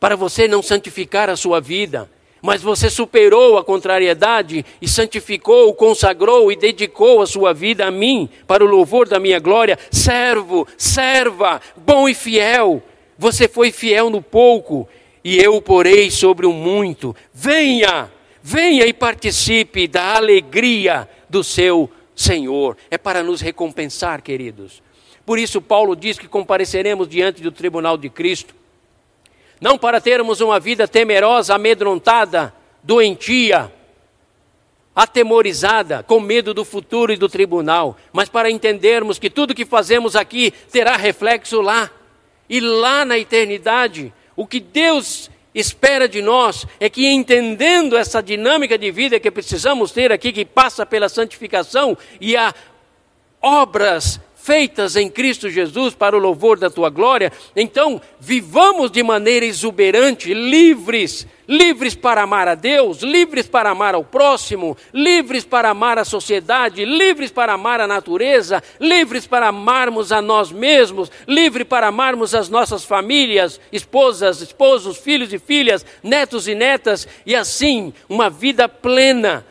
para 0.00 0.16
você 0.16 0.48
não 0.48 0.62
santificar 0.62 1.28
a 1.28 1.36
sua 1.36 1.60
vida, 1.60 2.10
mas 2.42 2.62
você 2.62 2.88
superou 2.88 3.58
a 3.58 3.64
contrariedade 3.64 4.64
e 4.80 4.88
santificou, 4.88 5.74
consagrou 5.74 6.50
e 6.50 6.56
dedicou 6.56 7.20
a 7.20 7.26
sua 7.26 7.52
vida 7.52 7.86
a 7.86 7.90
mim, 7.90 8.28
para 8.46 8.64
o 8.64 8.66
louvor 8.66 9.06
da 9.06 9.20
minha 9.20 9.38
glória. 9.38 9.78
Servo, 9.90 10.66
serva, 10.76 11.60
bom 11.76 12.08
e 12.08 12.14
fiel. 12.14 12.82
Você 13.20 13.46
foi 13.46 13.70
fiel 13.70 14.10
no 14.10 14.20
pouco, 14.20 14.88
e 15.22 15.38
eu 15.38 15.54
o 15.54 15.62
porei 15.62 16.10
sobre 16.10 16.46
o 16.46 16.52
muito. 16.52 17.14
Venha, 17.32 18.10
venha 18.42 18.86
e 18.86 18.92
participe 18.92 19.86
da 19.86 20.16
alegria 20.16 21.08
do 21.28 21.44
seu 21.44 21.88
Senhor. 22.16 22.76
É 22.90 22.98
para 22.98 23.22
nos 23.22 23.40
recompensar, 23.40 24.22
queridos. 24.22 24.82
Por 25.24 25.38
isso, 25.38 25.60
Paulo 25.60 25.94
diz 25.94 26.18
que 26.18 26.26
compareceremos 26.26 27.06
diante 27.06 27.42
do 27.42 27.52
tribunal 27.52 27.96
de 27.98 28.08
Cristo 28.08 28.54
não 29.60 29.76
para 29.76 30.00
termos 30.00 30.40
uma 30.40 30.58
vida 30.58 30.88
temerosa, 30.88 31.54
amedrontada, 31.54 32.54
doentia, 32.82 33.70
atemorizada, 34.96 36.02
com 36.02 36.18
medo 36.18 36.54
do 36.54 36.64
futuro 36.64 37.12
e 37.12 37.16
do 37.16 37.28
tribunal, 37.28 37.96
mas 38.12 38.28
para 38.28 38.50
entendermos 38.50 39.18
que 39.18 39.28
tudo 39.28 39.54
que 39.54 39.66
fazemos 39.66 40.16
aqui 40.16 40.50
terá 40.72 40.96
reflexo 40.96 41.60
lá. 41.60 41.90
E 42.50 42.58
lá 42.58 43.04
na 43.04 43.16
eternidade, 43.16 44.12
o 44.34 44.44
que 44.44 44.58
Deus 44.58 45.30
espera 45.54 46.08
de 46.08 46.20
nós 46.20 46.66
é 46.80 46.90
que, 46.90 47.06
entendendo 47.06 47.96
essa 47.96 48.20
dinâmica 48.20 48.76
de 48.76 48.90
vida 48.90 49.20
que 49.20 49.30
precisamos 49.30 49.92
ter 49.92 50.10
aqui, 50.10 50.32
que 50.32 50.44
passa 50.44 50.84
pela 50.84 51.08
santificação 51.08 51.96
e 52.20 52.36
a 52.36 52.52
obras 53.40 54.20
feitas 54.42 54.96
em 54.96 55.08
Cristo 55.08 55.50
Jesus 55.50 55.94
para 55.94 56.16
o 56.16 56.20
louvor 56.20 56.58
da 56.58 56.70
tua 56.70 56.88
glória, 56.88 57.32
então 57.54 58.00
vivamos 58.18 58.90
de 58.90 59.02
maneira 59.02 59.44
exuberante, 59.44 60.32
livres, 60.32 61.26
livres 61.46 61.94
para 61.94 62.22
amar 62.22 62.48
a 62.48 62.54
Deus, 62.54 63.02
livres 63.02 63.46
para 63.46 63.70
amar 63.70 63.94
ao 63.94 64.04
próximo, 64.04 64.76
livres 64.94 65.44
para 65.44 65.70
amar 65.70 65.98
a 65.98 66.04
sociedade, 66.04 66.84
livres 66.84 67.30
para 67.30 67.52
amar 67.52 67.80
a 67.80 67.86
natureza, 67.86 68.62
livres 68.80 69.26
para 69.26 69.48
amarmos 69.48 70.10
a 70.12 70.22
nós 70.22 70.50
mesmos, 70.50 71.10
livres 71.26 71.66
para 71.66 71.88
amarmos 71.88 72.34
as 72.34 72.48
nossas 72.48 72.84
famílias, 72.84 73.60
esposas, 73.70 74.40
esposos, 74.40 74.96
filhos 74.96 75.32
e 75.32 75.38
filhas, 75.38 75.84
netos 76.02 76.48
e 76.48 76.54
netas, 76.54 77.06
e 77.26 77.36
assim 77.36 77.92
uma 78.08 78.30
vida 78.30 78.68
plena 78.68 79.44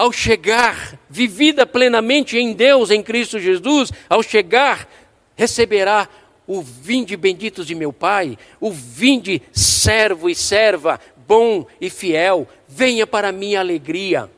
ao 0.00 0.10
chegar, 0.10 0.98
vivida 1.10 1.66
plenamente 1.66 2.38
em 2.38 2.54
Deus, 2.54 2.90
em 2.90 3.02
Cristo 3.02 3.38
Jesus, 3.38 3.92
ao 4.08 4.22
chegar, 4.22 4.88
receberá 5.36 6.08
o 6.46 6.62
vinde 6.62 7.18
benditos 7.18 7.66
de 7.66 7.74
meu 7.74 7.92
Pai, 7.92 8.38
o 8.58 8.72
vinde 8.72 9.42
servo 9.52 10.30
e 10.30 10.34
serva, 10.34 10.98
bom 11.26 11.66
e 11.78 11.90
fiel, 11.90 12.48
venha 12.66 13.06
para 13.06 13.30
minha 13.30 13.60
alegria. 13.60 14.30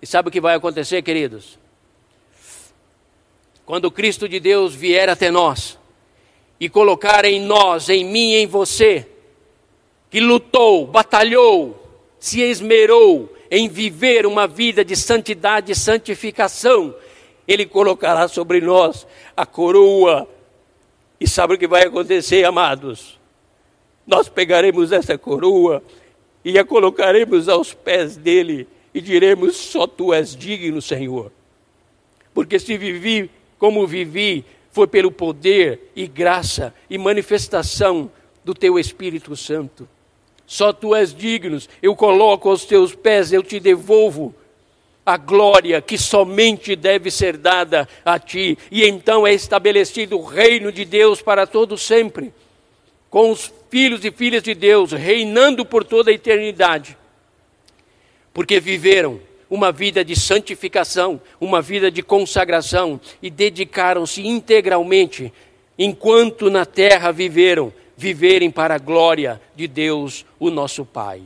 E 0.00 0.06
sabe 0.06 0.30
o 0.30 0.32
que 0.32 0.40
vai 0.40 0.54
acontecer, 0.54 1.02
queridos? 1.02 1.58
Quando 3.66 3.84
o 3.84 3.90
Cristo 3.90 4.26
de 4.26 4.40
Deus 4.40 4.74
vier 4.74 5.10
até 5.10 5.30
nós 5.30 5.78
e 6.58 6.70
colocar 6.70 7.26
em 7.26 7.38
nós, 7.38 7.90
em 7.90 8.02
mim 8.02 8.30
e 8.30 8.36
em 8.36 8.46
você, 8.46 9.06
que 10.10 10.20
lutou, 10.20 10.86
batalhou, 10.86 11.78
se 12.18 12.40
esmerou, 12.40 13.30
em 13.54 13.68
viver 13.68 14.24
uma 14.24 14.46
vida 14.46 14.82
de 14.82 14.96
santidade 14.96 15.72
e 15.72 15.74
santificação, 15.74 16.94
Ele 17.46 17.66
colocará 17.66 18.26
sobre 18.26 18.62
nós 18.62 19.06
a 19.36 19.44
coroa. 19.44 20.26
E 21.20 21.28
sabe 21.28 21.54
o 21.54 21.58
que 21.58 21.68
vai 21.68 21.82
acontecer, 21.82 22.46
amados? 22.46 23.20
Nós 24.06 24.26
pegaremos 24.26 24.90
essa 24.90 25.18
coroa 25.18 25.82
e 26.42 26.58
a 26.58 26.64
colocaremos 26.64 27.46
aos 27.46 27.74
pés 27.74 28.16
dele 28.16 28.66
e 28.94 29.02
diremos: 29.02 29.54
Só 29.54 29.86
tu 29.86 30.14
és 30.14 30.34
digno, 30.34 30.80
Senhor. 30.80 31.30
Porque 32.32 32.58
se 32.58 32.78
vivi 32.78 33.30
como 33.58 33.86
vivi, 33.86 34.46
foi 34.70 34.86
pelo 34.86 35.12
poder 35.12 35.92
e 35.94 36.06
graça 36.06 36.74
e 36.88 36.96
manifestação 36.96 38.10
do 38.42 38.54
teu 38.54 38.78
Espírito 38.78 39.36
Santo. 39.36 39.86
Só 40.52 40.70
tu 40.70 40.94
és 40.94 41.14
digno. 41.14 41.58
Eu 41.82 41.96
coloco 41.96 42.50
aos 42.50 42.66
teus 42.66 42.94
pés, 42.94 43.32
eu 43.32 43.42
te 43.42 43.58
devolvo 43.58 44.34
a 45.04 45.16
glória 45.16 45.80
que 45.80 45.96
somente 45.96 46.76
deve 46.76 47.10
ser 47.10 47.38
dada 47.38 47.88
a 48.04 48.18
ti. 48.18 48.58
E 48.70 48.84
então 48.84 49.26
é 49.26 49.32
estabelecido 49.32 50.18
o 50.18 50.22
reino 50.22 50.70
de 50.70 50.84
Deus 50.84 51.22
para 51.22 51.46
todo 51.46 51.78
sempre, 51.78 52.34
com 53.08 53.30
os 53.30 53.50
filhos 53.70 54.04
e 54.04 54.10
filhas 54.10 54.42
de 54.42 54.52
Deus 54.52 54.92
reinando 54.92 55.64
por 55.64 55.84
toda 55.84 56.10
a 56.10 56.14
eternidade. 56.14 56.98
Porque 58.34 58.60
viveram 58.60 59.20
uma 59.48 59.72
vida 59.72 60.04
de 60.04 60.14
santificação, 60.14 61.18
uma 61.40 61.62
vida 61.62 61.90
de 61.90 62.02
consagração 62.02 63.00
e 63.22 63.30
dedicaram-se 63.30 64.26
integralmente 64.26 65.32
enquanto 65.78 66.50
na 66.50 66.66
terra 66.66 67.10
viveram 67.10 67.72
viverem 68.02 68.50
para 68.50 68.74
a 68.74 68.78
glória 68.78 69.40
de 69.54 69.68
Deus, 69.68 70.26
o 70.40 70.50
nosso 70.50 70.84
Pai. 70.84 71.22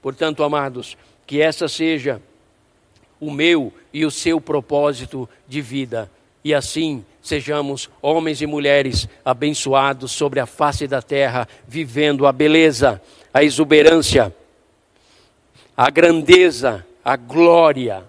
Portanto, 0.00 0.44
amados, 0.44 0.96
que 1.26 1.42
essa 1.42 1.66
seja 1.66 2.22
o 3.18 3.28
meu 3.28 3.72
e 3.92 4.06
o 4.06 4.10
seu 4.10 4.40
propósito 4.40 5.28
de 5.48 5.60
vida, 5.60 6.08
e 6.44 6.54
assim 6.54 7.04
sejamos 7.20 7.90
homens 8.00 8.40
e 8.40 8.46
mulheres 8.46 9.08
abençoados 9.24 10.12
sobre 10.12 10.38
a 10.38 10.46
face 10.46 10.86
da 10.86 11.02
terra, 11.02 11.48
vivendo 11.66 12.24
a 12.24 12.32
beleza, 12.32 13.02
a 13.34 13.42
exuberância, 13.42 14.32
a 15.76 15.90
grandeza, 15.90 16.86
a 17.04 17.16
glória 17.16 18.04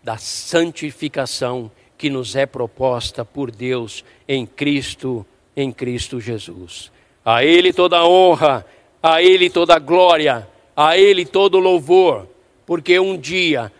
da 0.00 0.16
santificação 0.16 1.68
que 1.98 2.08
nos 2.08 2.36
é 2.36 2.46
proposta 2.46 3.24
por 3.24 3.50
Deus 3.50 4.04
em 4.28 4.46
Cristo 4.46 5.26
em 5.56 5.70
Cristo 5.70 6.20
Jesus. 6.20 6.90
A 7.24 7.44
Ele 7.44 7.72
toda 7.72 8.04
honra, 8.04 8.66
a 9.02 9.22
Ele 9.22 9.48
toda 9.50 9.78
glória, 9.78 10.48
a 10.76 10.96
Ele 10.96 11.24
todo 11.24 11.58
louvor, 11.58 12.26
porque 12.66 12.98
um 12.98 13.16
dia 13.16 13.72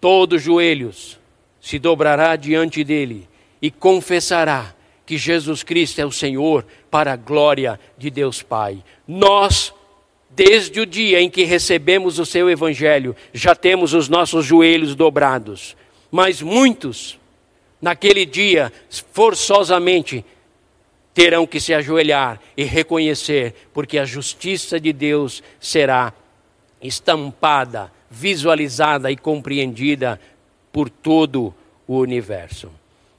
todos 0.00 0.38
os 0.38 0.42
joelhos 0.44 1.18
se 1.60 1.78
dobrará 1.78 2.36
diante 2.36 2.84
dele 2.84 3.28
e 3.60 3.70
confessará 3.70 4.74
que 5.04 5.16
Jesus 5.16 5.62
Cristo 5.62 6.00
é 6.00 6.06
o 6.06 6.12
Senhor 6.12 6.66
para 6.90 7.12
a 7.12 7.16
glória 7.16 7.78
de 7.96 8.10
Deus 8.10 8.42
Pai. 8.42 8.82
Nós, 9.06 9.72
desde 10.30 10.80
o 10.80 10.86
dia 10.86 11.20
em 11.20 11.30
que 11.30 11.44
recebemos 11.44 12.18
o 12.18 12.26
seu 12.26 12.50
Evangelho, 12.50 13.14
já 13.32 13.54
temos 13.54 13.94
os 13.94 14.08
nossos 14.08 14.44
joelhos 14.44 14.94
dobrados, 14.94 15.76
mas 16.10 16.42
muitos, 16.42 17.18
naquele 17.80 18.26
dia, 18.26 18.72
forçosamente, 19.12 20.24
terão 21.16 21.46
que 21.46 21.58
se 21.58 21.72
ajoelhar 21.72 22.38
e 22.54 22.62
reconhecer, 22.62 23.54
porque 23.72 23.98
a 23.98 24.04
justiça 24.04 24.78
de 24.78 24.92
Deus 24.92 25.42
será 25.58 26.12
estampada, 26.78 27.90
visualizada 28.10 29.10
e 29.10 29.16
compreendida 29.16 30.20
por 30.70 30.90
todo 30.90 31.54
o 31.88 31.96
universo. 31.96 32.70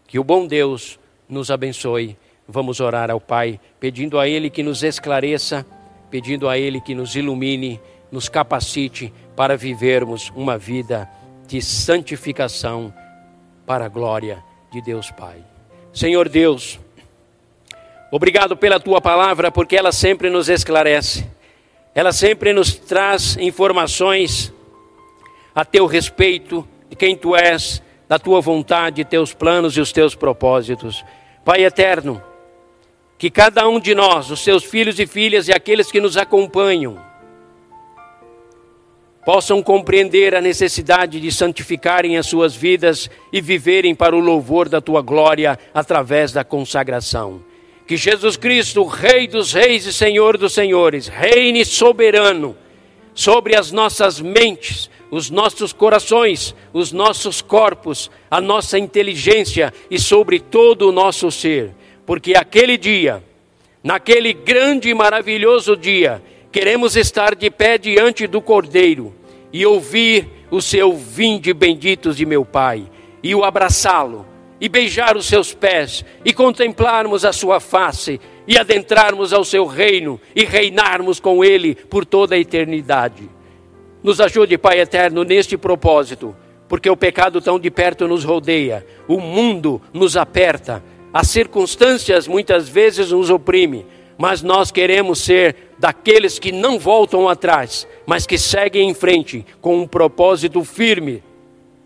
Que 0.06 0.20
o 0.20 0.24
bom 0.24 0.46
Deus 0.46 1.00
nos 1.28 1.50
abençoe. 1.50 2.16
Vamos 2.48 2.80
orar 2.80 3.10
ao 3.10 3.20
Pai, 3.20 3.60
pedindo 3.80 4.20
a 4.20 4.28
Ele 4.28 4.52
que 4.52 4.62
nos 4.62 4.84
esclareça, 4.84 5.66
pedindo 6.12 6.48
a 6.48 6.56
Ele 6.56 6.80
que 6.80 6.94
nos 6.94 7.16
ilumine, 7.16 7.82
nos 8.12 8.30
capacite 8.30 9.12
para 9.36 9.58
vivermos 9.58 10.32
uma 10.36 10.56
vida 10.56 11.10
de 11.48 11.64
santificação 11.64 12.94
para 13.66 13.86
a 13.86 13.90
glória 13.90 14.38
de 14.72 14.84
Deus 14.84 15.10
Pai. 15.10 15.44
Senhor 15.92 16.30
Deus, 16.30 16.80
Obrigado 18.10 18.56
pela 18.56 18.80
tua 18.80 19.02
palavra, 19.02 19.52
porque 19.52 19.76
ela 19.76 19.92
sempre 19.92 20.30
nos 20.30 20.48
esclarece, 20.48 21.28
ela 21.94 22.14
sempre 22.14 22.54
nos 22.54 22.74
traz 22.74 23.36
informações 23.38 24.54
a 25.54 25.66
teu 25.66 25.86
respeito, 25.86 26.66
de 26.90 26.96
quem 26.96 27.18
tu 27.18 27.36
és, 27.36 27.82
da 28.08 28.18
tua 28.18 28.40
vontade, 28.40 29.04
teus 29.04 29.34
planos 29.34 29.76
e 29.76 29.82
os 29.82 29.92
teus 29.92 30.16
propósitos. 30.16 31.04
Pai 31.44 31.66
eterno, 31.66 32.22
que 33.18 33.30
cada 33.30 33.68
um 33.68 33.80
de 33.80 33.94
nós, 33.94 34.32
os 34.32 34.40
seus 34.40 34.64
filhos 34.64 35.00
e 35.00 35.06
filhas 35.06 35.50
e 35.50 35.52
aqueles 35.52 35.92
que 35.92 36.00
nos 36.00 36.16
acompanham, 36.16 36.98
possam 39.26 39.62
compreender 39.62 40.34
a 40.34 40.40
necessidade 40.40 41.20
de 41.20 41.30
santificarem 41.30 42.18
as 42.18 42.28
suas 42.28 42.56
vidas 42.56 43.10
e 43.34 43.42
viverem 43.42 43.94
para 43.94 44.16
o 44.16 44.20
louvor 44.22 44.70
da 44.70 44.80
tua 44.80 45.02
glória 45.02 45.60
através 45.74 46.32
da 46.32 46.46
consagração. 46.46 47.42
Que 47.88 47.96
Jesus 47.96 48.36
Cristo, 48.36 48.84
Rei 48.84 49.28
dos 49.28 49.54
Reis 49.54 49.86
e 49.86 49.94
Senhor 49.94 50.38
dos 50.38 50.54
Senhores, 50.54 51.08
reine 51.08 51.64
soberano 51.64 52.56
sobre 53.14 53.56
as 53.56 53.72
nossas 53.72 54.20
mentes, 54.20 54.90
os 55.10 55.30
nossos 55.30 55.72
corações, 55.72 56.54
os 56.74 56.92
nossos 56.92 57.42
corpos, 57.42 58.12
a 58.30 58.42
nossa 58.42 58.78
inteligência 58.78 59.74
e 59.90 59.98
sobre 59.98 60.40
todo 60.40 60.90
o 60.90 60.92
nosso 60.92 61.32
ser, 61.32 61.72
porque 62.06 62.36
aquele 62.36 62.78
dia, 62.78 63.24
naquele 63.82 64.34
grande 64.34 64.90
e 64.90 64.94
maravilhoso 64.94 65.78
dia, 65.78 66.22
queremos 66.52 66.98
estar 66.98 67.36
de 67.36 67.50
pé 67.50 67.78
diante 67.78 68.28
do 68.28 68.42
Cordeiro 68.42 69.16
e 69.52 69.66
ouvir 69.66 70.28
o 70.52 70.62
seu 70.62 70.94
vinde 70.94 71.54
benditos 71.54 72.18
de 72.18 72.26
meu 72.26 72.44
Pai, 72.44 72.86
e 73.24 73.34
o 73.34 73.44
abraçá-lo, 73.44 74.26
e 74.60 74.68
beijar 74.68 75.16
os 75.16 75.26
seus 75.26 75.54
pés, 75.54 76.04
e 76.26 76.34
contemplarmos 76.34 77.24
a 77.24 77.32
sua 77.32 77.60
face, 77.60 78.20
e 78.48 78.58
adentrarmos 78.58 79.34
ao 79.34 79.44
seu 79.44 79.66
reino, 79.66 80.20
e 80.36 80.44
reinarmos 80.44 81.20
com 81.20 81.44
ele 81.44 81.76
por 81.76 82.06
toda 82.06 82.36
a 82.36 82.40
eternidade. 82.40 83.30
Nos 84.02 84.20
ajude, 84.20 84.58
Pai 84.58 84.80
eterno, 84.80 85.24
neste 85.24 85.58
propósito, 85.58 86.36
porque 86.68 86.90
o 86.90 86.98
pecado 86.98 87.40
tão 87.40 87.60
de 87.60 87.70
perto 87.70 88.08
nos 88.08 88.24
rodeia, 88.24 88.86
o 89.08 89.20
mundo 89.20 89.82
nos 89.94 90.18
aperta, 90.18 90.84
as 91.14 91.28
circunstâncias 91.28 92.28
muitas 92.28 92.68
vezes 92.68 93.12
nos 93.12 93.30
oprime, 93.30 93.86
mas 94.18 94.42
nós 94.42 94.72
queremos 94.72 95.20
ser 95.20 95.56
daqueles 95.78 96.40
que 96.40 96.52
não 96.52 96.80
voltam 96.80 97.30
atrás, 97.30 97.88
mas 98.06 98.26
que 98.26 98.38
seguem 98.38 98.90
em 98.90 98.94
frente 98.94 99.46
com 99.62 99.78
um 99.78 99.88
propósito 99.88 100.64
firme, 100.64 101.24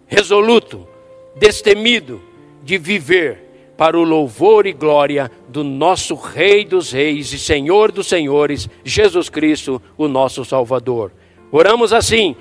resoluto, 0.08 0.88
destemido 1.36 2.31
de 2.64 2.78
viver 2.78 3.52
para 3.78 3.98
o 3.98 4.04
louvor 4.04 4.68
e 4.68 4.74
glória 4.74 5.32
do 5.50 5.64
nosso 5.64 6.14
Rei 6.14 6.64
dos 6.64 6.92
Reis 6.92 7.34
e 7.34 7.40
Senhor 7.40 7.92
dos 7.92 8.08
Senhores, 8.08 8.70
Jesus 8.84 9.28
Cristo, 9.28 9.82
o 9.98 10.08
nosso 10.08 10.46
Salvador. 10.46 11.12
Oramos 11.52 11.92
assim, 11.92 12.36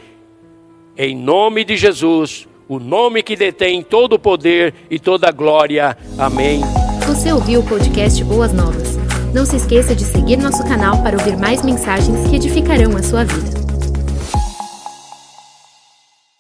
em 0.96 1.16
nome 1.16 1.64
de 1.64 1.76
Jesus, 1.76 2.46
o 2.68 2.78
nome 2.78 3.22
que 3.22 3.34
detém 3.34 3.82
todo 3.82 4.12
o 4.12 4.18
poder 4.18 4.74
e 4.90 4.98
toda 4.98 5.28
a 5.28 5.32
glória. 5.32 5.96
Amém. 6.18 6.60
Você 7.06 7.32
ouviu 7.32 7.60
o 7.60 7.66
podcast 7.66 8.22
Boas 8.22 8.52
Novas? 8.52 8.96
Não 9.34 9.46
se 9.46 9.56
esqueça 9.56 9.94
de 9.94 10.04
seguir 10.04 10.36
nosso 10.36 10.62
canal 10.64 11.02
para 11.02 11.16
ouvir 11.16 11.36
mais 11.36 11.62
mensagens 11.62 12.28
que 12.28 12.36
edificarão 12.36 12.96
a 12.96 13.02
sua 13.02 13.24
vida. 13.24 13.59